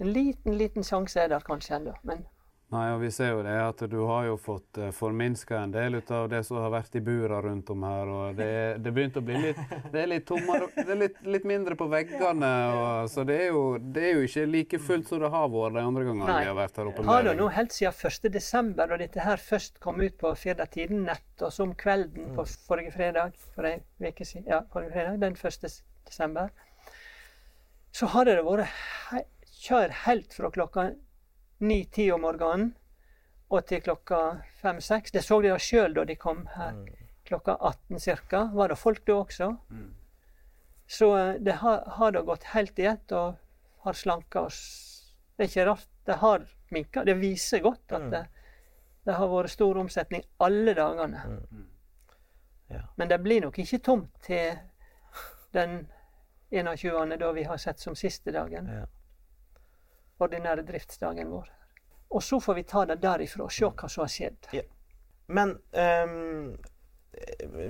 En 0.00 0.12
liten, 0.12 0.56
liten 0.56 0.86
sjanse 0.86 1.20
er 1.20 1.32
der 1.32 1.44
kanskje 1.44 1.76
ennå, 1.76 1.94
men 2.06 2.24
Nei, 2.70 2.84
og 2.94 3.00
vi 3.02 3.08
ser 3.10 3.32
jo 3.32 3.40
det 3.42 3.54
at 3.58 3.80
du 3.90 3.96
har 4.06 4.28
jo 4.28 4.36
fått 4.38 4.78
uh, 4.78 4.92
forminska 4.94 5.56
en 5.58 5.72
del 5.74 5.96
av 6.14 6.28
det 6.30 6.44
som 6.46 6.60
har 6.62 6.70
vært 6.70 6.94
i 6.94 7.02
bura 7.02 7.40
rundt 7.42 7.72
om 7.74 7.82
her. 7.82 8.12
og 8.14 8.36
Det, 8.38 8.52
det 8.84 8.92
begynte 8.94 9.18
å 9.18 9.26
bli 9.26 9.40
litt 9.42 9.58
Det 9.90 10.04
er 10.04 10.06
litt 10.12 10.26
tommere, 10.28 10.68
det 10.76 10.86
er 10.86 11.00
litt, 11.00 11.18
litt 11.26 11.48
mindre 11.50 11.74
på 11.80 11.88
veggene. 11.90 12.52
Og, 12.76 13.10
så 13.10 13.24
det 13.26 13.40
er, 13.42 13.50
jo, 13.50 13.64
det 13.82 14.06
er 14.06 14.14
jo 14.20 14.28
ikke 14.28 14.46
like 14.52 14.82
fullt 14.86 15.10
som 15.10 15.24
det 15.24 15.32
har 15.34 15.50
vært 15.50 15.80
de 15.80 15.84
andre 15.88 16.06
gangene 16.06 16.38
vi 16.38 16.50
har 16.52 16.58
vært 16.60 16.78
her 16.78 16.92
oppe. 16.92 17.08
har 17.10 17.26
det 17.26 17.34
nå 17.40 17.50
helt 17.58 17.74
siden 17.74 18.38
1.12., 18.38 18.72
da 18.78 19.00
dette 19.02 19.26
her 19.26 19.44
først 19.50 19.82
kom 19.82 19.98
ut 20.04 20.18
på 20.22 20.34
Firda 20.38 20.70
Tiden-nett, 20.70 21.28
og 21.42 21.50
så 21.50 21.66
om 21.66 21.74
kvelden 21.74 22.32
på 22.38 22.46
forrige 22.70 22.94
fredag, 22.94 23.34
for 23.56 23.66
en 23.66 23.82
uke 23.98 24.22
siden, 24.22 24.46
ja, 24.46 24.62
forrige 24.70 24.94
fredag, 24.94 25.18
den 25.26 25.34
1. 25.34 25.82
desember, 26.06 26.54
så 27.90 28.14
har 28.14 28.30
det 28.30 28.38
vært 28.46 29.26
kjør 29.60 30.02
helt 30.06 30.38
fra 30.38 30.54
klokka 30.54 30.90
ni-ti 31.60 32.10
om 32.12 32.24
morgenen 32.24 32.72
og 33.50 33.66
til 33.66 33.82
klokka 33.82 34.20
fem-seks. 34.60 35.12
Det 35.12 35.22
så 35.26 35.40
de 35.42 35.54
sjøl 35.58 35.94
da 35.96 36.04
de 36.06 36.16
kom 36.16 36.44
her 36.54 36.76
klokka 37.26 37.56
18 37.60 37.98
ca. 38.30 38.44
Var 38.54 38.68
det 38.68 38.78
folk 38.78 39.06
da 39.06 39.16
også? 39.24 39.50
Så 40.90 41.18
eh, 41.18 41.34
det 41.40 41.58
har, 41.62 41.82
har 41.86 42.12
da 42.12 42.22
gått 42.26 42.44
helt 42.54 42.78
i 42.78 42.86
ett 42.90 43.12
og 43.12 43.36
har 43.86 43.92
slanka 43.92 44.40
oss. 44.40 44.60
Det 45.36 45.44
er 45.44 45.50
ikke 45.50 45.66
rart. 45.66 45.88
Det 46.06 46.16
har 46.22 46.46
minka. 46.70 47.04
Det 47.04 47.14
viser 47.18 47.62
godt 47.62 47.92
at 47.94 48.08
det, 48.10 48.24
det 49.06 49.18
har 49.18 49.30
vært 49.30 49.52
stor 49.54 49.78
omsetning 49.82 50.24
alle 50.42 50.74
dagene. 50.74 51.22
Ja. 52.70 52.82
Men 52.96 53.10
det 53.10 53.18
blir 53.22 53.42
nok 53.42 53.58
ikke 53.58 53.78
tomt 53.82 54.14
til 54.22 54.58
den 55.54 55.88
21. 56.50 57.16
da 57.18 57.32
vi 57.34 57.46
har 57.46 57.58
sett 57.58 57.82
som 57.82 57.94
siste 57.98 58.34
dagen. 58.34 58.70
Ja. 58.70 58.86
Ordinære 60.20 60.62
driftsdagen 60.68 61.30
vår. 61.32 61.48
Og 62.10 62.22
så 62.26 62.40
får 62.42 62.54
vi 62.58 62.62
ta 62.66 62.84
det 62.90 62.98
derifra 63.02 63.44
og 63.46 63.52
se 63.54 63.64
hva 63.70 63.88
som 63.88 64.02
har 64.04 64.10
skjedd. 64.10 64.48
Men 65.30 65.52
um, 65.72 66.56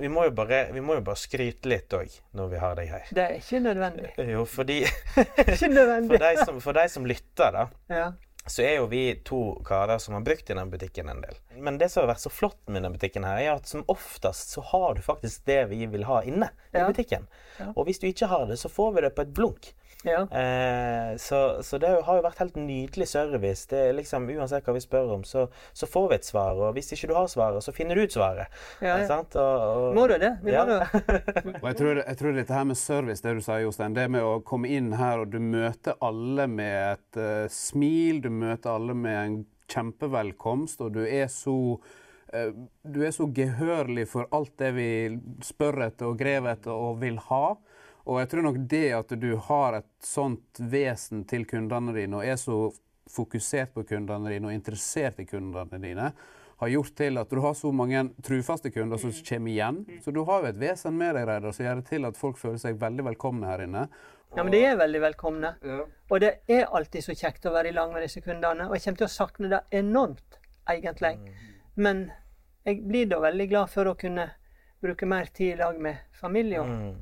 vi, 0.01 0.09
må 0.09 0.23
bare, 0.33 0.63
vi 0.73 0.81
må 0.81 0.95
jo 0.97 1.03
bare 1.05 1.19
skryte 1.19 1.69
litt 1.69 1.93
òg, 1.93 2.09
når 2.37 2.49
vi 2.55 2.57
har 2.61 2.75
deg 2.79 2.89
her. 2.89 3.05
Det 3.13 3.23
er 3.27 3.37
ikke 3.37 3.59
nødvendig. 3.61 4.11
Jo, 4.31 4.43
fordi 4.49 4.79
ikke 5.53 5.69
nødvendig. 5.69 6.15
For 6.17 6.25
deg 6.25 6.41
som, 6.45 6.59
for 6.63 6.77
de 6.79 6.85
som 6.89 7.05
lytter, 7.09 7.53
da, 7.57 7.67
Ja. 7.93 8.07
så 8.49 8.63
er 8.65 8.75
jo 8.79 8.87
vi 8.89 9.03
to 9.27 9.41
karer 9.67 10.01
som 10.01 10.15
har 10.17 10.23
brukt 10.25 10.49
i 10.49 10.57
den 10.57 10.71
butikken 10.73 11.09
en 11.13 11.21
del. 11.21 11.37
Men 11.61 11.77
det 11.77 11.91
som 11.93 12.01
har 12.05 12.15
vært 12.15 12.23
så 12.25 12.31
flott 12.33 12.57
med 12.65 12.79
denne 12.81 12.95
butikken 12.95 13.27
her, 13.27 13.37
er 13.43 13.51
at 13.59 13.69
som 13.69 13.85
oftest 13.93 14.55
så 14.55 14.63
har 14.71 14.97
du 14.97 15.03
faktisk 15.05 15.45
det 15.45 15.59
vi 15.69 15.83
vil 15.93 16.07
ha 16.09 16.23
inne 16.25 16.49
i 16.73 16.79
Ja. 16.81 16.87
butikken. 16.89 17.27
Ja. 17.59 17.69
Og 17.75 17.85
hvis 17.85 18.01
du 18.01 18.07
ikke 18.09 18.31
har 18.33 18.47
det, 18.49 18.57
så 18.57 18.69
får 18.73 18.95
vi 18.97 19.05
det 19.05 19.13
på 19.17 19.21
et 19.27 19.33
blunk. 19.37 19.73
Ja. 20.07 20.21
Eh, 20.33 21.15
så, 21.21 21.39
så 21.63 21.77
det 21.81 21.91
har 22.05 22.17
jo 22.17 22.23
vært 22.25 22.39
helt 22.41 22.55
nydelig 22.57 23.07
service. 23.11 23.67
Det 23.69 23.79
er 23.89 23.95
liksom 23.97 24.25
Uansett 24.31 24.65
hva 24.65 24.73
vi 24.75 24.81
spør 24.83 25.13
om, 25.17 25.23
så, 25.27 25.45
så 25.77 25.89
får 25.89 26.07
vi 26.09 26.17
et 26.17 26.27
svar. 26.29 26.57
Og 26.57 26.73
hvis 26.77 26.91
ikke 26.95 27.11
du 27.11 27.15
har 27.17 27.29
svaret, 27.31 27.61
så 27.65 27.73
finner 27.75 27.95
du 27.99 28.05
ut 28.05 28.15
svaret. 28.15 28.49
Ja, 28.81 28.95
ja. 29.01 29.07
Sant? 29.09 29.35
Og, 29.37 29.65
og, 29.67 29.87
Må 29.97 30.07
du 30.09 30.15
det? 30.21 30.33
Vi 30.45 30.55
Ja. 30.55 30.65
må 30.65 30.79
det. 30.81 30.89
Og 31.61 31.67
jeg 31.69 31.77
tror, 31.81 32.01
jeg 32.01 32.17
tror 32.17 32.37
dette 32.37 32.57
her 32.57 32.67
med 32.71 32.79
service, 32.79 33.21
det 33.21 33.35
du 33.37 33.41
sier, 33.45 33.63
Jostein, 33.65 33.95
det 33.97 34.07
med 34.11 34.25
å 34.25 34.35
komme 34.45 34.69
inn 34.71 34.91
her 34.97 35.21
og 35.23 35.31
du 35.33 35.39
møter 35.43 35.97
alle 36.01 36.47
med 36.49 36.77
et 36.95 37.19
uh, 37.21 37.47
smil, 37.51 38.21
du 38.23 38.29
møter 38.33 38.73
alle 38.73 38.95
med 38.97 39.17
en 39.21 39.35
kjempevelkomst, 39.71 40.81
og 40.81 40.95
du 40.97 41.03
er 41.05 41.27
så 41.31 41.55
uh, 41.77 42.51
du 42.83 43.01
er 43.05 43.13
så 43.15 43.27
gehørlig 43.35 44.07
for 44.11 44.27
alt 44.35 44.53
det 44.61 44.71
vi 44.77 44.89
spør 45.45 45.85
etter 45.87 46.09
og 46.09 46.17
grever 46.19 46.55
etter 46.55 46.73
og 46.73 47.01
vil 47.03 47.19
ha. 47.29 47.45
Og 48.09 48.19
jeg 48.21 48.31
tror 48.31 48.47
nok 48.47 48.59
det 48.71 48.85
at 48.97 49.15
du 49.21 49.31
har 49.49 49.81
et 49.81 49.89
sånt 50.05 50.61
vesen 50.71 51.25
til 51.29 51.45
kundene 51.49 51.93
dine 51.95 52.21
og 52.21 52.25
er 52.25 52.39
så 52.41 52.63
fokusert 53.11 53.73
på 53.75 53.83
kundene 53.89 54.31
dine 54.31 54.49
og 54.49 54.55
interessert 54.55 55.19
i 55.19 55.27
kundene 55.27 55.81
dine, 55.81 56.11
har 56.61 56.69
gjort 56.69 56.93
til 56.95 57.17
at 57.17 57.29
du 57.33 57.39
har 57.41 57.55
så 57.57 57.71
mange 57.73 58.03
trufaste 58.21 58.69
kunder 58.71 58.99
som 59.01 59.13
kommer 59.25 59.51
igjen. 59.51 59.79
Så 60.05 60.11
du 60.13 60.21
har 60.27 60.43
jo 60.43 60.49
et 60.51 60.59
vesen 60.61 60.93
med 60.97 61.15
deg 61.17 61.25
Reidar, 61.25 61.55
som 61.57 61.65
gjør 61.65 61.79
det 61.79 61.87
til 61.89 62.05
at 62.05 62.19
folk 62.19 62.37
føler 62.37 62.61
seg 62.61 62.77
veldig 62.81 63.05
velkomne 63.07 63.49
her 63.49 63.63
inne. 63.65 63.87
Ja, 64.35 64.43
men 64.43 64.53
de 64.53 64.59
er 64.63 64.77
veldig 64.79 65.01
velkomne. 65.03 65.55
Og 66.07 66.21
det 66.21 66.35
er 66.47 66.69
alltid 66.69 67.03
så 67.07 67.15
kjekt 67.17 67.47
å 67.49 67.55
være 67.55 67.71
i 67.71 67.75
lag 67.75 67.89
med 67.91 68.05
disse 68.05 68.21
kundene. 68.21 68.69
Og 68.69 68.77
jeg 68.77 68.85
kommer 68.85 69.01
til 69.01 69.09
å 69.09 69.15
sakne 69.15 69.49
det 69.51 69.61
enormt, 69.81 70.37
egentlig. 70.69 71.15
Men 71.81 72.05
jeg 72.69 72.83
blir 72.85 73.09
da 73.09 73.19
veldig 73.25 73.47
glad 73.49 73.73
for 73.73 73.89
å 73.89 73.97
kunne 73.97 74.29
bruke 74.85 75.09
mer 75.09 75.33
tid 75.33 75.55
i 75.55 75.59
lag 75.63 75.81
med 75.81 76.13
familie. 76.21 76.61
Og, 76.61 76.69
sånn. 76.69 76.99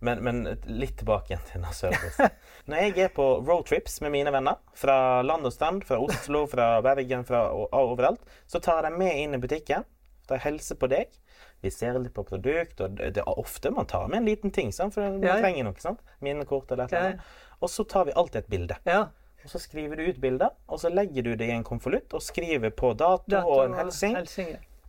Men, 0.00 0.22
men 0.24 0.38
litt 0.64 0.94
tilbake 1.00 1.34
igjen 1.34 1.42
til 1.44 1.58
denne 1.60 1.72
service. 1.76 2.28
Når 2.70 2.84
jeg 2.86 2.98
er 3.04 3.10
på 3.12 3.26
roadtrips 3.44 3.98
med 4.00 4.14
mine 4.14 4.32
venner, 4.32 4.56
fra 4.80 4.94
land 5.26 5.44
og 5.44 5.52
strand, 5.52 5.82
fra 5.84 5.98
Oslo, 6.00 6.46
fra 6.48 6.70
Bergen, 6.84 7.24
fra 7.28 7.42
overalt, 7.52 8.22
så 8.48 8.62
tar 8.64 8.88
jeg 8.88 8.96
med 8.96 9.18
inn 9.20 9.36
i 9.36 9.40
butikken. 9.42 9.84
De 10.30 10.38
hilser 10.40 10.78
på 10.80 10.88
deg. 10.88 11.12
Vi 11.60 11.68
ser 11.74 11.98
litt 12.00 12.14
på 12.16 12.24
produkt, 12.24 12.80
og 12.80 12.96
det 12.96 13.20
er 13.20 13.28
ofte 13.40 13.68
man 13.76 13.88
tar 13.90 14.06
med 14.08 14.22
en 14.22 14.28
liten 14.30 14.52
ting, 14.56 14.70
sant? 14.72 14.94
for 14.96 15.04
man 15.04 15.20
Ja, 15.20 15.34
ja. 15.34 15.40
trenger 15.44 15.66
noe. 15.68 15.80
sant? 15.82 16.00
Minnekort 16.24 16.70
eller 16.72 16.88
et 16.88 16.94
eller 16.96 17.10
annet. 17.12 17.32
Og 17.60 17.68
så 17.68 17.84
tar 17.84 18.06
vi 18.08 18.14
alltid 18.16 18.40
et 18.44 18.48
bilde. 18.54 18.78
Ja. 18.88 19.02
Og 19.44 19.48
så 19.52 19.60
skriver 19.60 19.96
du 20.00 20.06
ut 20.08 20.20
bildet, 20.20 20.56
og 20.68 20.80
så 20.80 20.88
legger 20.92 21.24
du 21.24 21.34
det 21.40 21.46
i 21.48 21.52
en 21.58 21.64
konvolutt 21.64 22.12
og 22.16 22.24
skriver 22.24 22.72
på 22.76 22.94
dato, 22.96 23.24
dato 23.32 23.52
og 23.52 23.66
en 23.66 23.76
hilsing. 23.82 24.16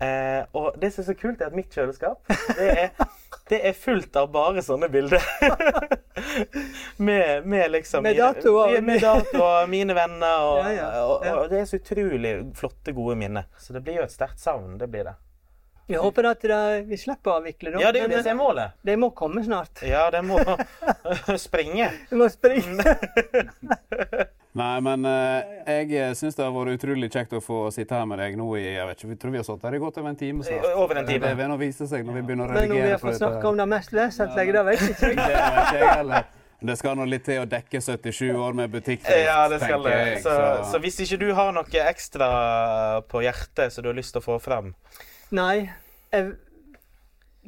Eh, 0.02 0.44
og 0.58 0.76
det 0.82 0.90
som 0.96 1.04
er 1.04 1.08
så 1.12 1.16
kult, 1.20 1.42
er 1.44 1.52
at 1.52 1.56
mitt 1.56 1.72
kjøleskap 1.76 2.32
det 2.58 2.68
er, 2.72 2.90
det 3.52 3.60
er 3.68 3.74
fullt 3.76 4.16
av 4.16 4.30
bare 4.32 4.62
sånne 4.64 4.88
bilder. 4.92 5.24
med, 7.08 7.46
med 7.46 7.72
liksom 7.72 8.04
Med 8.04 8.16
datoer. 8.18 8.78
Med, 8.78 8.84
med 8.84 9.02
datoer, 9.04 9.68
mine 9.68 9.96
venner, 9.98 10.46
og, 10.48 10.60
Ja, 10.66 10.72
ja, 10.78 11.04
Og, 11.04 11.26
ja. 11.26 11.36
og 11.36 11.52
det 11.52 11.60
er 11.60 11.68
så 11.68 11.82
utrolig 11.82 12.34
flotte, 12.56 12.96
gode 12.96 13.18
minner. 13.20 13.50
Så 13.60 13.76
det 13.76 13.84
blir 13.84 14.00
jo 14.00 14.08
et 14.08 14.14
sterkt 14.16 14.40
savn. 14.40 14.78
Det 14.80 14.88
blir 14.92 15.10
det. 15.10 15.18
Vi 15.92 15.98
håper 16.00 16.28
at 16.30 16.44
det, 16.48 16.60
vi 16.88 16.98
slipper 17.00 17.34
å 17.34 17.38
avvikle 17.42 17.74
det. 17.74 17.82
Ja, 17.84 17.90
det 17.92 18.00
er 18.00 18.08
jo 18.08 18.12
det 18.14 18.22
som 18.24 18.32
er 18.32 18.38
målet. 18.40 18.78
De 18.88 18.94
må 19.02 19.10
komme 19.16 19.44
snart. 19.44 19.82
Ja, 19.84 20.06
det 20.14 20.22
må 20.24 20.38
springe. 21.48 21.90
De 22.10 22.20
må 22.22 22.30
springe. 22.32 22.86
Nei, 24.62 24.74
men 24.84 25.06
eh, 25.08 25.86
jeg 25.88 26.16
syns 26.20 26.36
det 26.36 26.44
har 26.44 26.52
vært 26.52 26.76
utrolig 26.76 27.08
kjekt 27.12 27.36
å 27.38 27.40
få 27.44 27.60
sitte 27.72 27.96
her 27.96 28.08
med 28.10 28.20
deg 28.20 28.34
nå 28.40 28.50
i 28.60 28.66
jeg 28.66 28.88
vet 28.90 28.98
ikke, 29.00 29.10
Vi 29.14 29.20
tror 29.22 29.32
vi 29.36 29.40
har 29.40 29.46
sittet 29.48 29.68
her 29.70 29.78
i 29.78 29.80
godt 29.84 30.00
over 30.02 30.12
en 30.12 30.20
time 30.20 30.44
snart. 30.48 30.68
Over 30.76 31.00
en 31.00 31.08
time. 31.08 31.24
Det 31.24 31.38
vil 31.40 31.52
nå 31.54 31.58
vise 31.62 31.88
seg 31.88 32.04
når 32.08 32.18
vi 32.20 32.24
begynner 32.28 32.52
å 32.52 32.58
Men 32.58 32.68
når 32.74 32.82
vi 32.84 32.92
har 32.96 33.02
fått 33.04 33.20
snakke 33.22 33.48
om 33.52 33.62
det 33.62 33.68
mest 33.72 33.96
vesentlige, 33.96 34.56
det 34.58 34.64
vet 34.68 34.84
ikke 34.90 35.12
jeg. 35.12 35.20
Det 35.22 35.28
vet 35.32 35.62
ikke 35.64 35.84
jeg 35.86 35.96
heller. 36.02 36.28
Det 36.62 36.76
skal 36.78 36.94
nå 37.00 37.06
litt 37.10 37.24
til 37.26 37.40
å 37.42 37.46
dekke 37.50 37.80
77 37.82 38.36
år 38.38 38.54
med 38.60 38.70
butikkdrift, 38.76 39.24
Ja, 39.26 39.40
det 39.50 39.58
skal 39.64 39.82
det. 39.88 39.94
tenker 39.96 40.12
jeg. 40.12 40.20
Så, 40.28 40.36
så 40.70 40.82
hvis 40.84 41.00
ikke 41.08 41.18
du 41.24 41.32
har 41.34 41.56
noe 41.56 41.86
ekstra 41.90 42.28
på 43.10 43.24
hjertet 43.26 43.74
som 43.74 43.82
du 43.82 43.90
har 43.90 43.98
lyst 43.98 44.14
til 44.14 44.22
å 44.22 44.26
få 44.28 44.36
frem 44.44 44.70
Nei. 45.32 45.72
Jeg, 46.12 46.34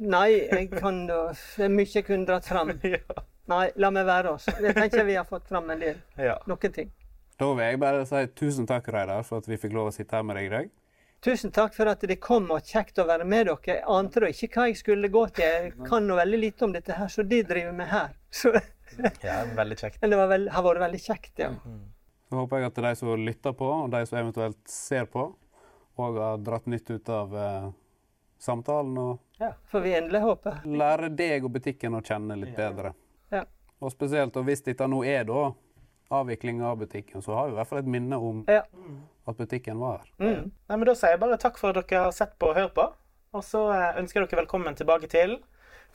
nei, 0.00 0.28
jeg 0.48 0.68
kan 0.72 1.02
da 1.08 1.18
Det 1.34 1.66
er 1.66 1.72
mye 1.72 1.90
jeg 1.90 2.06
kunne 2.06 2.28
dratt 2.28 2.48
fram. 2.48 2.72
ja. 2.94 3.24
Nei, 3.52 3.66
la 3.76 3.90
meg 3.92 4.06
være 4.08 4.36
oss. 4.38 4.46
Jeg 4.48 4.72
tenker 4.76 5.04
vi 5.04 5.18
har 5.18 5.26
fått 5.28 5.50
fram 5.50 5.68
en 5.74 5.82
del. 5.82 5.98
ja. 6.16 6.38
Noen 6.48 6.72
ting. 6.72 6.92
Da 7.36 7.50
vil 7.50 7.66
jeg 7.66 7.80
bare 7.82 8.06
si 8.06 8.20
tusen 8.38 8.66
takk, 8.70 8.88
Reidar, 8.94 9.24
for 9.26 9.42
at 9.42 9.48
vi 9.50 9.58
fikk 9.58 9.74
lov 9.74 9.90
å 9.90 9.94
sitte 9.94 10.16
her 10.16 10.24
med 10.26 10.38
deg 10.38 10.46
i 10.48 10.52
dag. 10.52 10.68
Tusen 11.24 11.52
takk 11.56 11.72
for 11.74 11.88
at 11.88 12.02
dere 12.04 12.18
kom, 12.20 12.46
og 12.54 12.68
kjekt 12.68 13.00
å 13.00 13.06
være 13.08 13.26
med 13.26 13.48
dere. 13.48 13.58
Jeg 13.66 13.82
ante 13.90 14.22
da 14.22 14.28
ikke 14.30 14.50
hva 14.54 14.66
jeg 14.70 14.78
skulle 14.80 15.10
gå 15.12 15.24
til. 15.36 15.44
Jeg 15.66 15.88
kan 15.88 16.06
nå 16.06 16.18
veldig 16.20 16.40
lite 16.40 16.66
om 16.66 16.74
dette 16.74 16.94
her, 16.94 17.10
så 17.10 17.24
de 17.26 17.42
driver 17.48 17.74
med 17.76 17.90
her. 17.90 18.12
Så, 18.34 18.50
ja, 19.22 19.40
veldig 19.56 19.76
kjekt. 19.78 20.00
men 20.02 20.10
det 20.12 20.16
var 20.18 20.28
veld, 20.30 20.48
har 20.54 20.64
vært 20.66 20.82
veldig 20.82 21.00
kjekt, 21.02 21.32
ja. 21.42 21.48
Så 22.28 22.38
håper 22.38 22.60
jeg 22.60 22.70
at 22.70 22.80
de 22.84 22.90
som 22.98 23.12
lytter 23.26 23.54
på, 23.56 23.68
og 23.84 23.92
de 23.92 24.00
som 24.06 24.18
eventuelt 24.20 24.58
ser 24.70 25.06
på, 25.10 25.28
òg 25.98 26.16
har 26.18 26.38
dratt 26.42 26.66
nytt 26.66 26.90
ut 26.90 27.08
av 27.08 27.34
eh, 27.36 27.68
samtalen 28.38 28.98
og 28.98 29.18
Får 29.70 29.80
vi 29.84 29.92
endelig 29.94 30.20
håpe. 30.24 30.52
lære 30.64 31.08
deg 31.16 31.44
og 31.44 31.52
butikken 31.52 31.94
å 31.98 32.00
kjenne 32.02 32.36
litt 32.40 32.54
bedre. 32.56 32.94
Ja. 33.30 33.42
Og 33.82 33.90
spesielt, 33.92 34.36
og 34.40 34.44
hvis 34.46 34.62
dette 34.64 34.86
nå 34.88 35.02
er 35.04 35.24
da 35.28 35.52
avvikling 36.14 36.62
av 36.64 36.78
butikken, 36.80 37.20
så 37.22 37.34
har 37.34 37.46
vi 37.48 37.52
i 37.52 37.56
hvert 37.58 37.68
fall 37.68 37.78
et 37.82 37.90
minne 37.90 38.16
om 38.16 38.44
Ja. 38.48 38.62
at 39.26 39.36
butikken 39.36 39.78
var 39.80 39.98
her. 39.98 40.10
Mm. 40.18 40.50
Nei, 40.68 40.76
men 40.76 40.84
Da 40.86 40.94
sier 40.94 41.10
jeg 41.16 41.20
bare 41.20 41.36
takk 41.36 41.58
for 41.58 41.68
at 41.76 41.88
dere 41.88 42.04
har 42.04 42.12
sett 42.12 42.38
på 42.38 42.46
og 42.52 42.54
hørt 42.56 42.74
på. 42.74 42.86
Og 43.34 43.42
så 43.42 43.66
eh, 43.74 43.98
ønsker 44.00 44.20
jeg 44.20 44.28
dere 44.30 44.42
velkommen 44.44 44.74
tilbake 44.78 45.08
til 45.10 45.38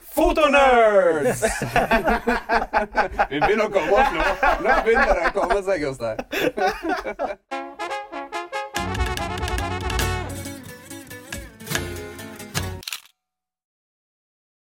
Fotonerds! 0.00 1.42
Vi 3.30 3.40
begynner 3.40 3.66
å 3.66 3.72
komme 3.72 3.92
oss 4.00 4.12
nå. 4.14 4.22
Nå 4.64 4.76
begynner 4.84 5.14
det 5.18 5.26
å 5.28 5.34
komme 5.40 5.62
seg 5.66 5.84
hos 5.88 5.98
deg. 6.00 6.16